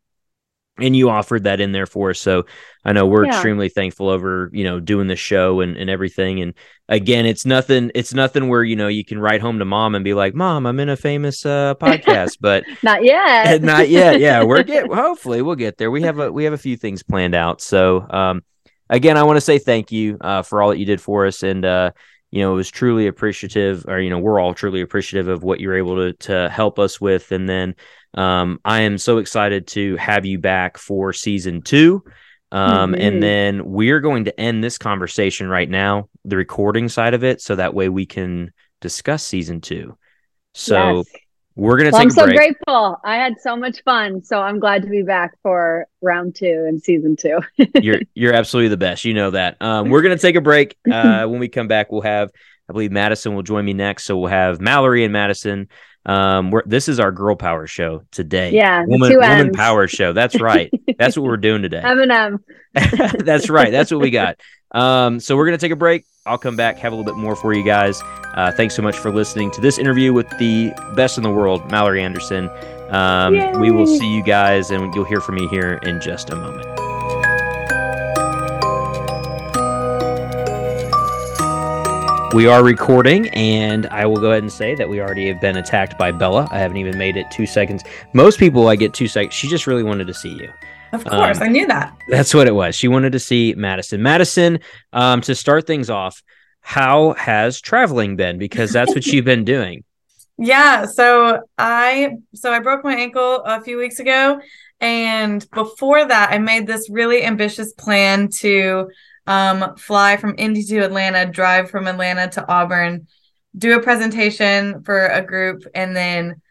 And 0.78 0.94
you 0.94 1.10
offered 1.10 1.44
that 1.44 1.62
in 1.62 1.72
there 1.72 1.86
for 1.86 2.10
us. 2.10 2.20
So 2.20 2.48
I 2.84 2.92
know 2.92 3.06
we're 3.06 3.26
yeah. 3.26 3.32
extremely 3.32 3.70
thankful 3.70 4.10
over, 4.10 4.50
you 4.52 4.66
know, 4.66 4.82
doing 4.82 5.08
the 5.08 5.16
show 5.16 5.62
and, 5.62 5.78
and 5.78 5.90
everything. 5.90 6.42
And 6.42 6.54
again, 6.90 7.26
it's 7.26 7.46
nothing, 7.46 7.92
it's 7.96 8.14
nothing 8.14 8.50
where, 8.50 8.62
you 8.62 8.76
know, 8.76 8.90
you 8.90 9.06
can 9.06 9.18
write 9.18 9.40
home 9.40 9.60
to 9.60 9.66
mom 9.66 9.96
and 9.96 10.04
be 10.04 10.14
like, 10.14 10.36
Mom, 10.36 10.66
I'm 10.66 10.80
in 10.82 10.90
a 10.90 10.98
famous 10.98 11.46
uh 11.46 11.76
podcast, 11.80 12.38
but 12.42 12.66
not 12.84 13.06
yet. 13.06 13.62
not 13.64 13.88
yet. 13.88 14.20
Yeah. 14.20 14.44
We're 14.44 14.64
get 14.64 14.92
hopefully 14.92 15.42
we'll 15.42 15.56
get 15.56 15.78
there. 15.78 15.92
We 15.92 16.02
have 16.02 16.20
a 16.20 16.30
we 16.30 16.44
have 16.44 16.54
a 16.54 16.58
few 16.58 16.76
things 16.76 17.04
planned 17.04 17.36
out. 17.36 17.62
So 17.62 18.06
um 18.10 18.44
again, 18.90 19.16
I 19.16 19.24
want 19.24 19.38
to 19.38 19.42
say 19.42 19.60
thank 19.60 19.94
you 19.94 20.18
uh 20.20 20.42
for 20.42 20.62
all 20.62 20.72
that 20.72 20.78
you 20.80 20.86
did 20.86 21.00
for 21.00 21.26
us. 21.26 21.42
And 21.42 21.64
uh 21.64 21.92
you 22.32 22.42
know, 22.42 22.54
it 22.54 22.56
was 22.56 22.70
truly 22.70 23.08
appreciative, 23.08 23.86
or 23.88 24.00
you 24.00 24.10
know, 24.10 24.20
we're 24.20 24.40
all 24.40 24.54
truly 24.54 24.82
appreciative 24.82 25.28
of 25.28 25.44
what 25.44 25.60
you're 25.60 25.78
able 25.78 25.96
to 25.96 26.14
to 26.28 26.50
help 26.50 26.80
us 26.80 27.00
with. 27.00 27.32
And 27.32 27.48
then 27.48 27.76
um, 28.14 28.60
I 28.66 28.82
am 28.82 28.98
so 28.98 29.18
excited 29.18 29.68
to 29.68 29.96
have 29.98 30.26
you 30.26 30.40
back 30.40 30.78
for 30.78 31.14
season 31.14 31.62
two. 31.62 32.04
Um, 32.52 32.92
mm-hmm. 32.92 33.02
And 33.02 33.24
then 33.24 33.66
we're 33.66 34.00
going 34.00 34.26
to 34.26 34.40
end 34.40 34.64
this 34.64 34.78
conversation 34.78 35.50
right 35.50 35.70
now, 35.70 36.10
the 36.24 36.38
recording 36.38 36.90
side 36.90 37.14
of 37.14 37.24
it, 37.24 37.42
so 37.42 37.56
that 37.56 37.74
way 37.74 37.90
we 37.90 38.06
can 38.06 38.52
discuss 38.82 39.24
season 39.24 39.62
two. 39.62 39.98
So 40.54 40.98
yes. 40.98 41.06
We're 41.56 41.78
gonna 41.78 41.92
well, 41.92 42.02
take. 42.02 42.08
I'm 42.08 42.12
so 42.12 42.26
break. 42.26 42.38
grateful. 42.38 43.00
I 43.04 43.16
had 43.16 43.40
so 43.40 43.56
much 43.56 43.82
fun. 43.84 44.24
So 44.24 44.42
I'm 44.42 44.60
glad 44.60 44.82
to 44.84 44.90
be 44.90 45.04
back 45.04 45.38
for 45.42 45.88
round 46.02 46.36
two 46.36 46.66
and 46.68 46.82
season 46.82 47.16
two. 47.16 47.40
you're 47.82 48.02
you're 48.14 48.34
absolutely 48.34 48.70
the 48.70 48.78
best. 48.78 49.06
You 49.06 49.14
know 49.14 49.32
that. 49.32 49.62
Um, 49.62 49.90
we're 49.90 50.02
gonna 50.02 50.18
take 50.18 50.36
a 50.36 50.42
break. 50.42 50.78
Uh, 50.96 51.26
when 51.28 51.40
we 51.40 51.50
come 51.50 51.68
back, 51.68 51.92
we'll 51.92 52.02
have 52.02 52.32
I 52.70 52.74
believe 52.74 52.92
Madison 52.92 53.36
will 53.36 53.44
join 53.44 53.66
me 53.66 53.74
next. 53.74 54.06
So 54.06 54.18
we'll 54.18 54.30
have 54.30 54.62
Mallory 54.62 55.04
and 55.04 55.12
Madison. 55.12 55.68
Um, 56.06 56.52
we're, 56.52 56.64
this 56.66 56.88
is 56.88 57.00
our 57.00 57.12
girl 57.12 57.36
power 57.36 57.68
show 57.68 58.04
today. 58.12 58.52
Yeah, 58.52 58.84
woman 58.86 59.14
woman 59.14 59.52
power 59.52 59.88
show. 59.88 60.14
That's 60.14 60.40
right. 60.40 60.72
That's 60.98 61.18
what 61.18 61.26
we're 61.26 61.38
doing 61.38 61.64
today. 61.64 61.82
M 61.84 62.00
and 62.00 62.12
M. 62.12 62.44
That's 62.74 63.50
right. 63.50 63.72
That's 63.72 63.92
what 63.92 64.02
we 64.02 64.12
got. 64.12 64.40
Um, 64.76 65.20
so 65.20 65.36
we're 65.38 65.46
gonna 65.46 65.58
take 65.58 65.72
a 65.72 65.76
break. 65.76 66.06
I'll 66.26 66.38
come 66.38 66.56
back, 66.56 66.78
have 66.80 66.92
a 66.92 66.96
little 66.96 67.12
bit 67.12 67.20
more 67.20 67.36
for 67.36 67.54
you 67.54 67.64
guys. 67.64 68.02
Uh, 68.34 68.52
thanks 68.52 68.76
so 68.76 68.82
much 68.82 68.98
for 68.98 69.12
listening 69.12 69.50
to 69.52 69.62
this 69.62 69.78
interview 69.78 70.12
with 70.12 70.30
the 70.38 70.74
best 70.96 71.18
in 71.18 71.24
the 71.24 71.32
world, 71.32 71.72
Mallory 71.72 72.04
Anderson. 72.04 72.50
Um, 72.90 73.60
we 73.62 73.72
will 73.72 73.88
see 73.88 74.14
you 74.14 74.22
guys, 74.22 74.72
and 74.72 74.94
you'll 74.94 75.06
hear 75.06 75.22
from 75.22 75.36
me 75.36 75.48
here 75.48 75.80
in 75.84 76.02
just 76.02 76.30
a 76.30 76.36
moment. 76.36 76.68
We 82.34 82.48
are 82.48 82.66
recording, 82.66 83.30
and 83.30 83.86
I 83.88 84.06
will 84.06 84.18
go 84.18 84.32
ahead 84.32 84.44
and 84.44 84.52
say 84.52 84.76
that 84.76 84.90
we 84.90 85.00
already 85.00 85.28
have 85.30 85.40
been 85.40 85.56
attacked 85.56 85.98
by 85.98 86.12
Bella. 86.12 86.50
I 86.52 86.58
haven't 86.58 86.76
even 86.76 86.98
made 86.98 87.16
it 87.16 87.32
two 87.32 87.46
seconds. 87.46 87.86
Most 88.12 88.40
people, 88.40 88.68
I 88.68 88.76
get 88.76 88.94
two 88.94 89.08
seconds. 89.08 89.34
She 89.34 89.48
just 89.48 89.68
really 89.68 89.84
wanted 89.84 90.08
to 90.08 90.14
see 90.14 90.34
you. 90.34 90.52
Of 90.96 91.06
course, 91.06 91.38
um, 91.38 91.44
I 91.44 91.48
knew 91.48 91.68
that. 91.68 91.96
That's 92.10 92.34
what 92.34 92.48
it 92.48 92.56
was. 92.56 92.76
She 92.76 92.88
wanted 92.88 93.12
to 93.12 93.20
see 93.20 93.54
Madison. 93.56 94.02
Madison, 94.02 94.60
um, 94.94 95.22
to 95.22 95.36
start 95.36 95.68
things 95.68 95.90
off, 95.90 96.24
how 96.62 97.14
has 97.14 97.62
traveling 97.62 98.16
been? 98.16 98.38
Because 98.38 98.72
that's 98.72 98.94
what 98.94 99.06
you've 99.06 99.26
been 99.26 99.46
doing. 99.46 99.84
Yeah, 100.38 100.84
so 100.84 101.44
I 101.58 102.18
so 102.34 102.52
I 102.52 102.60
broke 102.60 102.84
my 102.84 102.94
ankle 102.94 103.42
a 103.46 103.62
few 103.62 103.78
weeks 103.78 104.02
ago, 104.02 104.42
and 104.82 105.50
before 105.52 106.06
that, 106.06 106.32
I 106.34 106.40
made 106.40 106.68
this 106.68 106.90
really 106.90 107.24
ambitious 107.24 107.72
plan 107.72 108.28
to 108.40 108.90
um, 109.28 109.78
fly 109.78 110.18
from 110.18 110.36
Indy 110.38 110.64
to 110.64 110.80
Atlanta, 110.80 111.26
drive 111.26 111.70
from 111.70 111.88
Atlanta 111.88 112.28
to 112.32 112.48
Auburn, 112.52 113.08
do 113.58 113.78
a 113.78 113.82
presentation 113.82 114.84
for 114.84 115.08
a 115.08 115.22
group, 115.22 115.64
and 115.74 115.96
then 115.96 116.42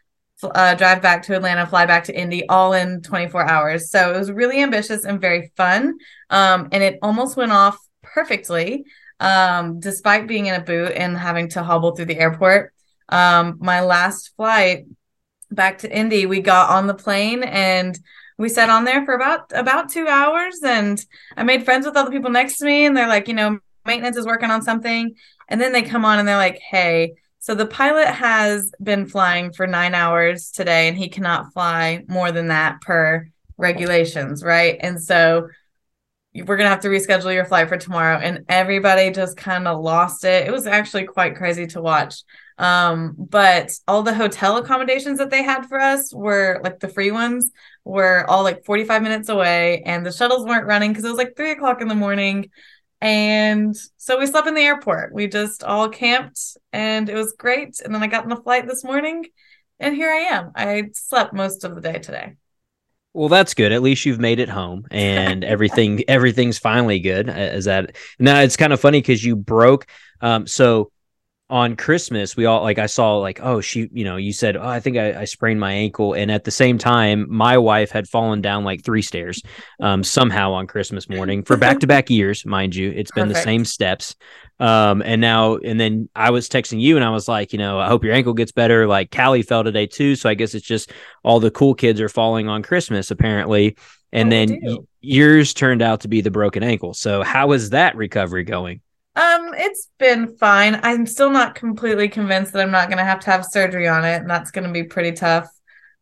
uh, 0.43 0.75
drive 0.75 1.01
back 1.01 1.23
to 1.23 1.35
Atlanta, 1.35 1.65
fly 1.65 1.85
back 1.85 2.03
to 2.05 2.17
Indy, 2.17 2.47
all 2.49 2.73
in 2.73 3.01
24 3.01 3.49
hours. 3.49 3.89
So 3.89 4.13
it 4.13 4.17
was 4.17 4.31
really 4.31 4.61
ambitious 4.61 5.05
and 5.05 5.19
very 5.19 5.51
fun. 5.55 5.97
Um, 6.29 6.69
and 6.71 6.83
it 6.83 6.99
almost 7.01 7.37
went 7.37 7.51
off 7.51 7.77
perfectly, 8.01 8.85
um, 9.19 9.79
despite 9.79 10.27
being 10.27 10.47
in 10.47 10.55
a 10.55 10.63
boot 10.63 10.91
and 10.95 11.17
having 11.17 11.49
to 11.49 11.63
hobble 11.63 11.95
through 11.95 12.05
the 12.05 12.19
airport. 12.19 12.73
Um, 13.09 13.57
my 13.59 13.81
last 13.81 14.35
flight 14.35 14.85
back 15.51 15.79
to 15.79 15.95
Indy, 15.95 16.25
we 16.25 16.41
got 16.41 16.69
on 16.69 16.87
the 16.87 16.93
plane 16.93 17.43
and 17.43 17.97
we 18.37 18.49
sat 18.49 18.69
on 18.69 18.83
there 18.83 19.05
for 19.05 19.13
about 19.13 19.51
about 19.53 19.89
two 19.89 20.07
hours 20.07 20.61
and 20.63 21.03
I 21.37 21.43
made 21.43 21.63
friends 21.63 21.85
with 21.85 21.95
all 21.95 22.03
the 22.03 22.11
people 22.11 22.31
next 22.31 22.57
to 22.57 22.65
me 22.65 22.85
and 22.85 22.97
they're 22.97 23.07
like, 23.07 23.27
you 23.27 23.33
know, 23.33 23.59
maintenance 23.85 24.17
is 24.17 24.25
working 24.25 24.51
on 24.51 24.61
something. 24.61 25.15
And 25.47 25.61
then 25.61 25.71
they 25.71 25.83
come 25.83 26.05
on 26.05 26.19
and 26.19 26.27
they're 26.27 26.35
like, 26.35 26.59
hey, 26.59 27.13
so 27.45 27.53
the 27.53 27.67
pilot 27.67 28.07
has 28.07 28.71
been 28.81 29.05
flying 29.05 29.53
for 29.53 29.67
nine 29.67 29.93
hours 29.93 30.49
today, 30.49 30.87
and 30.87 30.97
he 30.97 31.09
cannot 31.09 31.53
fly 31.53 32.03
more 32.07 32.31
than 32.31 32.47
that 32.47 32.81
per 32.81 33.29
regulations, 33.55 34.43
right? 34.43 34.77
And 34.79 34.99
so 34.99 35.49
we're 36.33 36.57
gonna 36.57 36.69
have 36.69 36.79
to 36.79 36.87
reschedule 36.87 37.31
your 37.31 37.45
flight 37.45 37.69
for 37.69 37.77
tomorrow. 37.77 38.17
And 38.17 38.45
everybody 38.49 39.11
just 39.11 39.37
kind 39.37 39.67
of 39.67 39.79
lost 39.79 40.23
it. 40.25 40.47
It 40.47 40.51
was 40.51 40.65
actually 40.65 41.03
quite 41.03 41.35
crazy 41.35 41.67
to 41.67 41.83
watch. 41.83 42.23
Um, 42.57 43.13
but 43.15 43.71
all 43.87 44.01
the 44.01 44.15
hotel 44.15 44.57
accommodations 44.57 45.19
that 45.19 45.29
they 45.29 45.43
had 45.43 45.67
for 45.67 45.79
us 45.79 46.11
were 46.15 46.59
like 46.63 46.79
the 46.79 46.89
free 46.89 47.11
ones 47.11 47.51
were 47.83 48.25
all 48.27 48.41
like 48.41 48.65
45 48.65 49.03
minutes 49.03 49.29
away, 49.29 49.83
and 49.85 50.03
the 50.03 50.11
shuttles 50.11 50.47
weren't 50.47 50.65
running 50.65 50.89
because 50.89 51.05
it 51.05 51.09
was 51.09 51.17
like 51.19 51.35
three 51.37 51.51
o'clock 51.51 51.79
in 51.79 51.89
the 51.89 51.93
morning. 51.93 52.49
And 53.01 53.75
so 53.97 54.17
we 54.17 54.25
slept 54.25 54.47
in 54.47 54.53
the 54.53 54.61
airport. 54.61 55.13
We 55.13 55.27
just 55.27 55.63
all 55.63 55.89
camped 55.89 56.57
and 56.73 57.09
it 57.09 57.15
was 57.15 57.33
great. 57.37 57.79
And 57.83 57.93
then 57.93 58.01
I 58.01 58.07
got 58.07 58.23
on 58.23 58.29
the 58.29 58.37
flight 58.37 58.67
this 58.67 58.83
morning 58.83 59.25
and 59.79 59.95
here 59.95 60.09
I 60.09 60.35
am. 60.35 60.51
I 60.55 60.89
slept 60.93 61.33
most 61.33 61.63
of 61.63 61.75
the 61.75 61.81
day 61.81 61.99
today. 61.99 62.33
Well, 63.13 63.29
that's 63.29 63.53
good. 63.53 63.71
At 63.71 63.81
least 63.81 64.05
you've 64.05 64.19
made 64.19 64.39
it 64.39 64.49
home, 64.49 64.85
and 64.91 65.43
everything 65.45 66.03
everything's 66.09 66.59
finally 66.59 66.99
good. 66.99 67.29
Is 67.29 67.63
that 67.63 67.95
now? 68.19 68.41
It's 68.41 68.57
kind 68.57 68.73
of 68.73 68.81
funny 68.81 68.99
because 68.99 69.23
you 69.23 69.37
broke. 69.37 69.87
Um, 70.19 70.47
so 70.47 70.91
on 71.49 71.75
Christmas, 71.75 72.35
we 72.35 72.45
all 72.45 72.63
like 72.63 72.79
I 72.79 72.87
saw 72.87 73.17
like, 73.17 73.39
oh, 73.41 73.61
she, 73.61 73.87
you 73.93 74.03
know, 74.03 74.15
you 74.15 74.33
said, 74.33 74.57
oh, 74.57 74.67
I 74.67 74.79
think 74.79 74.97
I, 74.97 75.21
I, 75.21 75.25
sprained 75.25 75.59
my 75.59 75.73
ankle, 75.73 76.13
and 76.13 76.31
at 76.31 76.43
the 76.43 76.49
same 76.49 76.79
time, 76.79 77.27
my 77.29 77.55
wife 77.59 77.91
had 77.91 78.07
fallen 78.07 78.41
down 78.41 78.63
like 78.63 78.83
three 78.83 79.03
stairs, 79.03 79.43
um, 79.79 80.03
somehow 80.03 80.53
on 80.53 80.65
Christmas 80.65 81.07
morning 81.07 81.43
for 81.43 81.55
back 81.55 81.79
to 81.81 81.87
back 81.87 82.09
years, 82.09 82.47
mind 82.47 82.75
you. 82.75 82.89
It's 82.89 83.11
been 83.11 83.27
Perfect. 83.27 83.45
the 83.45 83.49
same 83.51 83.63
steps, 83.63 84.15
um, 84.59 85.03
and 85.03 85.21
now 85.21 85.57
and 85.57 85.79
then 85.79 86.09
I 86.15 86.31
was 86.31 86.49
texting 86.49 86.81
you, 86.81 86.95
and 86.95 87.05
I 87.05 87.11
was 87.11 87.27
like, 87.27 87.53
you 87.53 87.59
know, 87.59 87.77
I 87.77 87.89
hope 87.89 88.03
your 88.03 88.15
ankle 88.15 88.33
gets 88.33 88.51
better. 88.51 88.87
Like 88.87 89.11
Callie 89.11 89.43
fell 89.43 89.63
today 89.63 89.85
too, 89.85 90.15
so 90.15 90.27
I 90.27 90.33
guess 90.33 90.55
it's 90.55 90.65
just 90.65 90.91
all 91.23 91.39
the 91.39 91.51
cool 91.51 91.75
kids 91.75 92.01
are 92.01 92.09
falling 92.09 92.47
on 92.47 92.63
Christmas 92.63 93.11
apparently, 93.11 93.77
and 94.11 94.29
oh, 94.29 94.29
then 94.31 94.59
y- 94.63 94.77
yours 95.01 95.53
turned 95.53 95.83
out 95.83 96.01
to 96.01 96.07
be 96.07 96.21
the 96.21 96.31
broken 96.31 96.63
ankle. 96.63 96.95
So 96.95 97.21
how 97.21 97.51
is 97.51 97.69
that 97.69 97.95
recovery 97.95 98.45
going? 98.45 98.81
Um, 99.15 99.53
it's 99.53 99.89
been 99.97 100.35
fine. 100.37 100.79
I'm 100.83 101.05
still 101.05 101.29
not 101.29 101.55
completely 101.55 102.09
convinced 102.09 102.51
that 102.53 102.61
I'm 102.61 102.71
not 102.71 102.89
going 102.89 102.97
to 102.97 103.05
have 103.05 103.21
to 103.21 103.31
have 103.31 103.45
surgery 103.45 103.87
on 103.87 104.03
it, 104.03 104.17
and 104.21 104.29
that's 104.29 104.51
going 104.51 104.67
to 104.67 104.73
be 104.73 104.83
pretty 104.83 105.13
tough. 105.13 105.49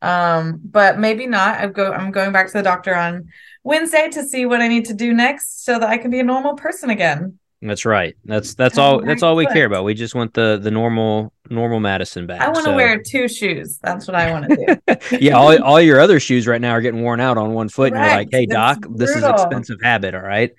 Um, 0.02 0.60
but 0.63 0.97
maybe 0.97 1.28
not. 1.28 1.60
I 1.60 1.67
go. 1.67 1.91
I'm 1.91 2.12
going 2.12 2.32
back 2.32 2.47
to 2.47 2.54
the 2.54 2.63
doctor 2.63 2.95
on 2.95 3.30
Wednesday 3.63 4.10
to 4.10 4.23
see 4.23 4.45
what 4.45 4.62
I 4.62 4.67
need 4.67 4.86
to 4.86 4.93
do 4.93 5.13
next, 5.13 5.63
so 5.63 5.80
that 5.80 5.88
I 5.88 5.97
can 5.97 6.10
be 6.12 6.19
a 6.19 6.23
normal 6.23 6.56
person 6.56 6.89
again. 6.89 7.39
That's 7.62 7.86
right. 7.86 8.15
That's 8.26 8.56
that's 8.56 8.78
all. 8.78 9.02
That's 9.02 9.23
all 9.23 9.36
we 9.36 9.45
care 9.45 9.65
about. 9.65 9.86
We 9.86 9.93
just 9.93 10.15
want 10.15 10.34
the 10.34 10.60
the 10.62 10.71
normal 10.71 11.32
normal 11.49 11.80
Madison 11.80 12.28
back. 12.28 12.41
I 12.41 12.47
want 12.47 12.58
to 12.58 12.71
so. 12.71 12.76
wear 12.76 13.02
two 13.02 13.30
shoes. 13.30 13.80
That's 13.82 14.06
what 14.06 14.15
I 14.15 14.32
want 14.32 14.49
to 14.49 14.80
do. 14.86 15.17
yeah, 15.21 15.38
all 15.38 15.63
all 15.63 15.80
your 15.80 16.02
other 16.02 16.19
shoes 16.19 16.47
right 16.47 16.60
now 16.60 16.71
are 16.71 16.82
getting 16.82 17.02
worn 17.02 17.21
out 17.21 17.38
on 17.38 17.54
one 17.54 17.69
foot, 17.69 17.93
and 17.93 18.04
you're 18.04 18.15
like, 18.15 18.30
"Hey, 18.32 18.45
doc, 18.45 18.86
this 18.89 19.12
is 19.12 19.23
expensive 19.23 19.78
habit." 19.82 20.13
All 20.13 20.21
right. 20.21 20.52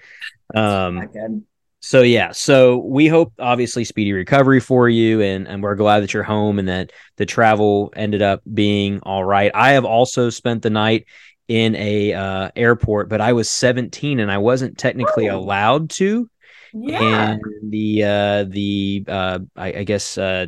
Um, 0.54 1.44
so 1.84 2.00
yeah, 2.00 2.32
so 2.32 2.78
we 2.78 3.08
hope 3.08 3.34
obviously 3.38 3.84
speedy 3.84 4.14
recovery 4.14 4.58
for 4.58 4.88
you, 4.88 5.20
and 5.20 5.46
and 5.46 5.62
we're 5.62 5.74
glad 5.74 6.00
that 6.00 6.14
you're 6.14 6.22
home 6.22 6.58
and 6.58 6.66
that 6.66 6.92
the 7.16 7.26
travel 7.26 7.92
ended 7.94 8.22
up 8.22 8.40
being 8.54 9.00
all 9.02 9.22
right. 9.22 9.50
I 9.54 9.72
have 9.72 9.84
also 9.84 10.30
spent 10.30 10.62
the 10.62 10.70
night 10.70 11.04
in 11.46 11.76
a 11.76 12.14
uh, 12.14 12.50
airport, 12.56 13.10
but 13.10 13.20
I 13.20 13.34
was 13.34 13.50
17 13.50 14.18
and 14.18 14.32
I 14.32 14.38
wasn't 14.38 14.78
technically 14.78 15.28
oh. 15.28 15.38
allowed 15.38 15.90
to. 15.90 16.26
Yeah. 16.72 17.32
And 17.32 17.42
the 17.68 18.04
uh, 18.04 18.44
the 18.44 19.04
uh, 19.06 19.38
I, 19.54 19.66
I 19.74 19.84
guess 19.84 20.16
uh, 20.16 20.46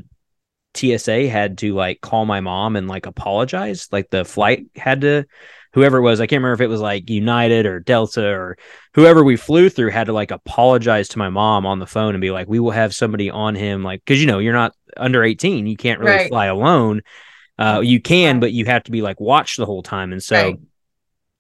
TSA 0.75 1.29
had 1.29 1.59
to 1.59 1.75
like 1.75 2.01
call 2.01 2.25
my 2.25 2.41
mom 2.41 2.77
and 2.77 2.89
like 2.89 3.05
apologize. 3.05 3.89
Like 3.93 4.09
the 4.09 4.25
flight 4.25 4.65
had 4.75 5.03
to 5.03 5.27
whoever 5.77 5.99
it 5.99 6.03
was, 6.03 6.23
I 6.23 6.27
can't 6.27 6.41
remember 6.41 6.55
if 6.55 6.63
it 6.63 6.71
was 6.71 6.81
like 6.81 7.11
United 7.11 7.67
or 7.67 7.81
Delta 7.81 8.27
or 8.27 8.57
whoever 8.95 9.23
we 9.23 9.37
flew 9.37 9.69
through 9.69 9.91
had 9.91 10.07
to 10.07 10.15
like 10.15 10.31
apologize 10.31 11.11
to 11.11 11.19
my 11.19 11.29
mom 11.29 11.67
on 11.67 11.81
the 11.81 11.87
phone 11.87 12.15
and 12.15 12.21
be 12.23 12.31
like, 12.31 12.49
we 12.49 12.59
will 12.59 12.71
have 12.71 12.95
somebody 12.95 13.29
on 13.29 13.55
him. 13.55 13.83
Like, 13.83 14.03
cause 14.07 14.19
you 14.19 14.25
know, 14.25 14.39
you're 14.39 14.55
not 14.55 14.75
under 14.97 15.23
18. 15.23 15.67
You 15.67 15.77
can't 15.77 16.01
really 16.01 16.13
right. 16.13 16.29
fly 16.29 16.47
alone. 16.47 17.03
Uh, 17.59 17.83
you 17.85 18.01
can, 18.01 18.41
but 18.41 18.53
you 18.53 18.65
have 18.65 18.85
to 18.85 18.91
be 18.91 19.03
like 19.03 19.21
watched 19.21 19.59
the 19.59 19.67
whole 19.67 19.83
time. 19.83 20.13
And 20.13 20.23
so 20.23 20.37
right. 20.37 20.59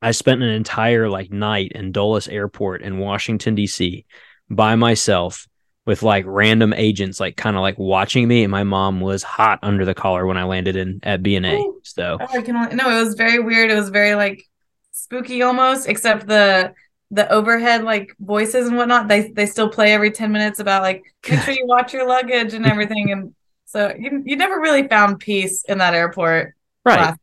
I 0.02 0.10
spent 0.10 0.42
an 0.42 0.50
entire 0.50 1.08
like 1.08 1.32
night 1.32 1.72
in 1.74 1.90
Dulles 1.90 2.28
Airport 2.28 2.82
in 2.82 2.98
Washington, 2.98 3.56
DC 3.56 4.04
by 4.50 4.76
myself 4.76 5.48
with 5.86 6.02
like 6.02 6.24
random 6.26 6.72
agents 6.74 7.20
like 7.20 7.36
kind 7.36 7.56
of 7.56 7.62
like 7.62 7.78
watching 7.78 8.26
me 8.26 8.42
and 8.42 8.50
my 8.50 8.64
mom 8.64 9.00
was 9.00 9.22
hot 9.22 9.60
under 9.62 9.84
the 9.84 9.94
collar 9.94 10.26
when 10.26 10.36
I 10.36 10.44
landed 10.44 10.76
in 10.76 11.00
at 11.04 11.22
BNA. 11.22 11.62
So 11.84 12.18
oh, 12.20 12.26
I 12.28 12.42
can 12.42 12.56
only, 12.56 12.74
no, 12.74 12.90
it 12.90 13.02
was 13.02 13.14
very 13.14 13.38
weird. 13.38 13.70
It 13.70 13.76
was 13.76 13.88
very 13.88 14.16
like 14.16 14.44
spooky 14.90 15.42
almost, 15.42 15.88
except 15.88 16.26
the 16.26 16.74
the 17.12 17.30
overhead 17.32 17.84
like 17.84 18.12
voices 18.18 18.66
and 18.66 18.76
whatnot. 18.76 19.06
They 19.06 19.30
they 19.30 19.46
still 19.46 19.68
play 19.68 19.94
every 19.94 20.10
10 20.10 20.32
minutes 20.32 20.58
about 20.58 20.82
like 20.82 21.04
make 21.30 21.40
sure 21.40 21.54
you 21.54 21.66
watch 21.68 21.92
your 21.92 22.06
luggage 22.06 22.52
and 22.52 22.66
everything. 22.66 23.12
And 23.12 23.34
so 23.64 23.94
you 23.96 24.22
you 24.26 24.36
never 24.36 24.60
really 24.60 24.88
found 24.88 25.20
peace 25.20 25.64
in 25.68 25.78
that 25.78 25.94
airport 25.94 26.54
right. 26.86 27.14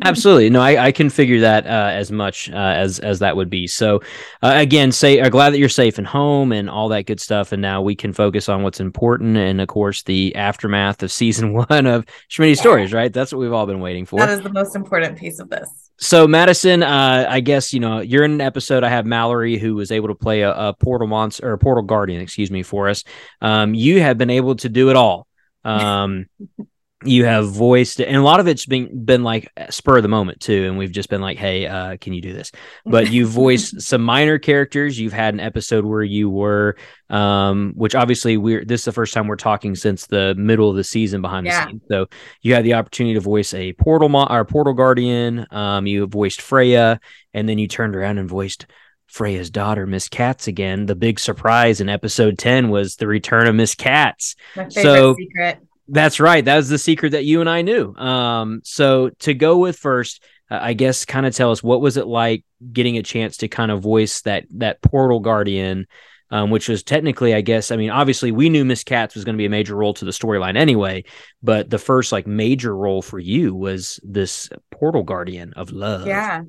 absolutely. 0.02 0.50
No 0.50 0.60
I, 0.60 0.86
I 0.86 0.92
can 0.92 1.10
figure 1.10 1.40
that 1.40 1.66
uh, 1.66 1.90
as 1.92 2.10
much 2.10 2.50
uh, 2.50 2.56
as 2.56 2.98
as 2.98 3.20
that 3.20 3.36
would 3.36 3.48
be. 3.50 3.66
So 3.66 4.00
uh, 4.42 4.52
again 4.56 4.92
say 4.92 5.20
uh, 5.20 5.28
glad 5.28 5.50
that 5.50 5.58
you're 5.58 5.68
safe 5.68 5.98
and 5.98 6.06
home 6.06 6.52
and 6.52 6.68
all 6.68 6.88
that 6.90 7.06
good 7.06 7.20
stuff. 7.20 7.52
And 7.52 7.62
now 7.62 7.82
we 7.82 7.94
can 7.94 8.12
focus 8.12 8.48
on 8.48 8.62
what's 8.62 8.80
important 8.80 9.36
and 9.36 9.60
of 9.60 9.68
course 9.68 10.02
the 10.02 10.34
aftermath 10.36 11.02
of 11.02 11.12
season 11.22 11.52
one 11.52 11.86
of 11.86 12.04
Schmitty 12.28 12.56
stories 12.56 12.92
right? 12.92 13.12
That's 13.12 13.32
what 13.32 13.38
we've 13.38 13.52
all 13.52 13.66
been 13.66 13.80
waiting 13.80 14.06
for. 14.06 14.18
That 14.18 14.30
is 14.30 14.42
the 14.42 14.52
most 14.52 14.76
important 14.76 15.18
piece 15.18 15.38
of 15.38 15.48
this. 15.48 15.90
So 15.98 16.26
Madison, 16.26 16.82
uh, 16.82 17.26
I 17.28 17.38
guess 17.38 17.72
you 17.72 17.78
know 17.78 18.00
you're 18.00 18.24
in 18.24 18.32
an 18.32 18.40
episode. 18.40 18.82
I 18.82 18.88
have 18.88 19.06
Mallory 19.06 19.56
who 19.56 19.76
was 19.76 19.92
able 19.92 20.08
to 20.08 20.16
play 20.16 20.42
a, 20.42 20.52
a 20.52 20.74
portal 20.74 21.06
monster 21.06 21.48
or 21.48 21.52
a 21.52 21.58
portal 21.58 21.84
guardian, 21.84 22.20
excuse 22.20 22.50
me, 22.50 22.64
for 22.64 22.88
us. 22.88 23.04
Um, 23.40 23.72
you 23.74 24.00
have 24.00 24.18
been 24.18 24.30
able 24.30 24.56
to 24.56 24.68
do 24.68 24.90
it 24.90 24.96
all. 24.96 25.28
Um, 25.64 26.26
you 27.04 27.24
have 27.24 27.48
voiced 27.50 28.00
and 28.00 28.16
a 28.16 28.22
lot 28.22 28.40
of 28.40 28.46
it's 28.46 28.66
been 28.66 29.04
been 29.04 29.22
like 29.22 29.50
spur 29.70 29.96
of 29.96 30.02
the 30.02 30.08
moment 30.08 30.40
too 30.40 30.66
and 30.66 30.78
we've 30.78 30.92
just 30.92 31.08
been 31.08 31.20
like 31.20 31.38
hey 31.38 31.66
uh, 31.66 31.96
can 31.98 32.12
you 32.12 32.20
do 32.20 32.32
this 32.32 32.52
but 32.84 33.10
you 33.10 33.26
voiced 33.42 33.80
some 33.80 34.02
minor 34.02 34.38
characters 34.38 34.98
you've 34.98 35.12
had 35.12 35.34
an 35.34 35.40
episode 35.40 35.84
where 35.84 36.02
you 36.02 36.30
were 36.30 36.76
um, 37.10 37.72
which 37.76 37.94
obviously 37.94 38.36
we're 38.36 38.64
this 38.64 38.82
is 38.82 38.84
the 38.84 38.92
first 38.92 39.14
time 39.14 39.26
we're 39.26 39.36
talking 39.36 39.74
since 39.74 40.06
the 40.06 40.34
middle 40.36 40.70
of 40.70 40.76
the 40.76 40.84
season 40.84 41.20
behind 41.20 41.46
yeah. 41.46 41.64
the 41.64 41.70
scenes 41.70 41.82
so 41.90 42.06
you 42.40 42.54
had 42.54 42.64
the 42.64 42.74
opportunity 42.74 43.14
to 43.14 43.20
voice 43.20 43.54
a 43.54 43.72
portal 43.74 44.08
mo- 44.08 44.26
or 44.28 44.44
portal 44.44 44.74
guardian 44.74 45.46
um, 45.50 45.86
you 45.86 46.06
voiced 46.06 46.40
freya 46.40 47.00
and 47.34 47.48
then 47.48 47.58
you 47.58 47.68
turned 47.68 47.96
around 47.96 48.18
and 48.18 48.28
voiced 48.28 48.66
Freya's 49.08 49.50
daughter, 49.50 49.86
Miss 49.86 50.08
Katz, 50.08 50.48
again. 50.48 50.86
The 50.86 50.94
big 50.94 51.20
surprise 51.20 51.82
in 51.82 51.90
episode 51.90 52.38
10 52.38 52.70
was 52.70 52.96
the 52.96 53.06
return 53.06 53.46
of 53.46 53.54
Miss 53.54 53.74
Katz. 53.74 54.36
My 54.56 54.70
favorite 54.70 54.82
so, 54.82 55.14
secret. 55.18 55.58
That's 55.88 56.20
right. 56.20 56.44
That 56.44 56.56
was 56.56 56.68
the 56.68 56.78
secret 56.78 57.10
that 57.10 57.24
you 57.24 57.40
and 57.40 57.50
I 57.50 57.62
knew. 57.62 57.94
Um, 57.94 58.60
so 58.64 59.10
to 59.20 59.34
go 59.34 59.58
with 59.58 59.76
first, 59.78 60.22
uh, 60.50 60.58
I 60.60 60.74
guess 60.74 61.04
kind 61.04 61.26
of 61.26 61.34
tell 61.34 61.50
us 61.50 61.62
what 61.62 61.80
was 61.80 61.96
it 61.96 62.06
like 62.06 62.44
getting 62.72 62.98
a 62.98 63.02
chance 63.02 63.38
to 63.38 63.48
kind 63.48 63.70
of 63.70 63.82
voice 63.82 64.22
that 64.22 64.44
that 64.50 64.80
portal 64.82 65.20
guardian, 65.20 65.86
um, 66.30 66.50
which 66.50 66.68
was 66.68 66.82
technically, 66.82 67.34
I 67.34 67.40
guess, 67.40 67.70
I 67.70 67.76
mean, 67.76 67.90
obviously 67.90 68.32
we 68.32 68.48
knew 68.48 68.64
Miss 68.64 68.84
Katz 68.84 69.14
was 69.14 69.24
going 69.24 69.34
to 69.34 69.38
be 69.38 69.46
a 69.46 69.50
major 69.50 69.74
role 69.74 69.94
to 69.94 70.04
the 70.04 70.12
storyline 70.12 70.56
anyway, 70.56 71.04
but 71.42 71.68
the 71.68 71.78
first 71.78 72.12
like 72.12 72.26
major 72.26 72.74
role 72.74 73.02
for 73.02 73.18
you 73.18 73.54
was 73.54 73.98
this 74.02 74.48
portal 74.70 75.02
guardian 75.02 75.52
of 75.54 75.72
love. 75.72 76.06
Yeah. 76.06 76.42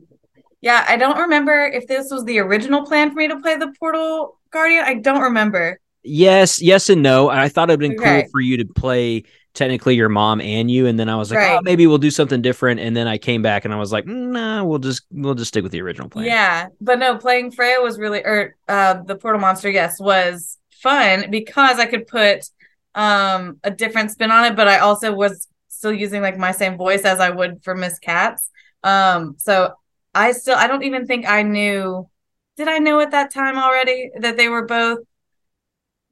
Yeah, 0.61 0.85
I 0.87 0.95
don't 0.95 1.17
remember 1.17 1.65
if 1.65 1.87
this 1.87 2.09
was 2.09 2.23
the 2.23 2.39
original 2.39 2.85
plan 2.85 3.09
for 3.09 3.17
me 3.17 3.27
to 3.27 3.37
play 3.41 3.57
the 3.57 3.73
portal 3.77 4.39
guardian. 4.49 4.85
I 4.85 4.93
don't 4.93 5.23
remember. 5.23 5.77
Yes, 6.03 6.61
yes, 6.61 6.89
and 6.89 7.01
no. 7.01 7.29
I 7.29 7.49
thought 7.49 7.69
it'd 7.69 7.79
been 7.79 7.99
okay. 7.99 8.21
cool 8.21 8.31
for 8.31 8.41
you 8.41 8.57
to 8.57 8.65
play 8.65 9.23
technically 9.53 9.95
your 9.95 10.09
mom 10.09 10.41
and 10.41 10.69
you, 10.69 10.87
and 10.87 10.99
then 10.99 11.09
I 11.09 11.15
was 11.15 11.31
like, 11.31 11.39
oh, 11.39 11.41
right. 11.41 11.57
oh, 11.59 11.61
maybe 11.61 11.87
we'll 11.87 11.97
do 11.97 12.11
something 12.11 12.41
different. 12.41 12.79
And 12.79 12.95
then 12.95 13.07
I 13.07 13.17
came 13.17 13.41
back 13.41 13.65
and 13.65 13.73
I 13.73 13.77
was 13.77 13.91
like, 13.91 14.05
nah, 14.05 14.63
we'll 14.63 14.79
just 14.79 15.03
we'll 15.11 15.35
just 15.35 15.49
stick 15.49 15.63
with 15.63 15.71
the 15.71 15.81
original 15.81 16.09
plan. 16.09 16.25
Yeah, 16.25 16.67
but 16.81 16.99
no, 16.99 17.17
playing 17.17 17.51
Freya 17.51 17.81
was 17.81 17.97
really, 17.97 18.19
or 18.19 18.55
uh, 18.67 19.01
the 19.05 19.15
Portal 19.15 19.39
Monster, 19.39 19.69
yes, 19.69 19.99
was 19.99 20.57
fun 20.71 21.29
because 21.29 21.79
I 21.79 21.85
could 21.85 22.07
put 22.07 22.49
um 22.95 23.59
a 23.63 23.71
different 23.71 24.11
spin 24.11 24.31
on 24.31 24.45
it, 24.45 24.55
but 24.55 24.67
I 24.67 24.79
also 24.79 25.13
was 25.13 25.47
still 25.67 25.93
using 25.93 26.21
like 26.21 26.37
my 26.37 26.51
same 26.51 26.77
voice 26.77 27.03
as 27.03 27.19
I 27.19 27.29
would 27.29 27.63
for 27.63 27.75
Miss 27.75 27.99
Katz. 27.99 28.49
Um, 28.83 29.35
so 29.37 29.73
I 30.13 30.33
still 30.33 30.55
I 30.55 30.67
don't 30.67 30.83
even 30.83 31.05
think 31.05 31.27
I 31.27 31.43
knew. 31.43 32.09
Did 32.55 32.67
I 32.67 32.77
know 32.77 32.99
at 32.99 33.11
that 33.11 33.33
time 33.33 33.57
already 33.57 34.11
that 34.19 34.37
they 34.37 34.47
were 34.47 34.65
both 34.65 34.99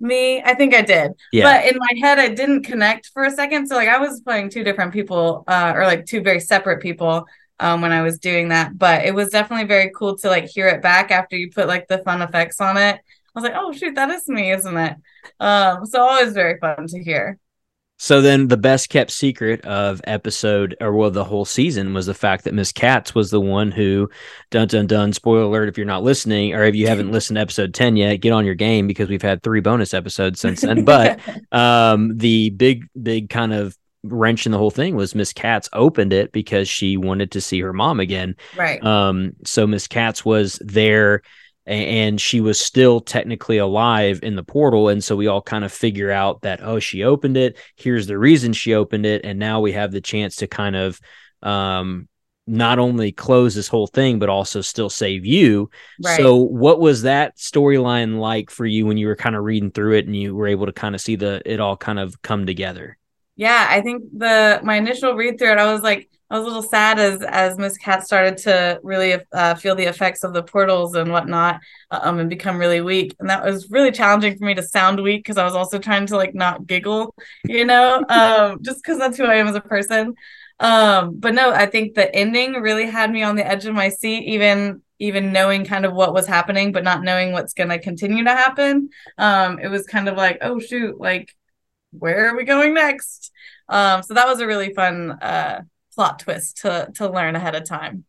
me 0.02 0.42
i 0.44 0.54
think 0.54 0.74
i 0.74 0.82
did. 0.82 1.12
Yeah. 1.32 1.44
but 1.44 1.72
in 1.72 1.78
my 1.78 2.08
head 2.08 2.20
i 2.20 2.30
didn't 2.30 2.64
connect 2.64 3.08
for 3.14 3.24
a 3.24 3.32
second. 3.32 3.68
So 3.68 3.76
like 3.76 3.90
i 3.90 3.98
was 3.98 4.22
playing 4.22 4.50
two 4.50 4.64
different 4.64 4.94
people 4.94 5.44
uh 5.48 5.74
or 5.76 5.84
like 5.86 6.06
two 6.06 6.22
very 6.22 6.40
separate 6.40 6.82
people 6.82 7.26
um 7.60 7.82
when 7.82 7.92
i 7.92 8.02
was 8.02 8.20
doing 8.20 8.50
that. 8.50 8.78
But 8.78 9.06
it 9.06 9.14
was 9.14 9.30
definitely 9.30 9.68
very 9.68 9.92
cool 9.96 10.18
to 10.20 10.28
like 10.30 10.46
hear 10.46 10.68
it 10.68 10.82
back 10.82 11.12
after 11.12 11.36
you 11.36 11.52
put 11.52 11.68
like 11.68 11.88
the 11.88 12.00
fun 12.00 12.22
effects 12.22 12.60
on 12.62 12.78
it. 12.78 12.96
I 12.96 13.40
was 13.40 13.44
like 13.44 13.54
oh 13.56 13.72
shoot 13.72 13.96
that 13.96 14.10
is 14.10 14.28
me 14.28 14.52
isn't 14.52 14.78
it? 14.78 14.95
Um 15.39 15.86
so 15.86 16.02
always 16.02 16.34
very 16.34 16.60
fun 16.60 16.88
to 16.88 17.04
hear 17.04 17.38
So 18.04 18.20
then 18.20 18.47
the 18.47 18.58
best 18.58 18.89
kept 18.89 19.12
secret 19.12 19.64
of 19.64 20.02
episode 20.06 20.76
or 20.82 20.91
well 20.91 21.12
the 21.12 21.24
whole 21.24 21.45
season 21.45 21.93
was 21.93 22.08
the 22.08 22.16
fact 22.16 22.45
that 22.45 22.54
Miss 22.56 22.72
Katz 22.72 23.14
was 23.14 23.30
the 23.30 23.39
one 23.39 23.70
who 23.70 24.10
dun 24.49 24.68
dun 24.68 24.88
dun 24.88 25.14
spoiler 25.14 25.43
alert 25.43 25.70
if 25.70 25.78
you're 25.78 25.86
not 25.86 26.02
listening 26.02 26.56
or 26.56 26.64
if 26.64 26.74
you 26.74 26.88
haven't 26.88 27.12
listened 27.14 27.36
to 27.36 27.41
episode 27.41 27.76
10 27.76 27.97
yet 27.97 28.16
get 28.16 28.32
on 28.32 28.43
your 28.43 28.56
game 28.56 28.88
because 28.88 29.08
we've 29.08 29.22
had 29.22 29.43
three 29.43 29.60
bonus 29.60 29.93
episodes 29.93 30.39
since 30.39 30.62
then 30.62 30.84
but 30.84 31.20
um 31.52 32.18
the 32.18 32.49
big 32.49 32.88
big 32.99 33.30
kind 33.30 33.54
of 33.54 33.78
wrench 34.04 34.47
in 34.47 34.52
the 34.52 34.58
whole 34.58 34.72
thing 34.72 34.95
was 34.95 35.14
Miss 35.14 35.32
Katz 35.32 35.70
opened 35.72 36.12
it 36.12 36.32
because 36.32 36.68
she 36.68 36.97
wanted 36.97 37.30
to 37.34 37.39
see 37.39 37.62
her 37.62 37.72
mom 37.72 37.99
again 37.99 38.36
Right. 38.58 38.84
um 38.84 39.34
so 39.45 39.68
Miss 39.68 39.88
Katz 39.88 40.26
was 40.26 40.60
there 40.66 41.22
and 41.68 42.20
she 42.20 42.41
was 42.41 42.59
still 42.59 42.99
technically 42.99 43.57
alive 43.57 44.20
in 44.24 44.36
the 44.36 44.43
portal 44.43 44.89
and 44.89 45.03
so 45.03 45.16
we 45.16 45.28
all 45.28 45.41
kind 45.41 45.64
of 45.64 45.72
figure 45.72 46.12
out 46.12 46.41
that 46.41 46.62
oh 46.64 46.80
she 46.80 47.03
opened 47.03 47.38
it 47.38 47.57
here's 47.76 48.07
the 48.07 48.18
reason 48.18 48.51
she 48.53 48.74
opened 48.74 49.05
it 49.05 49.24
and 49.24 49.38
now 49.39 49.62
we 49.62 49.72
have 49.72 49.91
the 49.91 50.01
chance 50.01 50.38
to 50.38 50.47
kind 50.47 50.76
of 50.76 50.99
um 51.43 52.07
not 52.47 52.80
only 52.80 53.12
close 53.12 53.53
this 53.53 53.68
whole 53.68 53.88
thing 53.88 54.18
but 54.20 54.28
also 54.30 54.62
still 54.62 54.89
save 54.89 55.26
you 55.26 55.70
Right. 55.99 56.32
so 56.32 56.36
what 56.36 56.80
was 56.80 57.03
that 57.03 57.38
storyline 57.38 58.18
like 58.20 58.49
for 58.49 58.66
you 58.66 58.86
when 58.86 58.97
you 58.97 59.07
were 59.07 59.16
kind 59.16 59.36
of 59.36 59.43
reading 59.43 59.72
through 59.72 59.95
it 59.95 60.05
and 60.07 60.16
you 60.16 60.36
were 60.36 60.47
able 60.47 60.66
to 60.66 60.74
kind 60.74 60.95
of 60.95 61.01
see 61.01 61.16
the 61.16 61.41
it 61.45 61.59
all 61.59 61.78
kind 61.78 61.99
of 61.99 62.20
come 62.24 62.45
together 62.45 62.97
Yeah, 63.36 63.66
I 63.70 63.82
think 63.82 64.03
the 64.18 64.59
my 64.64 64.76
initial 64.76 65.16
read 65.16 65.39
through 65.39 65.53
it, 65.53 65.57
I 65.57 65.72
was 65.74 65.82
like, 65.82 66.09
I 66.32 66.38
was 66.38 66.45
a 66.45 66.47
little 66.47 66.63
sad 66.63 66.97
as 66.97 67.21
as 67.23 67.57
Miss 67.57 67.77
Katz 67.77 68.05
started 68.05 68.38
to 68.39 68.79
really 68.84 69.17
uh, 69.34 69.55
feel 69.55 69.75
the 69.75 69.84
effects 69.84 70.23
of 70.23 70.32
the 70.32 70.41
portals 70.41 70.95
and 70.95 71.11
whatnot, 71.11 71.59
um, 71.91 72.19
and 72.19 72.29
become 72.29 72.57
really 72.57 72.79
weak, 72.79 73.13
and 73.19 73.29
that 73.29 73.43
was 73.43 73.69
really 73.69 73.91
challenging 73.91 74.38
for 74.38 74.45
me 74.45 74.53
to 74.53 74.63
sound 74.63 75.03
weak 75.03 75.25
because 75.25 75.38
I 75.38 75.43
was 75.43 75.55
also 75.55 75.77
trying 75.77 76.05
to 76.05 76.15
like 76.15 76.34
not 76.34 76.65
giggle, 76.65 77.13
you 77.43 77.65
know, 77.65 78.05
um, 78.09 78.63
just 78.63 78.77
because 78.82 78.97
that's 78.97 79.17
who 79.17 79.25
I 79.25 79.36
am 79.36 79.47
as 79.47 79.55
a 79.55 79.61
person. 79.61 80.15
Um, 80.61 81.19
but 81.19 81.34
no, 81.34 81.51
I 81.51 81.65
think 81.65 81.95
the 81.95 82.13
ending 82.15 82.53
really 82.53 82.86
had 82.86 83.11
me 83.11 83.23
on 83.23 83.36
the 83.36 83.45
edge 83.45 83.65
of 83.65 83.75
my 83.75 83.89
seat, 83.89 84.23
even 84.23 84.82
even 84.99 85.34
knowing 85.34 85.65
kind 85.65 85.86
of 85.86 85.93
what 85.93 86.13
was 86.13 86.27
happening, 86.27 86.71
but 86.71 86.86
not 86.86 87.03
knowing 87.03 87.34
what's 87.34 87.53
going 87.53 87.69
to 87.69 87.79
continue 87.79 88.23
to 88.23 88.29
happen. 88.29 88.89
Um, 89.17 89.59
it 89.59 89.67
was 89.67 89.86
kind 89.86 90.07
of 90.07 90.15
like, 90.15 90.38
oh 90.41 90.59
shoot, 90.59 90.97
like 90.97 91.36
where 91.91 92.29
are 92.29 92.38
we 92.38 92.45
going 92.45 92.73
next? 92.73 93.32
Um, 93.67 94.01
so 94.01 94.13
that 94.13 94.27
was 94.27 94.39
a 94.39 94.47
really 94.47 94.73
fun 94.73 95.11
uh 95.11 95.63
plot 95.94 96.20
twist 96.20 96.58
to 96.58 96.89
to 96.96 97.10
learn 97.10 97.36
ahead 97.36 97.56
of 97.56 97.64
time. 97.66 98.06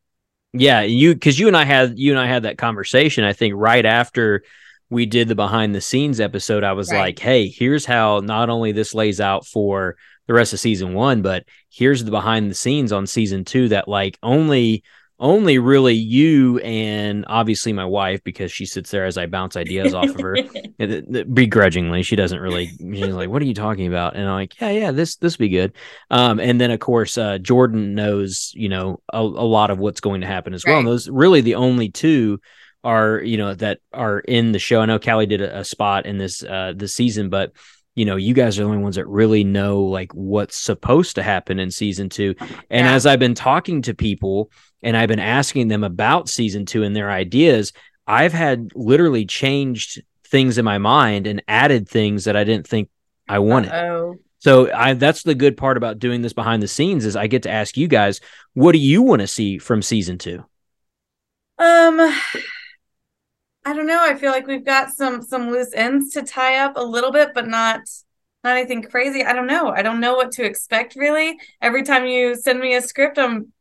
Yeah, 0.52 0.82
you 0.82 1.14
because 1.14 1.38
you 1.38 1.48
and 1.48 1.56
I 1.56 1.64
had 1.64 1.98
you 1.98 2.12
and 2.12 2.20
I 2.20 2.26
had 2.26 2.42
that 2.42 2.58
conversation. 2.58 3.24
I 3.24 3.32
think 3.32 3.54
right 3.56 3.84
after 3.86 4.42
we 4.90 5.06
did 5.06 5.28
the 5.28 5.34
behind 5.34 5.74
the 5.74 5.80
scenes 5.80 6.20
episode, 6.20 6.64
I 6.64 6.72
was 6.72 6.90
Right. 6.90 6.98
like, 6.98 7.18
"Hey, 7.18 7.48
here's 7.48 7.86
how 7.86 8.20
not 8.20 8.50
only 8.50 8.72
this 8.72 8.92
lays 8.94 9.20
out 9.20 9.46
for 9.46 9.96
the 10.26 10.34
rest 10.34 10.52
of 10.52 10.60
season 10.60 10.92
one, 10.94 11.22
but 11.22 11.44
here's 11.70 12.04
the 12.04 12.10
behind 12.10 12.50
the 12.50 12.54
scenes 12.54 12.92
on 12.92 13.06
season 13.06 13.44
two 13.44 13.68
that 13.68 13.88
like 13.88 14.18
only 14.22 14.82
only 15.22 15.58
really 15.58 15.94
you 15.94 16.58
and 16.58 17.24
obviously 17.28 17.72
my 17.72 17.84
wife 17.86 18.22
because 18.24 18.52
she 18.52 18.66
sits 18.66 18.90
there 18.90 19.06
as 19.06 19.16
I 19.16 19.26
bounce 19.26 19.56
ideas 19.56 19.94
off 19.94 20.10
of 20.10 20.20
her. 20.20 20.36
Begrudgingly 21.32 22.02
she 22.02 22.16
doesn't 22.16 22.40
really 22.40 22.66
she's 22.66 23.14
like 23.14 23.28
what 23.28 23.40
are 23.40 23.46
you 23.46 23.54
talking 23.54 23.86
about? 23.86 24.16
And 24.16 24.28
i'm 24.28 24.34
like 24.34 24.60
yeah 24.60 24.70
yeah 24.70 24.90
this 24.90 25.16
this 25.16 25.36
be 25.36 25.48
good. 25.48 25.72
Um 26.10 26.40
and 26.40 26.60
then 26.60 26.70
of 26.70 26.80
course 26.80 27.16
uh 27.16 27.38
jordan 27.38 27.94
knows 27.94 28.50
you 28.54 28.68
know 28.68 29.00
a, 29.12 29.20
a 29.20 29.20
lot 29.20 29.70
of 29.70 29.78
what's 29.78 30.00
going 30.00 30.20
to 30.22 30.26
happen 30.26 30.54
as 30.54 30.64
well. 30.66 30.78
And 30.80 30.88
those 30.88 31.08
really 31.08 31.40
the 31.40 31.54
only 31.54 31.88
two 31.88 32.40
are 32.84 33.20
you 33.22 33.36
know 33.36 33.54
that 33.54 33.78
are 33.92 34.18
in 34.20 34.50
the 34.52 34.58
show. 34.58 34.80
I 34.80 34.86
know 34.86 34.98
callie 34.98 35.26
did 35.26 35.40
a, 35.40 35.60
a 35.60 35.64
spot 35.64 36.04
in 36.04 36.18
this 36.18 36.42
uh 36.42 36.72
this 36.76 36.94
season 36.94 37.30
but 37.30 37.52
you 37.94 38.04
know 38.04 38.16
you 38.16 38.34
guys 38.34 38.58
are 38.58 38.62
the 38.62 38.68
only 38.68 38.82
ones 38.82 38.96
that 38.96 39.06
really 39.06 39.44
know 39.44 39.82
like 39.82 40.12
what's 40.14 40.58
supposed 40.60 41.14
to 41.14 41.22
happen 41.22 41.60
in 41.60 41.70
season 41.70 42.08
two. 42.08 42.34
And 42.70 42.86
Yeah. 42.86 42.94
as 42.94 43.06
i've 43.06 43.20
been 43.20 43.34
talking 43.34 43.82
to 43.82 43.94
people 43.94 44.50
and 44.82 44.96
i've 44.96 45.08
been 45.08 45.18
asking 45.18 45.68
them 45.68 45.84
about 45.84 46.28
season 46.28 46.66
two 46.66 46.82
and 46.82 46.94
their 46.96 47.10
ideas 47.10 47.72
I've 48.06 48.32
had 48.32 48.70
literally 48.74 49.26
changed 49.26 50.02
things 50.24 50.58
in 50.58 50.64
my 50.64 50.78
mind 50.78 51.26
and 51.26 51.42
added 51.46 51.88
things 51.88 52.24
that 52.24 52.36
I 52.36 52.44
didn't 52.44 52.66
think 52.66 52.88
I 53.28 53.38
wanted. 53.38 53.72
Oh, 53.72 54.18
So 54.40 54.72
I 54.74 54.94
that's 54.94 55.22
the 55.22 55.36
good 55.36 55.56
part 55.56 55.76
about 55.76 56.00
doing 56.00 56.22
this 56.22 56.32
behind 56.32 56.62
the 56.62 56.68
scenes 56.68 57.04
is 57.04 57.14
I 57.16 57.28
get 57.28 57.44
to 57.44 57.50
ask 57.50 57.76
you 57.76 57.86
guys, 57.88 58.20
what 58.54 58.72
do 58.72 58.78
you 58.78 59.02
want 59.02 59.20
to 59.20 59.26
see 59.28 59.58
from 59.58 59.82
season 59.82 60.18
2? 60.18 60.44
um, 61.58 61.98
I 63.64 63.74
don't 63.74 63.86
know. 63.86 64.02
I 64.02 64.16
feel 64.16 64.32
like 64.32 64.46
we've 64.46 64.64
got 64.64 64.90
some 64.90 65.22
some 65.22 65.50
loose 65.50 65.72
ends 65.74 66.12
to 66.14 66.22
tie 66.22 66.58
up 66.58 66.76
a 66.76 66.82
little 66.82 67.12
bit, 67.12 67.30
but 67.34 67.46
not 67.46 67.80
not 68.42 68.56
anything 68.56 68.82
crazy. 68.82 69.24
I 69.24 69.32
don't 69.32 69.46
know. 69.46 69.68
I 69.68 69.82
don't 69.82 70.00
know 70.00 70.14
what 70.14 70.32
to 70.32 70.44
expect 70.44 70.96
really. 70.96 71.38
Every 71.60 71.84
time 71.84 72.06
you 72.06 72.34
send 72.34 72.58
me 72.58 72.74
a 72.74 72.82
script, 72.82 73.18
I'm 73.18 73.52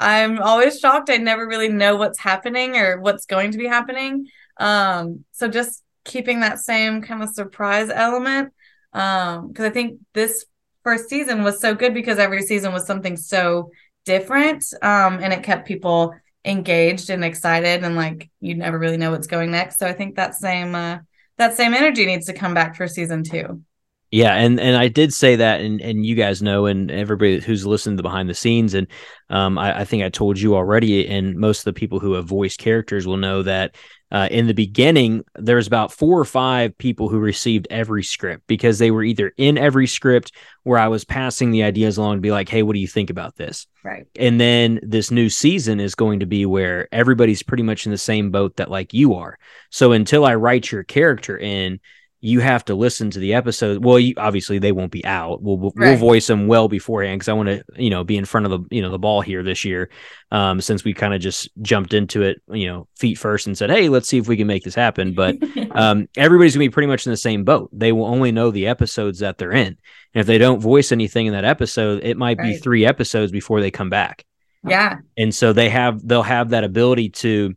I'm 0.00 0.40
always 0.40 0.80
shocked. 0.80 1.10
I 1.10 1.18
never 1.18 1.46
really 1.46 1.68
know 1.68 1.96
what's 1.96 2.18
happening 2.18 2.76
or 2.76 3.00
what's 3.00 3.26
going 3.26 3.52
to 3.52 3.58
be 3.58 3.66
happening. 3.66 4.26
Um, 4.56 5.24
so 5.32 5.46
just 5.46 5.82
keeping 6.04 6.40
that 6.40 6.58
same 6.58 7.02
kind 7.02 7.22
of 7.22 7.28
surprise 7.28 7.90
element. 7.90 8.52
Um, 8.94 9.48
because 9.48 9.66
I 9.66 9.70
think 9.70 10.00
this 10.14 10.46
first 10.82 11.08
season 11.10 11.44
was 11.44 11.60
so 11.60 11.74
good 11.74 11.92
because 11.92 12.18
every 12.18 12.42
season 12.42 12.72
was 12.72 12.86
something 12.86 13.16
so 13.16 13.70
different. 14.06 14.64
Um, 14.80 15.20
and 15.22 15.34
it 15.34 15.42
kept 15.42 15.68
people 15.68 16.14
engaged 16.44 17.10
and 17.10 17.22
excited 17.22 17.84
and 17.84 17.96
like 17.96 18.30
you 18.40 18.54
never 18.54 18.78
really 18.78 18.96
know 18.96 19.10
what's 19.10 19.26
going 19.26 19.50
next. 19.50 19.78
So 19.78 19.86
I 19.86 19.92
think 19.92 20.16
that 20.16 20.34
same 20.34 20.74
uh 20.74 21.00
that 21.36 21.54
same 21.54 21.74
energy 21.74 22.06
needs 22.06 22.26
to 22.26 22.32
come 22.32 22.54
back 22.54 22.76
for 22.76 22.88
season 22.88 23.22
two. 23.22 23.62
Yeah, 24.10 24.34
and 24.34 24.58
and 24.58 24.76
I 24.76 24.88
did 24.88 25.14
say 25.14 25.36
that, 25.36 25.60
and 25.60 25.80
and 25.80 26.04
you 26.04 26.16
guys 26.16 26.42
know, 26.42 26.66
and 26.66 26.90
everybody 26.90 27.38
who's 27.40 27.64
listened 27.64 27.98
to 27.98 28.02
behind 28.02 28.28
the 28.28 28.34
scenes, 28.34 28.74
and 28.74 28.88
um, 29.28 29.56
I, 29.56 29.80
I 29.80 29.84
think 29.84 30.02
I 30.02 30.08
told 30.08 30.38
you 30.38 30.56
already, 30.56 31.06
and 31.06 31.36
most 31.36 31.60
of 31.60 31.64
the 31.66 31.72
people 31.72 32.00
who 32.00 32.14
have 32.14 32.24
voiced 32.24 32.58
characters 32.58 33.06
will 33.06 33.16
know 33.16 33.42
that 33.44 33.76
uh, 34.12 34.28
in 34.30 34.46
the 34.46 34.54
beginning 34.54 35.22
there's 35.36 35.66
about 35.66 35.92
four 35.92 36.18
or 36.18 36.24
five 36.24 36.76
people 36.78 37.08
who 37.08 37.18
received 37.18 37.68
every 37.70 38.02
script 38.02 38.44
because 38.46 38.78
they 38.78 38.90
were 38.90 39.04
either 39.04 39.32
in 39.36 39.56
every 39.56 39.86
script 39.86 40.32
where 40.64 40.78
I 40.78 40.88
was 40.88 41.04
passing 41.04 41.50
the 41.50 41.62
ideas 41.62 41.96
along 41.96 42.16
to 42.16 42.20
be 42.20 42.32
like, 42.32 42.48
hey, 42.48 42.62
what 42.62 42.74
do 42.74 42.80
you 42.80 42.88
think 42.88 43.10
about 43.10 43.36
this? 43.36 43.66
Right. 43.84 44.06
And 44.18 44.40
then 44.40 44.80
this 44.82 45.10
new 45.10 45.28
season 45.28 45.78
is 45.78 45.94
going 45.94 46.20
to 46.20 46.26
be 46.26 46.44
where 46.44 46.88
everybody's 46.92 47.42
pretty 47.42 47.62
much 47.62 47.86
in 47.86 47.92
the 47.92 47.98
same 47.98 48.30
boat 48.30 48.56
that 48.56 48.70
like 48.70 48.92
you 48.92 49.14
are. 49.14 49.38
So 49.70 49.92
until 49.92 50.24
I 50.24 50.34
write 50.34 50.72
your 50.72 50.82
character 50.82 51.38
in, 51.38 51.78
you 52.20 52.40
have 52.40 52.64
to 52.66 52.74
listen 52.74 53.10
to 53.10 53.18
the 53.18 53.34
episode. 53.34 53.84
Well, 53.84 53.98
you, 53.98 54.14
obviously 54.16 54.58
they 54.58 54.72
won't 54.72 54.92
be 54.92 55.04
out. 55.04 55.42
We'll 55.42 55.56
we'll, 55.56 55.72
we'll 55.76 55.96
voice 55.96 56.26
them 56.26 56.46
well 56.46 56.68
beforehand 56.68 57.18
because 57.18 57.28
I 57.28 57.32
want 57.32 57.48
to 57.48 57.64
you 57.76 57.90
know 57.90 58.04
be 58.04 58.16
in 58.16 58.24
front 58.24 58.46
of 58.46 58.52
the 58.52 58.74
you 58.74 58.82
know 58.82 58.90
the 58.90 58.98
ball 58.98 59.20
here 59.20 59.42
this 59.42 59.64
year. 59.64 59.90
Um, 60.30 60.60
since 60.60 60.84
we 60.84 60.94
kind 60.94 61.14
of 61.14 61.20
just 61.20 61.48
jumped 61.60 61.92
into 61.92 62.22
it, 62.22 62.40
you 62.48 62.66
know, 62.66 62.86
feet 62.96 63.18
first 63.18 63.46
and 63.46 63.58
said, 63.58 63.70
hey, 63.70 63.88
let's 63.88 64.08
see 64.08 64.18
if 64.18 64.28
we 64.28 64.36
can 64.36 64.46
make 64.46 64.62
this 64.62 64.74
happen. 64.74 65.14
But 65.14 65.36
um, 65.72 66.08
everybody's 66.16 66.54
gonna 66.54 66.64
be 66.64 66.70
pretty 66.70 66.86
much 66.88 67.06
in 67.06 67.10
the 67.10 67.16
same 67.16 67.44
boat. 67.44 67.70
They 67.72 67.92
will 67.92 68.06
only 68.06 68.32
know 68.32 68.50
the 68.50 68.68
episodes 68.68 69.20
that 69.20 69.38
they're 69.38 69.52
in, 69.52 69.76
and 70.14 70.20
if 70.20 70.26
they 70.26 70.38
don't 70.38 70.60
voice 70.60 70.92
anything 70.92 71.26
in 71.26 71.32
that 71.32 71.44
episode, 71.44 72.04
it 72.04 72.16
might 72.16 72.38
be 72.38 72.56
three 72.56 72.86
episodes 72.86 73.32
before 73.32 73.60
they 73.60 73.70
come 73.70 73.90
back 73.90 74.24
yeah. 74.64 74.98
and 75.16 75.34
so 75.34 75.52
they 75.52 75.68
have 75.68 76.06
they'll 76.06 76.22
have 76.22 76.50
that 76.50 76.64
ability 76.64 77.10
to 77.10 77.54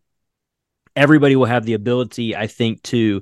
everybody 0.96 1.36
will 1.36 1.46
have 1.46 1.66
the 1.66 1.74
ability 1.74 2.36
i 2.36 2.48
think 2.48 2.82
to 2.84 3.22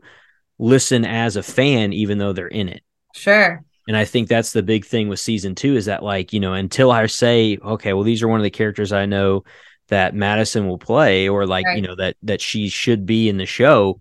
listen 0.61 1.03
as 1.03 1.35
a 1.35 1.43
fan 1.43 1.91
even 1.91 2.17
though 2.17 2.31
they're 2.33 2.47
in 2.47 2.69
it 2.69 2.83
Sure. 3.13 3.61
and 3.87 3.97
i 3.97 4.05
think 4.05 4.29
that's 4.29 4.53
the 4.53 4.63
big 4.63 4.85
thing 4.85 5.09
with 5.09 5.19
season 5.19 5.55
two 5.55 5.75
is 5.75 5.85
that 5.85 6.03
like 6.03 6.31
you 6.31 6.39
know 6.39 6.53
until 6.53 6.91
i 6.91 7.05
say 7.07 7.57
okay 7.63 7.91
well 7.93 8.03
these 8.03 8.23
are 8.23 8.27
one 8.29 8.39
of 8.39 8.43
the 8.43 8.49
characters 8.49 8.93
i 8.93 9.05
know 9.05 9.43
that 9.89 10.13
madison 10.15 10.67
will 10.67 10.77
play 10.77 11.27
or 11.27 11.45
like 11.45 11.65
you 11.75 11.81
know 11.81 11.95
that 11.95 12.15
that 12.23 12.39
she 12.39 12.69
should 12.69 13.05
be 13.05 13.27
in 13.27 13.37
the 13.37 13.45
show 13.45 13.99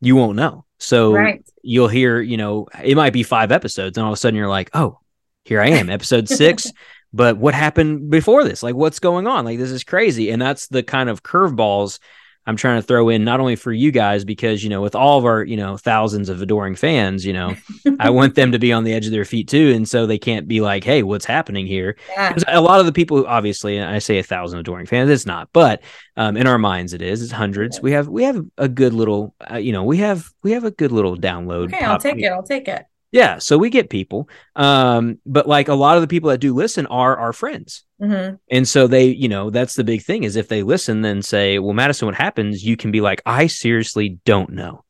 you 0.00 0.16
won't 0.16 0.36
know 0.36 0.64
so 0.78 1.12
Right. 1.14 1.44
you'll 1.62 1.86
hear, 1.86 2.20
you 2.20 2.36
know, 2.36 2.66
it 2.82 2.96
might 2.96 3.12
be 3.12 3.22
five 3.22 3.52
episodes, 3.52 3.96
and 3.96 4.04
all 4.04 4.10
of 4.12 4.16
a 4.16 4.16
sudden 4.16 4.36
you're 4.36 4.48
like, 4.48 4.68
oh, 4.74 4.98
here 5.44 5.60
I 5.60 5.68
am, 5.68 5.88
episode 5.88 6.28
six. 6.42 6.72
but 7.12 7.36
what 7.36 7.54
happened 7.54 8.10
before 8.10 8.42
this? 8.42 8.64
Like, 8.64 8.74
what's 8.74 8.98
going 8.98 9.28
on? 9.28 9.44
Like, 9.44 9.58
this 9.60 9.70
is 9.70 9.84
crazy. 9.84 10.30
And 10.32 10.42
that's 10.42 10.66
the 10.66 10.82
kind 10.82 11.08
of 11.08 11.22
curveballs 11.22 12.00
I'm 12.46 12.56
trying 12.56 12.80
to 12.80 12.86
throw 12.86 13.08
in, 13.08 13.24
not 13.24 13.40
only 13.40 13.56
for 13.56 13.72
you 13.72 13.92
guys, 13.92 14.24
because, 14.24 14.64
you 14.64 14.70
know, 14.70 14.80
with 14.80 14.94
all 14.94 15.18
of 15.18 15.24
our, 15.24 15.44
you 15.44 15.56
know, 15.56 15.76
thousands 15.76 16.28
of 16.28 16.42
adoring 16.42 16.74
fans, 16.74 17.24
you 17.24 17.32
know, 17.32 17.54
I 18.00 18.10
want 18.10 18.34
them 18.34 18.52
to 18.52 18.58
be 18.58 18.72
on 18.72 18.84
the 18.84 18.92
edge 18.92 19.06
of 19.06 19.12
their 19.12 19.24
feet 19.24 19.48
too. 19.48 19.72
And 19.74 19.88
so 19.88 20.06
they 20.06 20.18
can't 20.18 20.48
be 20.48 20.60
like, 20.60 20.82
hey, 20.82 21.02
what's 21.02 21.24
happening 21.24 21.66
here? 21.66 21.96
Yeah. 22.08 22.36
a 22.48 22.60
lot 22.60 22.80
of 22.80 22.86
the 22.86 22.92
people, 22.92 23.16
who 23.16 23.26
obviously, 23.26 23.76
and 23.76 23.88
I 23.88 23.98
say 23.98 24.18
a 24.18 24.22
thousand 24.22 24.58
adoring 24.58 24.86
fans, 24.86 25.10
it's 25.10 25.26
not, 25.26 25.48
but 25.52 25.82
um, 26.16 26.36
in 26.36 26.46
our 26.46 26.58
minds, 26.58 26.92
it 26.92 27.02
is. 27.02 27.22
It's 27.22 27.32
hundreds. 27.32 27.80
We 27.80 27.92
have 27.92 28.08
we 28.08 28.24
have 28.24 28.44
a 28.58 28.68
good 28.68 28.92
little, 28.92 29.34
uh, 29.50 29.56
you 29.56 29.72
know, 29.72 29.84
we 29.84 29.98
have 29.98 30.28
we 30.42 30.52
have 30.52 30.64
a 30.64 30.70
good 30.70 30.92
little 30.92 31.16
download. 31.16 31.74
Okay, 31.74 31.84
I'll 31.84 31.98
take 31.98 32.20
it. 32.20 32.26
I'll 32.26 32.42
take 32.42 32.68
it. 32.68 32.84
Yeah, 33.12 33.38
so 33.38 33.58
we 33.58 33.68
get 33.70 33.90
people, 33.90 34.28
um, 34.56 35.18
but 35.26 35.46
like 35.46 35.68
a 35.68 35.74
lot 35.74 35.96
of 35.96 36.00
the 36.00 36.08
people 36.08 36.30
that 36.30 36.38
do 36.40 36.54
listen 36.54 36.86
are 36.86 37.16
our 37.16 37.32
friends, 37.32 37.84
hmm 38.00 38.30
and 38.50 38.66
so 38.66 38.86
they, 38.86 39.04
you 39.06 39.28
know, 39.28 39.50
that's 39.50 39.74
the 39.74 39.84
big 39.84 40.02
thing 40.02 40.24
is 40.24 40.34
if 40.36 40.48
they 40.48 40.62
listen, 40.62 41.02
then 41.02 41.20
say, 41.22 41.58
well, 41.58 41.74
Madison, 41.74 42.06
what 42.06 42.14
happens? 42.14 42.64
You 42.64 42.76
can 42.76 42.90
be 42.90 43.00
like, 43.02 43.20
I 43.26 43.46
seriously 43.46 44.18
don't 44.24 44.50
know. 44.50 44.84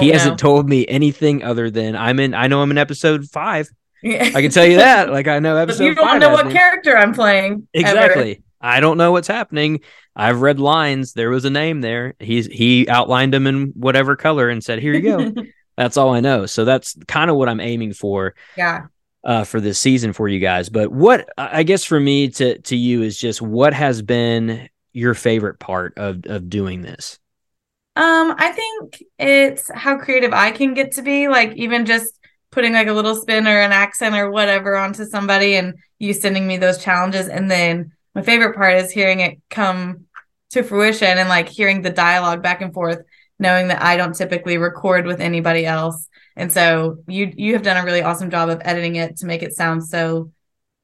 He 0.00 0.08
hasn't 0.08 0.38
told 0.38 0.66
me 0.68 0.86
anything 0.86 1.42
other 1.44 1.70
than 1.70 1.94
I'm 1.94 2.18
in. 2.20 2.32
I 2.32 2.46
know 2.46 2.62
I'm 2.62 2.70
in 2.70 2.78
episode 2.78 3.26
five. 3.26 3.68
Yeah. 4.02 4.30
I 4.34 4.40
can 4.40 4.50
tell 4.50 4.66
you 4.66 4.76
that. 4.76 5.10
Like 5.12 5.28
I 5.28 5.40
know 5.40 5.56
episode. 5.56 5.84
you 5.84 5.94
don't 5.94 6.20
know 6.20 6.30
what 6.30 6.50
character 6.50 6.96
I'm 6.96 7.12
playing. 7.12 7.66
ever. 7.74 7.88
Exactly. 7.88 8.42
I 8.60 8.80
don't 8.80 8.96
know 8.96 9.12
what's 9.12 9.28
happening. 9.28 9.80
I've 10.16 10.40
read 10.40 10.58
lines. 10.58 11.12
There 11.12 11.28
was 11.28 11.44
a 11.44 11.50
name 11.50 11.80
there. 11.82 12.14
He's 12.18 12.46
he 12.46 12.88
outlined 12.88 13.34
them 13.34 13.46
in 13.46 13.72
whatever 13.74 14.16
color 14.16 14.48
and 14.48 14.62
said, 14.64 14.78
"Here 14.78 14.94
you 14.94 15.02
go." 15.02 15.42
that's 15.76 15.96
all 15.96 16.14
I 16.14 16.20
know. 16.20 16.46
So 16.46 16.64
that's 16.64 16.96
kind 17.06 17.30
of 17.30 17.36
what 17.36 17.48
I'm 17.48 17.60
aiming 17.60 17.94
for 17.94 18.34
yeah. 18.56 18.86
uh, 19.24 19.44
for 19.44 19.60
this 19.60 19.78
season 19.78 20.12
for 20.12 20.28
you 20.28 20.40
guys. 20.40 20.68
But 20.68 20.92
what 20.92 21.28
I 21.36 21.62
guess 21.62 21.84
for 21.84 21.98
me 21.98 22.28
to 22.30 22.58
to 22.58 22.76
you 22.76 23.02
is 23.02 23.18
just 23.18 23.42
what 23.42 23.74
has 23.74 24.02
been 24.02 24.68
your 24.92 25.14
favorite 25.14 25.58
part 25.58 25.98
of 25.98 26.24
of 26.26 26.48
doing 26.48 26.82
this. 26.82 27.18
Um, 27.96 28.34
I 28.38 28.50
think 28.50 29.04
it's 29.18 29.70
how 29.72 29.98
creative 29.98 30.32
I 30.32 30.50
can 30.50 30.74
get 30.74 30.92
to 30.92 31.02
be. 31.02 31.28
Like 31.28 31.54
even 31.54 31.86
just 31.86 32.18
putting 32.50 32.72
like 32.72 32.88
a 32.88 32.92
little 32.92 33.14
spin 33.16 33.46
or 33.46 33.60
an 33.60 33.72
accent 33.72 34.14
or 34.14 34.30
whatever 34.30 34.76
onto 34.76 35.04
somebody 35.04 35.56
and 35.56 35.74
you 35.98 36.12
sending 36.12 36.46
me 36.46 36.56
those 36.56 36.82
challenges. 36.82 37.28
And 37.28 37.50
then 37.50 37.92
my 38.14 38.22
favorite 38.22 38.54
part 38.54 38.76
is 38.76 38.90
hearing 38.90 39.20
it 39.20 39.38
come 39.50 40.06
to 40.50 40.62
fruition 40.62 41.18
and 41.18 41.28
like 41.28 41.48
hearing 41.48 41.82
the 41.82 41.90
dialogue 41.90 42.42
back 42.42 42.62
and 42.62 42.72
forth, 42.72 43.02
knowing 43.38 43.68
that 43.68 43.82
I 43.82 43.96
don't 43.96 44.14
typically 44.14 44.58
record 44.58 45.06
with 45.06 45.20
anybody 45.20 45.66
else. 45.66 46.08
And 46.36 46.52
so 46.52 46.98
you 47.06 47.32
you 47.36 47.52
have 47.54 47.62
done 47.62 47.76
a 47.76 47.84
really 47.84 48.02
awesome 48.02 48.30
job 48.30 48.48
of 48.48 48.60
editing 48.64 48.96
it 48.96 49.18
to 49.18 49.26
make 49.26 49.42
it 49.42 49.54
sound 49.54 49.84
so 49.84 50.30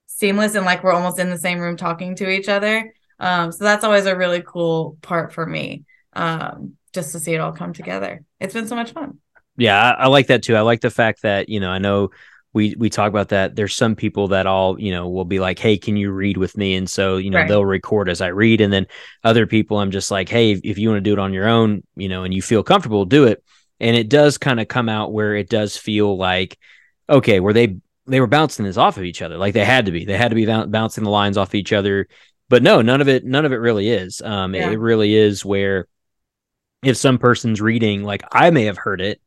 seamless 0.07 0.55
and 0.55 0.67
like 0.67 0.85
we're 0.85 0.93
almost 0.93 1.19
in 1.19 1.31
the 1.31 1.39
same 1.39 1.59
room 1.59 1.77
talking 1.77 2.15
to 2.17 2.29
each 2.29 2.49
other. 2.49 2.93
Um, 3.19 3.53
so 3.53 3.65
that's 3.65 3.85
always 3.85 4.07
a 4.07 4.17
really 4.17 4.43
cool 4.43 4.97
part 5.03 5.33
for 5.33 5.47
me. 5.47 5.85
Um, 6.13 6.77
just 6.93 7.13
to 7.13 7.21
see 7.21 7.35
it 7.35 7.39
all 7.39 7.53
come 7.53 7.73
together. 7.73 8.25
It's 8.41 8.55
been 8.55 8.67
so 8.67 8.75
much 8.75 8.93
fun. 8.93 9.19
Yeah, 9.57 9.81
I, 9.81 10.05
I 10.05 10.07
like 10.09 10.27
that 10.29 10.43
too. 10.43 10.57
I 10.57 10.63
like 10.63 10.81
the 10.81 10.91
fact 10.91 11.23
that 11.23 11.49
you 11.49 11.61
know 11.61 11.71
I 11.71 11.79
know 11.79 12.11
we 12.53 12.75
we 12.77 12.91
talk 12.91 13.09
about 13.09 13.29
that. 13.29 13.55
There's 13.55 13.77
some 13.77 13.95
people 13.95 14.29
that 14.29 14.47
all 14.47 14.81
you 14.81 14.91
know 14.91 15.09
will 15.09 15.25
be 15.25 15.39
like, 15.41 15.59
"Hey, 15.59 15.79
can 15.79 15.97
you 15.97 16.11
read 16.11 16.37
with 16.37 16.57
me?" 16.57 16.75
And 16.75 16.89
so 16.91 17.17
you 17.17 17.31
know 17.31 17.39
Right. 17.39 17.49
they'll 17.49 17.65
record 17.65 18.09
as 18.09 18.21
I 18.21 18.29
read, 18.29 18.61
and 18.61 18.73
then 18.73 18.87
other 19.25 19.47
people 19.47 19.79
I'm 19.79 19.91
just 19.91 20.11
like, 20.11 20.29
"Hey, 20.29 20.53
if 20.53 20.79
you 20.79 20.89
want 20.89 20.99
to 20.99 21.09
do 21.09 21.13
it 21.13 21.19
on 21.19 21.33
your 21.33 21.49
own, 21.49 21.83
you 21.97 22.09
know, 22.09 22.25
and 22.25 22.35
you 22.35 22.43
feel 22.43 22.63
comfortable, 22.63 23.05
do 23.05 23.25
it." 23.27 23.43
And 23.79 23.97
it 23.97 24.09
does 24.09 24.37
kind 24.39 24.61
of 24.61 24.69
come 24.69 24.89
out 24.89 25.13
where 25.13 25.35
it 25.35 25.49
does 25.49 25.77
feel 25.77 26.17
like, 26.19 26.59
okay, 27.09 27.41
where 27.41 27.55
they 27.55 27.77
they 28.07 28.21
were 28.21 28.27
bouncing 28.27 28.65
this 28.65 28.77
off 28.77 28.97
of 28.97 29.05
each 29.05 29.23
other, 29.23 29.37
like 29.39 29.55
they 29.55 29.65
had 29.65 29.87
to 29.87 29.93
be. 29.93 30.05
They 30.05 30.17
had 30.17 30.31
to 30.31 30.35
be 30.35 30.47
boun- 30.47 30.71
bouncing 30.71 31.05
the 31.05 31.11
lines 31.11 31.37
off 31.37 31.55
each 31.55 31.73
other. 31.73 32.09
But 32.49 32.65
no, 32.65 32.83
none 32.83 33.01
of 33.01 33.09
it. 33.09 33.25
None 33.25 33.45
of 33.45 33.53
it 33.53 33.57
really 33.57 33.89
is. 33.89 34.21
Um, 34.21 34.55
it- 34.57 34.63
it 34.73 34.79
really 34.79 35.15
is 35.15 35.45
where 35.45 35.87
if 36.83 36.97
some 36.97 37.19
person's 37.19 37.61
reading, 37.61 38.03
like 38.03 38.23
I 38.33 38.51
may 38.51 38.65
have 38.65 38.79
heard 38.79 39.01
it, 39.01 39.21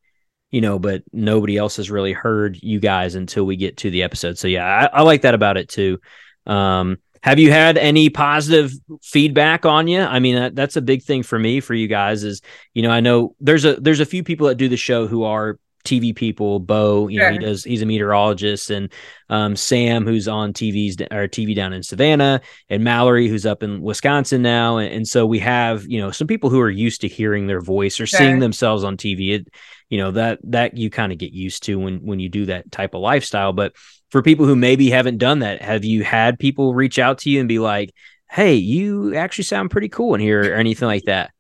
you 0.54 0.62
know, 0.62 0.78
but 0.78 1.02
nobody 1.12 1.58
else 1.58 1.78
has 1.78 1.90
really 1.90 2.14
heard 2.14 2.60
you 2.62 2.80
guys 2.80 3.16
until 3.16 3.44
we 3.44 3.56
get 3.56 3.76
to 3.78 3.90
the 3.90 4.04
episode. 4.04 4.38
So 4.38 4.48
yeah, 4.48 4.64
I, 4.94 5.00
I 5.00 5.02
like 5.02 5.24
that 5.24 5.34
about 5.34 5.58
it 5.58 5.68
too. 5.68 6.00
Um, 6.46 7.00
have 7.24 7.40
you 7.40 7.52
had 7.52 7.76
any 7.76 8.12
positive 8.12 8.72
feedback 9.02 9.66
on 9.66 9.88
you? 9.88 10.02
I 10.02 10.20
mean, 10.20 10.36
that, 10.36 10.56
that's 10.56 10.76
a 10.76 10.82
big 10.82 11.02
thing 11.02 11.24
for 11.24 11.40
me, 11.40 11.60
for 11.60 11.74
you 11.74 11.88
guys 11.88 12.24
is, 12.24 12.42
you 12.76 12.84
know, 12.84 12.92
I 12.92 13.00
know 13.00 13.36
there's 13.40 13.66
a, 13.66 13.78
there's 13.78 14.00
a 14.00 14.06
few 14.06 14.24
people 14.24 14.48
that 14.48 14.56
do 14.56 14.70
the 14.70 14.78
show 14.78 15.08
who 15.08 15.24
are 15.24 15.58
TV 15.84 16.16
people, 16.16 16.60
Bo, 16.60 17.08
you 17.08 17.20
know, 17.20 17.32
he 17.32 17.38
does, 17.38 17.64
he's 17.64 17.82
a 17.82 17.86
meteorologist 17.86 18.70
and, 18.70 18.92
um, 19.30 19.56
Sam, 19.56 20.06
who's 20.06 20.28
on 20.28 20.54
TV's 20.54 21.00
or 21.12 21.28
TV 21.28 21.56
down 21.56 21.74
in 21.74 21.84
Savannah 21.84 22.42
and 22.70 22.84
Mallory, 22.84 23.28
who's 23.28 23.46
up 23.46 23.64
in 23.64 23.82
Wisconsin 23.82 24.42
now. 24.42 24.78
And, 24.78 24.94
and 24.94 25.08
so 25.08 25.26
we 25.26 25.40
have, 25.40 25.86
you 25.86 26.00
know, 26.00 26.12
some 26.12 26.28
people 26.28 26.50
who 26.50 26.60
are 26.62 26.70
used 26.70 27.02
to 27.02 27.08
hearing 27.08 27.48
their 27.48 27.62
voice 27.62 28.00
or 28.00 28.06
seeing 28.06 28.40
themselves 28.40 28.84
on 28.84 28.98
TV. 28.98 29.34
It, 29.34 29.48
you 29.90 29.98
know, 29.98 30.12
that, 30.12 30.40
that 30.44 30.78
you 30.78 30.90
kind 30.90 31.12
of 31.12 31.18
get 31.18 31.34
used 31.34 31.64
to 31.64 31.78
when, 31.78 32.00
when 32.00 32.20
you 32.20 32.30
do 32.30 32.46
that 32.46 32.72
type 32.72 32.94
of 32.94 33.02
lifestyle. 33.02 33.54
But 33.54 33.76
for 34.10 34.22
people 34.22 34.46
who 34.46 34.56
maybe 34.56 34.90
haven't 34.90 35.18
done 35.18 35.40
that, 35.40 35.62
have 35.62 35.86
you 35.86 36.04
had 36.04 36.40
people 36.40 36.74
reach 36.74 36.98
out 36.98 37.20
to 37.20 37.30
you 37.30 37.40
and 37.40 37.50
be 37.50 37.60
like, 37.60 37.94
Hey, 38.32 38.56
you 38.56 39.16
actually 39.16 39.44
sound 39.44 39.70
pretty 39.70 39.90
cool 39.90 40.16
in 40.16 40.22
here 40.22 40.42
or 40.42 40.56
anything 40.56 40.88
like 40.88 41.04
that? 41.04 41.32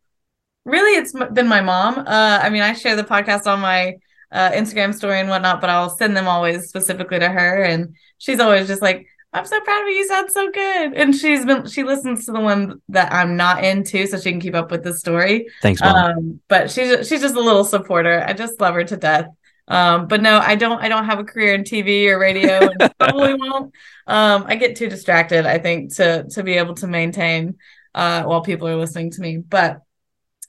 Really, 0.66 0.98
it's 0.98 1.12
been 1.12 1.48
my 1.48 1.62
mom. 1.62 2.00
Uh, 2.00 2.40
I 2.42 2.50
mean, 2.50 2.62
I 2.62 2.74
share 2.74 2.96
the 2.96 3.04
podcast 3.04 3.48
on 3.48 3.60
my 3.60 3.96
uh, 4.34 4.52
Instagram 4.52 4.94
story 4.94 5.20
and 5.20 5.30
whatnot, 5.30 5.62
but 5.62 5.70
I'll 5.70 5.90
send 5.90 6.18
them 6.18 6.28
always 6.28 6.68
specifically 6.68 7.20
to 7.20 7.30
her, 7.30 7.64
and 7.64 7.96
she's 8.18 8.40
always 8.40 8.68
just 8.68 8.82
like, 8.82 9.08
"I'm 9.32 9.46
so 9.46 9.62
proud 9.62 9.84
of 9.84 9.88
you. 9.90 9.94
You 9.94 10.08
sound 10.08 10.32
so 10.32 10.52
good." 10.52 10.94
And 10.96 11.16
she's 11.16 11.46
been 11.46 11.68
she 11.68 11.84
listens 11.84 12.26
to 12.26 12.32
the 12.32 12.40
one 12.40 12.82
that 12.90 13.14
I'm 13.14 13.38
not 13.38 13.64
into, 13.64 14.08
so 14.08 14.18
she 14.18 14.32
can 14.32 14.42
keep 14.42 14.56
up 14.56 14.72
with 14.72 14.84
the 14.84 14.94
story. 14.94 15.48
Thanks, 15.62 15.82
mom. 15.82 15.96
Um, 15.96 16.42
but 16.48 16.72
she's 16.72 17.08
she's 17.08 17.22
just 17.22 17.36
a 17.36 17.42
little 17.42 17.64
supporter. 17.64 18.26
I 18.28 18.34
just 18.34 18.60
love 18.60 18.74
her 18.74 18.84
to 18.84 18.98
death. 18.98 19.28
Um, 19.68 20.08
but 20.08 20.22
no, 20.22 20.40
I 20.40 20.56
don't 20.56 20.80
I 20.82 20.90
don't 20.90 21.06
have 21.06 21.20
a 21.20 21.24
career 21.24 21.54
in 21.54 21.64
TV 21.64 22.08
or 22.08 22.20
radio 22.20 22.70
and 22.70 22.94
probably 23.00 23.36
won't. 23.36 23.74
Um, 24.08 24.46
I 24.48 24.56
get 24.56 24.76
too 24.76 24.90
distracted, 24.90 25.46
I 25.46 25.60
think, 25.60 25.96
to 25.96 26.26
to 26.32 26.44
be 26.44 26.54
able 26.54 26.74
to 26.76 26.88
maintain 26.88 27.58
uh 27.96 28.24
while 28.24 28.42
people 28.42 28.68
are 28.68 28.76
listening 28.76 29.12
to 29.12 29.22
me. 29.22 29.38
But 29.38 29.82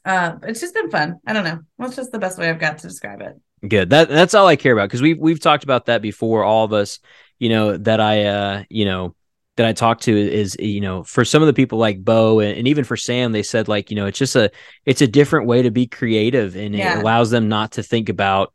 uh 0.05 0.37
it's 0.43 0.61
just 0.61 0.75
been 0.75 0.91
fun. 0.91 1.21
I 1.27 1.33
don't 1.35 1.45
know. 1.45 1.61
That's 1.79 1.97
just 1.97 2.13
the 2.13 2.19
best 2.19 2.39
way 2.39 2.49
I've 2.49 2.59
got 2.59 2.79
to 2.79 2.89
describe 2.89 3.21
it. 3.21 3.39
Good. 3.67 3.91
That 3.91 4.09
that's 4.09 4.35
all 4.35 4.47
I 4.47 4.57
care 4.57 4.73
about 4.73 4.89
because 4.89 5.03
we've 5.03 5.19
we've 5.19 5.41
talked 5.41 5.65
about 5.65 5.87
that 5.87 6.03
before. 6.03 6.45
All 6.45 6.65
of 6.65 6.73
us, 6.73 6.99
you 7.39 7.49
know, 7.49 7.77
that 7.79 8.01
I 8.01 8.25
uh, 8.25 8.65
you 8.69 8.85
know, 8.85 9.15
that 9.57 9.67
I 9.67 9.73
talked 9.73 10.03
to 10.05 10.17
is 10.17 10.57
you 10.59 10.81
know, 10.81 11.05
for 11.05 11.25
some 11.25 11.43
of 11.43 11.47
the 11.47 11.55
people 11.55 11.79
like 11.79 12.05
Bo 12.05 12.41
and, 12.41 12.59
and 12.59 12.69
even 12.69 12.85
for 12.85 12.97
Sam, 12.97 13.33
they 13.33 13.43
said 13.43 13.69
like 13.69 13.91
you 13.91 13.97
know, 13.97 14.07
it's 14.07 14.19
just 14.19 14.37
a 14.37 14.51
it's 14.85 15.01
a 15.03 15.07
different 15.07 15.47
way 15.47 15.63
to 15.63 15.71
be 15.71 15.87
creative 15.87 16.57
and 16.57 16.75
Yeah. 16.75 16.99
it 16.99 17.01
allows 17.01 17.31
them 17.31 17.49
not 17.49 17.73
to 17.73 17.83
think 17.83 18.09
about 18.09 18.53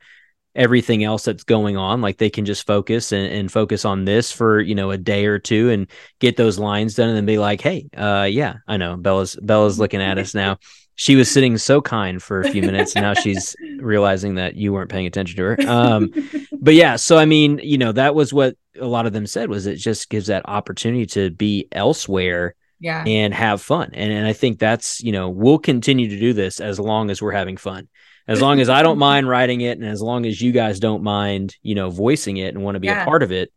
everything 0.56 1.04
else 1.04 1.24
that's 1.24 1.44
going 1.44 1.78
on. 1.78 2.02
Like 2.02 2.18
they 2.18 2.30
can 2.30 2.44
just 2.46 2.68
focus 2.68 3.12
and, 3.12 3.32
and 3.32 3.52
focus 3.52 3.86
on 3.86 4.06
this 4.06 4.32
for 4.32 4.60
you 4.60 4.76
know 4.76 4.92
a 4.92 4.98
day 4.98 5.26
or 5.26 5.40
two 5.40 5.70
and 5.70 5.88
get 6.20 6.38
those 6.38 6.60
lines 6.60 6.96
done 6.96 7.08
and 7.10 7.18
then 7.18 7.26
be 7.26 7.38
like, 7.38 7.62
hey, 7.62 7.88
uh, 7.96 8.28
yeah, 8.30 8.56
I 8.68 8.78
know 8.78 8.98
Bella's 8.98 9.36
Bella's 9.42 9.80
looking 9.80 10.02
at 10.02 10.18
us 10.18 10.36
now. 10.36 10.58
She 11.00 11.16
was 11.16 11.32
sitting 11.32 11.58
so 11.58 11.82
kind 11.82 12.22
for 12.22 12.42
a 12.42 12.52
few 12.52 12.62
minutes, 12.62 12.94
and 12.94 13.04
now 13.04 13.14
she's 13.14 13.56
realizing 13.78 14.36
that 14.36 14.56
you 14.56 14.74
weren't 14.74 14.90
paying 14.90 15.08
attention 15.08 15.38
to 15.38 15.44
her. 15.44 15.58
Um, 15.66 16.12
but 16.60 16.74
yeah, 16.74 16.98
so 16.98 17.18
I 17.18 17.24
mean, 17.24 17.62
you 17.64 17.78
know, 17.78 17.94
that 17.94 18.16
was 18.16 18.34
what 18.34 18.58
a 18.78 18.86
lot 18.86 19.06
of 19.06 19.14
them 19.14 19.26
said 19.26 19.50
was 19.50 19.66
it 19.66 19.78
just 19.78 20.10
gives 20.10 20.28
that 20.28 20.42
opportunity 20.44 21.06
to 21.06 21.30
be 21.30 21.70
elsewhere 21.72 22.54
yeah. 22.82 23.06
and 23.08 23.34
have 23.34 23.62
fun. 23.62 23.92
And 23.94 24.12
and 24.12 24.28
I 24.28 24.34
think 24.34 24.60
that's, 24.60 25.02
you 25.02 25.14
know, 25.14 25.30
we'll 25.30 25.58
continue 25.58 26.10
to 26.10 26.20
do 26.20 26.34
this 26.34 26.60
as 26.60 26.82
long 26.82 27.10
as 27.10 27.22
we're 27.22 27.32
having 27.32 27.56
fun. 27.56 27.88
As 28.28 28.42
long 28.42 28.60
as 28.60 28.68
I 28.68 28.84
don't 28.84 29.00
mind 29.00 29.30
writing 29.30 29.62
it 29.62 29.78
and 29.78 29.88
as 29.88 30.02
long 30.02 30.26
as 30.26 30.42
you 30.42 30.52
guys 30.52 30.82
don't 30.82 31.02
mind, 31.02 31.56
you 31.64 31.76
know, 31.76 31.90
voicing 31.90 32.36
it 32.36 32.54
and 32.54 32.62
want 32.62 32.76
to 32.76 32.82
be 32.82 32.90
a 32.90 33.06
part 33.06 33.24
of 33.24 33.32
it, 33.32 33.54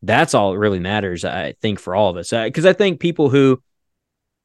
that's 0.00 0.32
all 0.32 0.52
that 0.52 0.58
really 0.58 0.78
matters, 0.78 1.24
I 1.24 1.54
think, 1.60 1.80
for 1.80 1.94
all 1.94 2.08
of 2.08 2.16
us. 2.16 2.30
Because 2.30 2.64
I 2.64 2.72
think 2.72 3.00
people 3.00 3.30
who, 3.30 3.60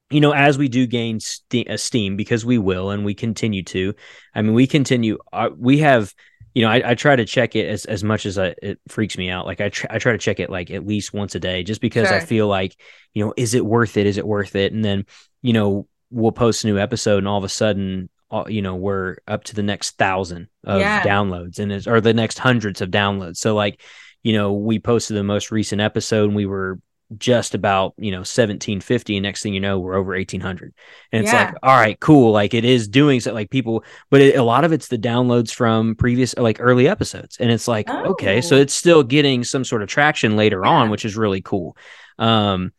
you 0.10 0.22
know, 0.22 0.32
as 0.34 0.57
we 0.57 0.68
do 0.68 0.88
gain 0.88 1.20
ste- 1.20 1.68
esteem, 1.68 2.16
because 2.16 2.45
we 2.45 2.57
will 2.57 2.89
and 2.89 3.05
we 3.05 3.14
continue 3.14 3.64
to, 3.64 3.93
I 4.34 4.41
mean, 4.41 4.53
we 4.53 4.68
continue, 4.68 5.18
uh, 5.32 5.49
we 5.55 5.80
have, 5.80 6.14
you 6.55 6.64
know, 6.64 6.70
I, 6.70 6.91
I 6.91 6.95
try 6.95 7.16
to 7.16 7.26
check 7.26 7.55
it 7.55 7.68
as, 7.68 7.86
as 7.86 8.03
much 8.03 8.26
as 8.26 8.39
I, 8.39 8.55
it 8.62 8.80
freaks 8.88 9.18
me 9.18 9.30
out. 9.30 9.45
Like 9.45 9.62
I, 9.62 9.70
tr- 9.70 9.86
I 9.89 9.99
try 9.99 10.14
to 10.14 10.18
check 10.18 10.39
it 10.39 10.49
like 10.49 10.72
at 10.72 10.86
least 10.86 11.14
once 11.14 11.36
a 11.36 11.39
day, 11.39 11.62
just 11.64 11.80
because 11.80 12.12
I 12.12 12.20
feel 12.20 12.47
like, 12.47 12.76
you 13.14 13.24
know, 13.24 13.34
is 13.38 13.53
it 13.53 13.64
worth 13.64 13.97
it? 13.97 14.07
Is 14.07 14.18
it 14.18 14.26
worth 14.26 14.55
it? 14.55 14.74
And 14.74 14.84
then, 14.84 15.05
you 15.43 15.53
know, 15.53 15.88
we'll 16.10 16.32
post 16.32 16.64
a 16.64 16.68
new 16.68 16.80
episode 16.80 17.20
and 17.20 17.28
all 17.28 17.38
of 17.38 17.43
a 17.43 17.49
sudden, 17.49 18.10
uh, 18.32 18.45
you 18.47 18.64
know, 18.64 18.76
we're 18.76 19.18
up 19.28 19.43
to 19.43 19.55
the 19.55 19.62
next 19.64 19.97
thousand 19.97 20.47
of 20.64 20.80
Yeah. 20.80 21.03
downloads 21.03 21.60
and 21.60 21.72
it's, 21.72 21.86
or 21.86 22.01
the 22.01 22.16
next 22.16 22.39
hundreds 22.39 22.82
of 22.82 22.89
downloads. 22.89 23.38
So 23.38 23.53
like, 23.53 23.82
you 24.24 24.34
know, 24.34 24.53
we 24.53 24.80
posted 24.80 25.18
the 25.18 25.24
most 25.24 25.51
recent 25.51 25.82
episode 25.82 26.26
and 26.26 26.36
we 26.36 26.47
were 26.47 26.80
just 27.18 27.55
about, 27.55 27.93
you 27.97 28.12
know, 28.12 28.24
1750. 28.24 29.18
And 29.18 29.24
next 29.24 29.41
thing 29.43 29.53
you 29.53 29.60
know, 29.60 29.80
we're 29.80 29.95
over 29.95 30.16
1800. 30.16 30.74
And 31.12 31.22
it's 31.22 31.32
Yeah. 31.32 31.39
like, 31.39 31.53
all 31.64 31.76
right, 31.76 31.99
cool. 31.99 32.32
Like 32.32 32.53
it 32.53 32.66
is 32.66 32.88
doing 32.88 33.20
so 33.20 33.34
like 33.34 33.49
people, 33.49 33.84
but 34.10 34.22
it, 34.22 34.36
a 34.36 34.43
lot 34.43 34.64
of 34.64 34.72
it's 34.72 34.88
the 34.88 34.97
downloads 34.97 35.51
from 35.53 35.95
previous, 35.95 36.36
like 36.38 36.57
early 36.60 36.88
episodes. 36.88 37.38
And 37.39 37.49
it's 37.51 37.68
like, 37.68 37.95
okay, 38.03 38.41
so 38.41 38.55
Oh. 38.55 38.60
it's 38.60 38.74
still 38.74 39.03
getting 39.03 39.43
some 39.43 39.64
sort 39.66 39.82
of 39.82 39.89
traction 39.89 40.36
later 40.36 40.66
on, 40.66 40.89
which 40.89 41.05
is 41.05 41.18
really 41.18 41.41
cool. 41.41 41.76
Um, 42.20 42.72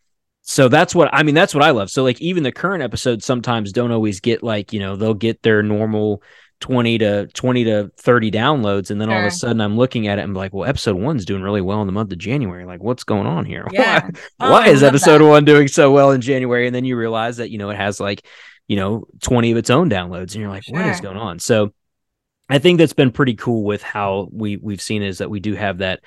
so 0.43 0.68
that's 0.68 0.95
what 0.95 1.11
I 1.12 1.22
mean. 1.22 1.35
That's 1.35 1.55
what 1.55 1.62
I 1.64 1.70
love. 1.70 1.91
So 1.91 2.03
like 2.03 2.20
even 2.20 2.43
the 2.43 2.53
current 2.53 2.83
episodes 2.83 3.24
sometimes 3.24 3.72
don't 3.72 3.93
always 3.93 4.20
get 4.20 4.43
like 4.43 4.72
you 4.72 4.81
know 4.81 4.97
they'll 4.97 5.14
get 5.14 5.43
their 5.43 5.62
normal 5.62 6.22
twenty 6.61 6.98
to 6.98 7.26
twenty 7.28 7.64
to 7.64 7.90
thirty 7.96 8.30
downloads, 8.30 8.90
and 8.90 9.00
then 9.00 9.11
all 9.11 9.18
of 9.18 9.24
a 9.24 9.30
sudden 9.30 9.61
I'm 9.61 9.76
looking 9.76 10.06
at 10.06 10.18
it 10.18 10.22
and 10.22 10.30
I'm 10.30 10.34
like, 10.34 10.52
well, 10.52 10.68
episode 10.68 10.96
one's 10.96 11.24
doing 11.24 11.42
really 11.42 11.61
well 11.62 11.80
in 11.80 11.86
the 11.86 11.92
month 11.92 12.12
of 12.12 12.18
January. 12.18 12.64
Like, 12.64 12.82
what's 12.82 13.04
going 13.04 13.26
on 13.26 13.44
here? 13.44 13.66
Yeah. 13.72 14.00
Why, 14.04 14.11
Oh, 14.40 14.50
why 14.52 14.64
I 14.66 14.68
is 14.68 14.82
episode 14.82 15.18
that. 15.18 15.24
one 15.26 15.44
doing 15.44 15.68
so 15.68 15.90
well 15.90 16.11
in 16.12 16.20
January? 16.20 16.66
And 16.66 16.74
then 16.74 16.84
you 16.84 16.96
realize 16.96 17.38
that 17.38 17.50
you 17.50 17.58
know 17.58 17.70
it 17.70 17.76
has 17.76 17.98
like 18.00 18.24
you 18.68 18.76
know 18.76 19.06
twenty 19.22 19.50
of 19.50 19.56
its 19.56 19.70
own 19.70 19.88
downloads, 19.90 20.32
and 20.34 20.36
you're 20.36 20.48
like, 20.50 20.64
what 20.68 20.86
is 20.86 21.00
going 21.00 21.16
on? 21.16 21.38
So 21.38 21.72
I 22.48 22.58
think 22.58 22.78
that's 22.78 22.92
been 22.92 23.11
pretty 23.12 23.34
cool 23.34 23.64
with 23.64 23.82
how 23.82 24.28
we 24.32 24.56
we've 24.56 24.82
seen 24.82 25.02
is 25.02 25.18
that 25.18 25.30
we 25.30 25.40
do 25.40 25.54
have 25.54 25.78
that 25.78 26.00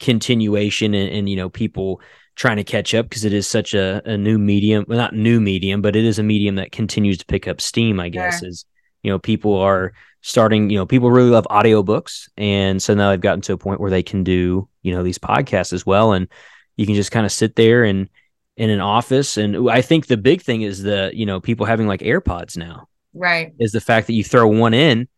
continuation 0.00 0.94
and, 0.94 1.10
and 1.10 1.28
you 1.28 1.36
know 1.36 1.48
people 1.48 2.00
trying 2.36 2.56
to 2.56 2.64
catch 2.64 2.94
up 2.94 3.08
because 3.08 3.24
it 3.24 3.32
is 3.32 3.48
such 3.48 3.74
a, 3.74 4.00
a 4.04 4.16
new 4.16 4.38
medium 4.38 4.84
well 4.86 4.96
not 4.96 5.12
new 5.12 5.40
medium 5.40 5.82
but 5.82 5.96
it 5.96 6.04
is 6.04 6.20
a 6.20 6.22
medium 6.22 6.54
that 6.54 6.70
continues 6.70 7.18
to 7.18 7.26
pick 7.26 7.48
up 7.48 7.60
steam 7.60 7.98
i 7.98 8.08
guess 8.08 8.38
Sure. 8.38 8.48
is 8.48 8.64
you 9.08 9.14
know 9.14 9.18
people 9.18 9.56
are 9.56 9.94
starting 10.20 10.68
you 10.68 10.76
know 10.76 10.84
people 10.84 11.10
really 11.10 11.30
love 11.30 11.46
audiobooks 11.50 12.28
and 12.36 12.82
so 12.82 12.92
now 12.92 13.08
they've 13.08 13.22
gotten 13.22 13.40
to 13.40 13.54
a 13.54 13.56
point 13.56 13.80
where 13.80 13.90
they 13.90 14.02
can 14.02 14.22
do 14.22 14.68
you 14.82 14.92
know 14.94 15.02
these 15.02 15.16
podcasts 15.18 15.72
as 15.72 15.86
well 15.86 16.12
and 16.12 16.28
you 16.76 16.84
can 16.84 16.94
just 16.94 17.10
kind 17.10 17.24
of 17.24 17.32
sit 17.32 17.56
there 17.56 17.84
and 17.84 18.10
in 18.58 18.68
an 18.68 18.80
office 18.80 19.38
and 19.38 19.70
i 19.70 19.80
think 19.80 20.06
the 20.08 20.18
big 20.18 20.42
thing 20.42 20.60
is 20.60 20.82
the 20.82 21.10
you 21.14 21.24
know 21.24 21.40
people 21.40 21.64
having 21.64 21.86
like 21.86 22.00
airpods 22.00 22.54
now 22.58 22.86
right 23.14 23.54
is 23.58 23.72
the 23.72 23.80
fact 23.80 24.06
that 24.08 24.12
you 24.12 24.22
throw 24.22 24.46
one 24.46 24.74
in 24.74 25.08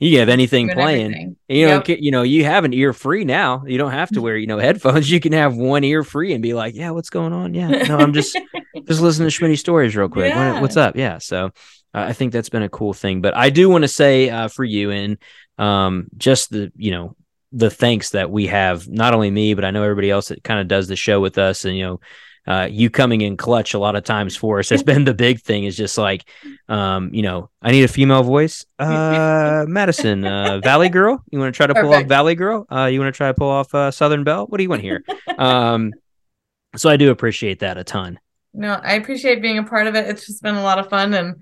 you 0.00 0.18
have 0.20 0.28
anything 0.30 0.70
playing 0.70 1.12
everything. 1.12 1.36
you 1.48 1.66
know 1.66 1.82
Yep. 1.86 1.98
you 2.00 2.10
know 2.10 2.22
you 2.22 2.44
have 2.44 2.64
an 2.64 2.72
ear 2.72 2.94
free 2.94 3.24
now 3.24 3.64
you 3.66 3.76
don't 3.76 3.92
have 3.92 4.10
to 4.12 4.22
wear 4.24 4.36
you 4.38 4.46
know 4.46 4.58
headphones 4.58 5.10
you 5.10 5.20
can 5.20 5.32
have 5.32 5.54
one 5.54 5.84
ear 5.84 6.02
free 6.04 6.32
and 6.32 6.42
be 6.42 6.54
like 6.54 6.74
yeah 6.74 6.90
what's 6.90 7.10
going 7.10 7.34
on 7.34 7.52
yeah 7.52 7.68
no 7.68 7.98
i'm 7.98 8.14
just 8.14 8.38
just 8.86 9.00
listening 9.00 9.28
to 9.28 9.34
Schmitty 9.34 9.58
stories 9.58 9.96
real 9.96 10.08
quick. 10.08 10.32
Yeah. 10.32 10.60
what's 10.60 10.76
up? 10.76 10.96
Yeah. 10.96 11.18
So 11.18 11.50
I 11.94 12.12
think 12.12 12.32
that's 12.32 12.48
been 12.48 12.62
a 12.62 12.68
cool 12.68 12.92
thing. 12.92 13.20
But 13.20 13.36
I 13.36 13.50
do 13.50 13.70
want 13.70 13.82
to 13.82 13.88
say 13.88 14.28
uh, 14.28 14.48
for 14.48 14.64
you 14.64 14.90
and 14.90 15.18
um, 15.58 16.08
just 16.16 16.50
the 16.50 16.72
you 16.76 16.90
know 16.90 17.16
the 17.52 17.70
thanks 17.70 18.10
that 18.10 18.30
we 18.30 18.48
have 18.48 18.88
not 18.88 19.14
only 19.14 19.30
me 19.30 19.54
but 19.54 19.64
I 19.64 19.70
know 19.70 19.84
everybody 19.84 20.10
else 20.10 20.28
that 20.28 20.42
kind 20.42 20.60
of 20.60 20.66
does 20.66 20.88
the 20.88 20.96
show 20.96 21.20
with 21.20 21.38
us 21.38 21.64
and 21.64 21.76
you 21.76 21.84
know. 21.84 22.00
Uh, 22.46 22.68
you 22.70 22.90
coming 22.90 23.22
in 23.22 23.38
clutch 23.38 23.72
a 23.72 23.78
lot 23.78 23.96
of 23.96 24.04
times 24.04 24.36
for 24.36 24.58
us 24.58 24.68
has 24.68 24.82
been 24.92 25.04
the 25.04 25.14
big 25.14 25.40
thing. 25.40 25.64
Is 25.64 25.78
just 25.78 25.96
like, 25.96 26.28
um, 26.68 27.08
you 27.14 27.22
know, 27.22 27.48
I 27.62 27.70
need 27.70 27.84
a 27.84 27.88
female 27.88 28.22
voice. 28.22 28.66
Uh, 28.78 29.64
Madison, 29.66 30.26
uh, 30.26 30.60
Valley 30.62 30.90
Girl. 30.90 31.24
You 31.30 31.38
want 31.38 31.54
to 31.54 31.56
try 31.56 31.66
to 31.66 31.74
pull 31.74 31.94
off 31.94 32.04
Valley 32.04 32.34
Girl? 32.34 32.66
Uh, 32.70 32.84
you 32.84 33.00
want 33.00 33.14
to 33.14 33.16
try 33.16 33.28
to 33.28 33.34
pull 33.34 33.48
off 33.48 33.74
uh, 33.74 33.90
Southern 33.90 34.24
Belle? 34.24 34.44
What 34.44 34.58
do 34.58 34.62
you 34.62 34.68
want 34.68 34.82
here? 34.82 35.02
um, 35.38 35.94
so 36.76 36.90
I 36.90 36.98
do 36.98 37.10
appreciate 37.10 37.60
that 37.60 37.78
a 37.78 37.84
ton. 37.84 38.20
No, 38.52 38.74
I 38.74 38.94
appreciate 38.94 39.40
being 39.40 39.56
a 39.56 39.64
part 39.64 39.86
of 39.86 39.94
it. 39.94 40.06
It's 40.06 40.26
just 40.26 40.42
been 40.42 40.54
a 40.54 40.62
lot 40.62 40.78
of 40.78 40.90
fun 40.90 41.14
and 41.14 41.36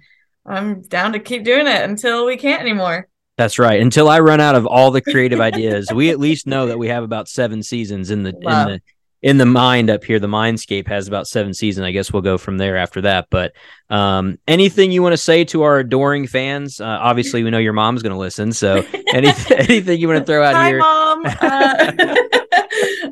I'm 0.44 0.82
down 0.82 1.12
to 1.12 1.18
keep 1.18 1.44
doing 1.44 1.66
it 1.66 1.82
until 1.82 2.26
we 2.26 2.36
can't 2.36 2.60
anymore. 2.60 3.08
That's 3.38 3.58
right. 3.58 3.80
Until 3.80 4.08
I 4.08 4.20
run 4.20 4.40
out 4.40 4.54
of 4.54 4.66
all 4.66 4.90
the 4.90 5.00
creative 5.00 5.40
ideas, 5.40 5.88
we 5.92 6.10
at 6.10 6.18
least 6.20 6.46
know 6.46 6.66
that 6.66 6.78
we 6.78 6.88
have 6.88 7.02
about 7.02 7.28
seven 7.28 7.62
seasons 7.62 8.10
in 8.10 8.24
the 8.24 8.34
Wow. 8.42 8.62
in 8.62 8.68
the 8.74 8.80
in 9.22 9.38
the 9.38 9.46
mind 9.46 9.88
up 9.88 10.04
here. 10.04 10.18
The 10.18 10.26
Mindscape 10.26 10.88
has 10.88 11.08
about 11.08 11.26
seven 11.26 11.54
seasons. 11.54 11.84
I 11.84 11.92
guess 11.92 12.12
we'll 12.12 12.22
go 12.22 12.36
from 12.36 12.58
there 12.58 12.76
after 12.76 13.00
that. 13.02 13.28
But 13.30 13.52
um, 13.88 14.38
anything 14.48 14.90
you 14.90 15.02
want 15.02 15.12
to 15.12 15.18
say 15.18 15.44
to 15.46 15.62
our 15.62 15.78
adoring 15.78 16.26
fans? 16.26 16.80
Uh, 16.80 16.98
obviously, 17.00 17.44
we 17.44 17.50
know 17.50 17.58
your 17.58 17.72
mom's 17.72 18.02
going 18.02 18.12
to 18.12 18.18
listen. 18.18 18.52
So 18.52 18.84
any, 19.14 19.32
anything 19.50 20.00
you 20.00 20.08
want 20.08 20.20
to 20.20 20.24
throw 20.24 20.42
out 20.44 20.54
here. 20.54 20.58
Hi, 20.58 20.68
here? 20.68 20.78
mom. 20.78 21.22
Uh, 21.42 22.16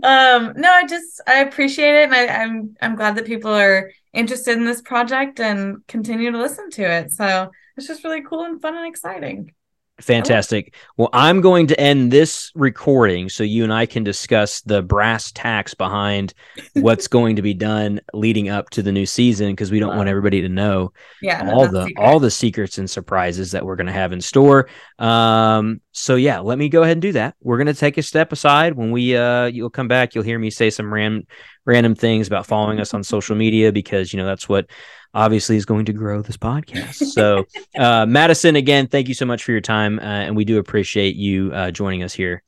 um, 0.03 0.53
no, 0.57 0.71
I 0.71 0.87
just 0.87 1.21
I 1.27 1.41
appreciate 1.41 1.95
it, 1.95 2.05
and 2.05 2.15
I, 2.15 2.27
I'm 2.27 2.77
I'm 2.81 2.95
glad 2.95 3.17
that 3.17 3.27
people 3.27 3.53
are 3.53 3.91
interested 4.13 4.57
in 4.57 4.65
this 4.65 4.81
project 4.81 5.41
and 5.41 5.87
continue 5.87 6.31
to 6.31 6.39
listen 6.39 6.71
to 6.71 6.83
it. 6.83 7.11
So 7.11 7.51
it's 7.77 7.87
just 7.87 8.05
really 8.05 8.23
cool 8.23 8.45
and 8.45 8.61
fun 8.61 8.77
and 8.77 8.87
exciting. 8.87 9.53
Fantastic. 10.01 10.75
Well, 10.97 11.11
I'm 11.13 11.41
going 11.41 11.67
to 11.67 11.79
end 11.79 12.11
this 12.11 12.51
recording 12.55 13.29
so 13.29 13.45
you 13.45 13.65
and 13.65 13.73
I 13.73 13.85
can 13.87 14.03
discuss 14.03 14.63
the 14.63 14.83
brass 14.83 15.31
tacks 15.31 15.75
behind 15.75 16.33
what's 16.73 17.07
going 17.09 17.37
to 17.37 17.43
be 17.43 17.53
done 17.55 18.01
leading 18.15 18.49
up 18.49 18.71
to 18.71 18.83
the 18.83 18.93
new 18.93 19.05
season 19.05 19.51
because 19.51 19.71
we 19.71 19.79
don't 19.79 19.97
want 19.97 20.09
everybody 20.09 20.41
to 20.41 20.49
know 20.49 20.93
Yeah, 21.21 21.43
all 21.53 21.69
the 21.69 21.87
secret. 21.87 22.03
all 22.03 22.19
the 22.19 22.31
secrets 22.31 22.79
and 22.79 22.89
surprises 22.89 23.53
that 23.53 23.65
we're 23.65 23.77
going 23.77 23.89
to 23.89 23.93
have 23.93 24.13
in 24.13 24.21
store. 24.23 24.69
Um, 24.99 25.81
so 25.93 26.17
yeah, 26.17 26.39
let 26.41 26.57
me 26.59 26.69
go 26.69 26.83
ahead 26.83 26.93
and 26.97 27.03
do 27.03 27.13
that. 27.13 27.35
We're 27.43 27.59
going 27.59 27.67
to 27.67 27.75
take 27.75 27.99
a 27.99 28.03
step 28.03 28.33
aside. 28.33 28.75
When 28.75 28.91
we 28.93 29.17
uh, 29.17 29.47
you'll 29.47 29.71
come 29.71 29.89
back, 29.89 30.15
you'll 30.15 30.25
hear 30.25 30.39
me 30.39 30.51
say 30.51 30.71
some 30.71 30.93
random 30.93 31.27
random 31.67 31.95
things 31.95 32.27
about 32.27 32.47
following 32.47 32.81
us 32.81 32.95
on 32.95 33.05
social 33.05 33.37
media 33.37 33.71
because 33.71 34.13
you 34.13 34.17
know 34.19 34.25
that's 34.27 34.49
what 34.49 34.71
obviously 35.15 35.57
is 35.57 35.65
going 35.65 35.85
to 35.87 35.93
grow 35.93 36.23
this 36.23 36.37
podcast. 36.37 36.95
So 36.95 37.47
uh, 37.79 38.07
Madison, 38.07 38.57
again, 38.57 38.87
thank 38.87 39.09
you 39.09 39.15
so 39.15 39.27
much 39.27 39.45
for 39.45 39.53
your 39.53 39.61
time, 39.61 39.99
uh, 39.99 40.03
and 40.03 40.37
we 40.37 40.45
do 40.45 40.59
appreciate 40.59 41.17
you 41.17 41.53
uh, 41.53 41.71
joining 41.71 42.03
us 42.03 42.13
here. 42.13 42.43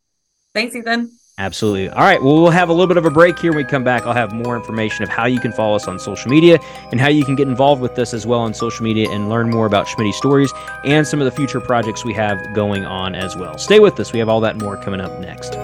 Thanks, 0.54 0.74
Ethan. 0.76 1.10
Absolutely. 1.38 1.88
All 1.88 2.02
right. 2.02 2.22
Well, 2.22 2.34
we'll 2.34 2.50
have 2.50 2.68
a 2.68 2.72
little 2.72 2.86
bit 2.86 2.98
of 2.98 3.06
a 3.06 3.10
break 3.10 3.38
here. 3.38 3.52
When 3.52 3.58
we 3.58 3.64
come 3.64 3.82
back, 3.82 4.02
I'll 4.02 4.12
have 4.12 4.32
more 4.32 4.54
information 4.54 5.02
of 5.02 5.08
how 5.08 5.24
you 5.24 5.40
can 5.40 5.50
follow 5.50 5.74
us 5.74 5.88
on 5.88 5.98
social 5.98 6.30
media 6.30 6.58
and 6.90 7.00
how 7.00 7.08
you 7.08 7.24
can 7.24 7.34
get 7.34 7.48
involved 7.48 7.80
with 7.80 7.98
us 7.98 8.12
as 8.12 8.26
well 8.26 8.40
on 8.40 8.52
social 8.52 8.84
media 8.84 9.10
and 9.10 9.30
learn 9.30 9.48
more 9.48 9.64
about 9.64 9.86
Schmitty 9.86 10.12
Stories 10.12 10.52
and 10.84 11.06
some 11.06 11.20
of 11.20 11.24
the 11.24 11.30
future 11.30 11.60
projects 11.60 12.04
we 12.04 12.12
have 12.12 12.38
going 12.54 12.84
on 12.84 13.14
as 13.14 13.34
well. 13.34 13.56
Stay 13.56 13.80
with 13.80 13.98
us. 13.98 14.12
We 14.12 14.18
have 14.18 14.28
all 14.28 14.40
that 14.40 14.58
more 14.58 14.76
coming 14.76 15.00
up 15.00 15.18
next. 15.20 15.54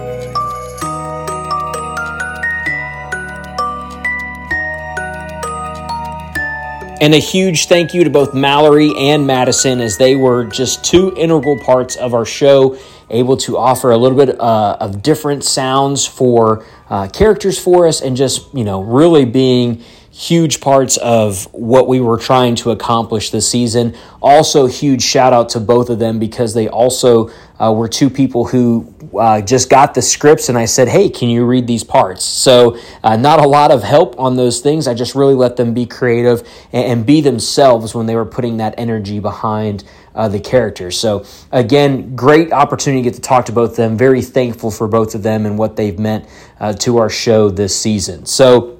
And 7.01 7.13
a 7.13 7.19
huge 7.19 7.67
thank 7.67 7.93
you 7.93 8.03
to 8.03 8.09
both 8.09 8.33
Mallory 8.33 8.91
and 8.97 9.25
Madison, 9.25 9.79
as 9.79 9.97
they 9.97 10.17
were 10.17 10.43
just 10.43 10.83
two 10.83 11.13
integral 11.15 11.57
parts 11.57 11.95
of 11.95 12.13
our 12.13 12.25
show, 12.25 12.77
able 13.09 13.37
to 13.37 13.57
offer 13.57 13.91
a 13.91 13.97
little 13.97 14.17
bit 14.17 14.37
uh, 14.37 14.75
of 14.81 15.01
different 15.01 15.45
sounds 15.45 16.05
for 16.05 16.65
uh, 16.89 17.07
characters 17.07 17.57
for 17.57 17.87
us, 17.87 18.01
and 18.01 18.17
just, 18.17 18.53
you 18.53 18.65
know, 18.65 18.81
really 18.81 19.23
being 19.23 19.81
huge 20.11 20.59
parts 20.59 20.97
of 20.97 21.45
what 21.53 21.87
we 21.87 22.01
were 22.01 22.17
trying 22.17 22.55
to 22.55 22.71
accomplish 22.71 23.29
this 23.29 23.49
season. 23.49 23.95
Also, 24.21 24.65
huge 24.65 25.01
shout 25.01 25.31
out 25.31 25.47
to 25.47 25.61
both 25.61 25.89
of 25.89 25.99
them 25.99 26.19
because 26.19 26.53
they 26.53 26.67
also 26.67 27.29
uh, 27.59 27.73
were 27.73 27.87
two 27.87 28.09
people 28.09 28.45
who 28.45 28.93
uh, 29.19 29.41
just 29.41 29.69
got 29.69 29.93
the 29.93 30.01
scripts 30.01 30.49
and 30.49 30.57
I 30.57 30.65
said, 30.65 30.87
hey, 30.87 31.09
can 31.09 31.29
you 31.29 31.45
read 31.45 31.67
these 31.67 31.83
parts? 31.83 32.23
So, 32.23 32.79
uh, 33.03 33.17
not 33.17 33.39
a 33.39 33.47
lot 33.47 33.71
of 33.71 33.83
help 33.83 34.17
on 34.19 34.35
those 34.35 34.61
things. 34.61 34.87
I 34.87 34.93
just 34.93 35.13
really 35.15 35.33
let 35.33 35.57
them 35.57 35.73
be 35.73 35.85
creative 35.85 36.47
and, 36.71 36.85
and 36.85 37.05
be 37.05 37.21
themselves 37.21 37.93
when 37.93 38.05
they 38.05 38.15
were 38.15 38.25
putting 38.25 38.57
that 38.57 38.75
energy 38.77 39.19
behind. 39.19 39.83
Uh, 40.15 40.27
the 40.27 40.39
characters. 40.39 40.99
So, 40.99 41.23
again, 41.49 42.15
great 42.15 42.51
opportunity 42.51 43.03
to 43.03 43.09
get 43.09 43.13
to 43.13 43.21
talk 43.21 43.45
to 43.45 43.53
both 43.53 43.69
of 43.71 43.75
them. 43.77 43.95
Very 43.95 44.21
thankful 44.21 44.69
for 44.69 44.87
both 44.87 45.15
of 45.15 45.23
them 45.23 45.45
and 45.45 45.57
what 45.57 45.77
they've 45.77 45.97
meant 45.97 46.27
uh, 46.59 46.73
to 46.73 46.97
our 46.97 47.09
show 47.09 47.49
this 47.49 47.79
season. 47.79 48.25
So, 48.25 48.79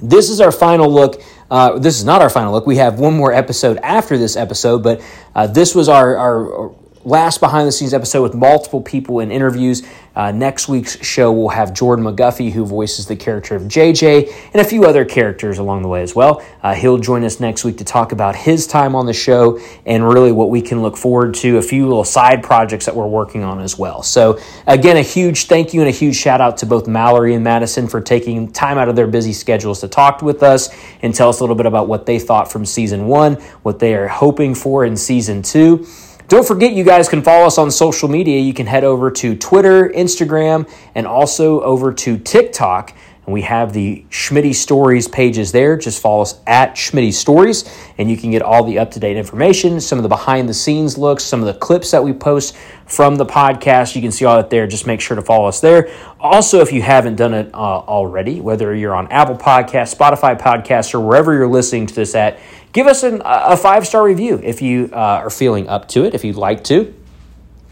this 0.00 0.30
is 0.30 0.40
our 0.40 0.52
final 0.52 0.92
look. 0.92 1.22
Uh, 1.50 1.78
this 1.78 1.98
is 1.98 2.04
not 2.04 2.22
our 2.22 2.30
final 2.30 2.52
look. 2.52 2.66
We 2.66 2.76
have 2.76 3.00
one 3.00 3.14
more 3.14 3.32
episode 3.32 3.78
after 3.78 4.18
this 4.18 4.36
episode, 4.36 4.82
but 4.82 5.02
uh, 5.34 5.46
this 5.46 5.74
was 5.74 5.88
our, 5.88 6.16
our 6.16 6.74
last 7.04 7.40
behind 7.40 7.66
the 7.66 7.72
scenes 7.72 7.92
episode 7.94 8.22
with 8.22 8.34
multiple 8.34 8.80
people 8.80 9.20
in 9.20 9.30
interviews. 9.30 9.82
Uh, 10.14 10.30
next 10.30 10.68
week's 10.68 11.02
show 11.04 11.32
will 11.32 11.48
have 11.48 11.72
Jordan 11.72 12.04
McGuffey, 12.04 12.52
who 12.52 12.66
voices 12.66 13.06
the 13.06 13.16
character 13.16 13.56
of 13.56 13.62
JJ, 13.62 14.30
and 14.52 14.60
a 14.60 14.64
few 14.64 14.84
other 14.84 15.04
characters 15.04 15.58
along 15.58 15.82
the 15.82 15.88
way 15.88 16.02
as 16.02 16.14
well. 16.14 16.44
Uh, 16.62 16.74
he'll 16.74 16.98
join 16.98 17.24
us 17.24 17.40
next 17.40 17.64
week 17.64 17.78
to 17.78 17.84
talk 17.84 18.12
about 18.12 18.36
his 18.36 18.66
time 18.66 18.94
on 18.94 19.06
the 19.06 19.14
show 19.14 19.58
and 19.86 20.06
really 20.06 20.30
what 20.30 20.50
we 20.50 20.60
can 20.60 20.82
look 20.82 20.98
forward 20.98 21.34
to, 21.34 21.56
a 21.56 21.62
few 21.62 21.86
little 21.86 22.04
side 22.04 22.42
projects 22.42 22.84
that 22.84 22.94
we're 22.94 23.06
working 23.06 23.42
on 23.42 23.60
as 23.60 23.78
well. 23.78 24.02
So, 24.02 24.38
again, 24.66 24.98
a 24.98 25.02
huge 25.02 25.46
thank 25.46 25.72
you 25.72 25.80
and 25.80 25.88
a 25.88 25.92
huge 25.92 26.16
shout 26.16 26.42
out 26.42 26.58
to 26.58 26.66
both 26.66 26.86
Mallory 26.86 27.34
and 27.34 27.42
Madison 27.42 27.88
for 27.88 28.00
taking 28.00 28.52
time 28.52 28.76
out 28.76 28.88
of 28.88 28.96
their 28.96 29.06
busy 29.06 29.32
schedules 29.32 29.80
to 29.80 29.88
talk 29.88 30.20
with 30.20 30.42
us 30.42 30.68
and 31.00 31.14
tell 31.14 31.30
us 31.30 31.40
a 31.40 31.42
little 31.42 31.56
bit 31.56 31.66
about 31.66 31.88
what 31.88 32.04
they 32.04 32.18
thought 32.18 32.52
from 32.52 32.66
season 32.66 33.06
one, 33.06 33.34
what 33.62 33.78
they 33.78 33.94
are 33.94 34.08
hoping 34.08 34.54
for 34.54 34.84
in 34.84 34.96
season 34.96 35.40
two. 35.40 35.86
Don't 36.32 36.48
forget, 36.48 36.72
you 36.72 36.82
guys 36.82 37.10
can 37.10 37.20
follow 37.20 37.46
us 37.46 37.58
on 37.58 37.70
social 37.70 38.08
media. 38.08 38.40
You 38.40 38.54
can 38.54 38.66
head 38.66 38.84
over 38.84 39.10
to 39.10 39.36
Twitter, 39.36 39.90
Instagram, 39.90 40.66
and 40.94 41.06
also 41.06 41.60
over 41.60 41.92
to 41.92 42.16
TikTok. 42.16 42.94
And 43.26 43.34
we 43.34 43.42
have 43.42 43.74
the 43.74 44.06
Schmitty 44.08 44.54
Stories 44.54 45.06
pages 45.06 45.52
there. 45.52 45.76
Just 45.76 46.00
follow 46.00 46.22
us 46.22 46.40
at 46.46 46.74
Schmitty 46.74 47.12
Stories, 47.12 47.70
and 47.98 48.10
you 48.10 48.16
can 48.16 48.30
get 48.30 48.40
all 48.40 48.64
the 48.64 48.78
up 48.78 48.92
to 48.92 48.98
date 48.98 49.18
information, 49.18 49.78
some 49.78 49.98
of 49.98 50.04
the 50.04 50.08
behind 50.08 50.48
the 50.48 50.54
scenes 50.54 50.96
looks, 50.96 51.22
some 51.22 51.40
of 51.40 51.46
the 51.46 51.54
clips 51.54 51.90
that 51.90 52.02
we 52.02 52.14
post 52.14 52.56
from 52.86 53.16
the 53.16 53.26
podcast. 53.26 53.94
You 53.94 54.00
can 54.00 54.10
see 54.10 54.24
all 54.24 54.36
that 54.38 54.48
there. 54.48 54.66
Just 54.66 54.86
make 54.86 55.02
sure 55.02 55.14
to 55.16 55.22
follow 55.22 55.48
us 55.48 55.60
there. 55.60 55.90
Also, 56.18 56.60
if 56.60 56.72
you 56.72 56.80
haven't 56.80 57.16
done 57.16 57.34
it 57.34 57.50
uh, 57.52 57.58
already, 57.58 58.40
whether 58.40 58.74
you're 58.74 58.94
on 58.94 59.06
Apple 59.12 59.36
Podcasts, 59.36 59.94
Spotify 59.94 60.40
Podcasts, 60.40 60.94
or 60.94 61.00
wherever 61.00 61.34
you're 61.34 61.46
listening 61.46 61.86
to 61.88 61.94
this 61.94 62.14
at, 62.14 62.40
give 62.72 62.86
us 62.86 63.02
an, 63.02 63.22
a 63.24 63.56
five 63.56 63.86
star 63.86 64.02
review 64.02 64.40
if 64.42 64.62
you 64.62 64.90
uh, 64.92 64.96
are 64.96 65.30
feeling 65.30 65.68
up 65.68 65.88
to 65.88 66.04
it, 66.04 66.14
if 66.14 66.24
you'd 66.24 66.36
like 66.36 66.64
to 66.64 66.92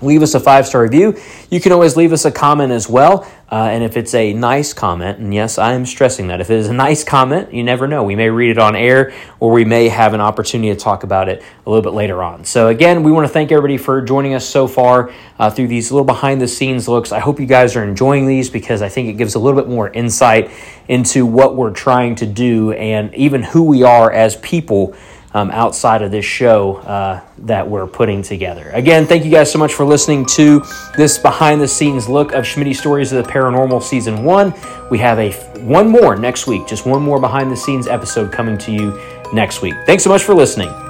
leave 0.03 0.22
us 0.22 0.34
a 0.34 0.40
five 0.40 0.66
star 0.66 0.82
review. 0.82 1.18
You 1.51 1.61
can 1.61 1.72
always 1.72 1.96
leave 1.96 2.12
us 2.12 2.24
a 2.24 2.30
comment 2.30 2.72
as 2.72 2.88
well. 2.88 3.30
Uh, 3.53 3.64
and 3.64 3.82
if 3.82 3.96
it's 3.96 4.14
a 4.14 4.32
nice 4.32 4.72
comment, 4.72 5.18
and 5.18 5.34
yes, 5.34 5.59
I 5.59 5.72
am 5.72 5.84
stressing 5.84 6.28
that, 6.28 6.40
if 6.40 6.51
it 6.51 6.59
is 6.59 6.68
a 6.68 6.72
nice 6.72 7.03
comment, 7.03 7.53
you 7.53 7.64
never 7.64 7.88
know. 7.88 8.05
We 8.05 8.14
may 8.14 8.30
read 8.30 8.51
it 8.51 8.59
on 8.59 8.76
air 8.76 9.12
or 9.40 9.51
we 9.51 9.64
may 9.64 9.88
have 9.88 10.14
an 10.14 10.20
opportunity 10.20 10.72
to 10.72 10.78
talk 10.78 11.03
about 11.03 11.28
it 11.28 11.42
a 11.66 11.68
little 11.68 11.82
bit 11.82 11.92
later 11.92 12.22
on. 12.22 12.44
So, 12.44 12.68
again, 12.68 13.03
we 13.03 13.11
want 13.11 13.26
to 13.26 13.32
thank 13.32 13.51
everybody 13.51 13.76
for 13.76 14.03
joining 14.03 14.34
us 14.34 14.48
so 14.48 14.68
far 14.68 15.12
uh, 15.40 15.51
through 15.51 15.66
these 15.66 15.90
little 15.90 16.05
behind 16.05 16.40
the 16.40 16.46
scenes 16.46 16.86
looks. 16.86 17.11
I 17.11 17.18
hope 17.18 17.40
you 17.40 17.46
guys 17.46 17.74
are 17.74 17.82
enjoying 17.82 18.26
these 18.26 18.48
because 18.48 18.82
I 18.82 18.88
think 18.88 19.09
it 19.09 19.14
gives 19.14 19.34
a 19.34 19.40
little 19.40 19.61
bit 19.61 19.68
more 19.68 19.90
insight 19.90 20.53
into 20.86 21.26
what 21.26 21.57
we're 21.57 21.72
trying 21.72 22.14
to 22.16 22.26
do 22.26 22.72
and 22.72 23.12
even 23.16 23.42
who 23.42 23.64
we 23.64 23.82
are 23.82 24.12
as 24.12 24.36
people 24.36 24.94
um, 25.33 25.51
outside 25.51 26.03
of 26.03 26.11
this 26.11 26.24
show 26.24 26.76
uh, 26.78 27.20
that 27.39 27.68
we're 27.68 27.87
putting 27.87 28.22
together. 28.22 28.70
Again, 28.70 29.07
thank 29.07 29.24
you 29.24 29.31
guys 29.31 29.51
so 29.51 29.59
much 29.59 29.74
for 29.74 29.85
listening 29.85 30.26
to 30.26 30.64
this 30.97 31.18
behind 31.18 31.61
the 31.61 31.68
scenes 31.68 32.09
look 32.09 32.33
of 32.33 32.45
Schmitty 32.45 32.74
Stories 32.74 33.12
of 33.12 33.24
the 33.24 33.31
Paranormal 33.31 33.83
Season 33.83 34.24
1. 34.24 34.55
We 34.91 34.99
have 34.99 35.18
a 35.18 35.33
one 35.61 35.89
more 35.89 36.16
next 36.16 36.47
week, 36.47 36.66
just 36.66 36.87
one 36.87 37.03
more 37.03 37.20
behind 37.20 37.51
the 37.51 37.57
scenes 37.57 37.87
episode 37.87 38.33
coming 38.33 38.59
to 38.59 38.72
you 38.72 39.01
next 39.33 39.62
week. 39.62 39.74
Thanks 39.87 40.03
so 40.03 40.11
much 40.11 40.24
for 40.24 40.35
listening. 40.35 40.89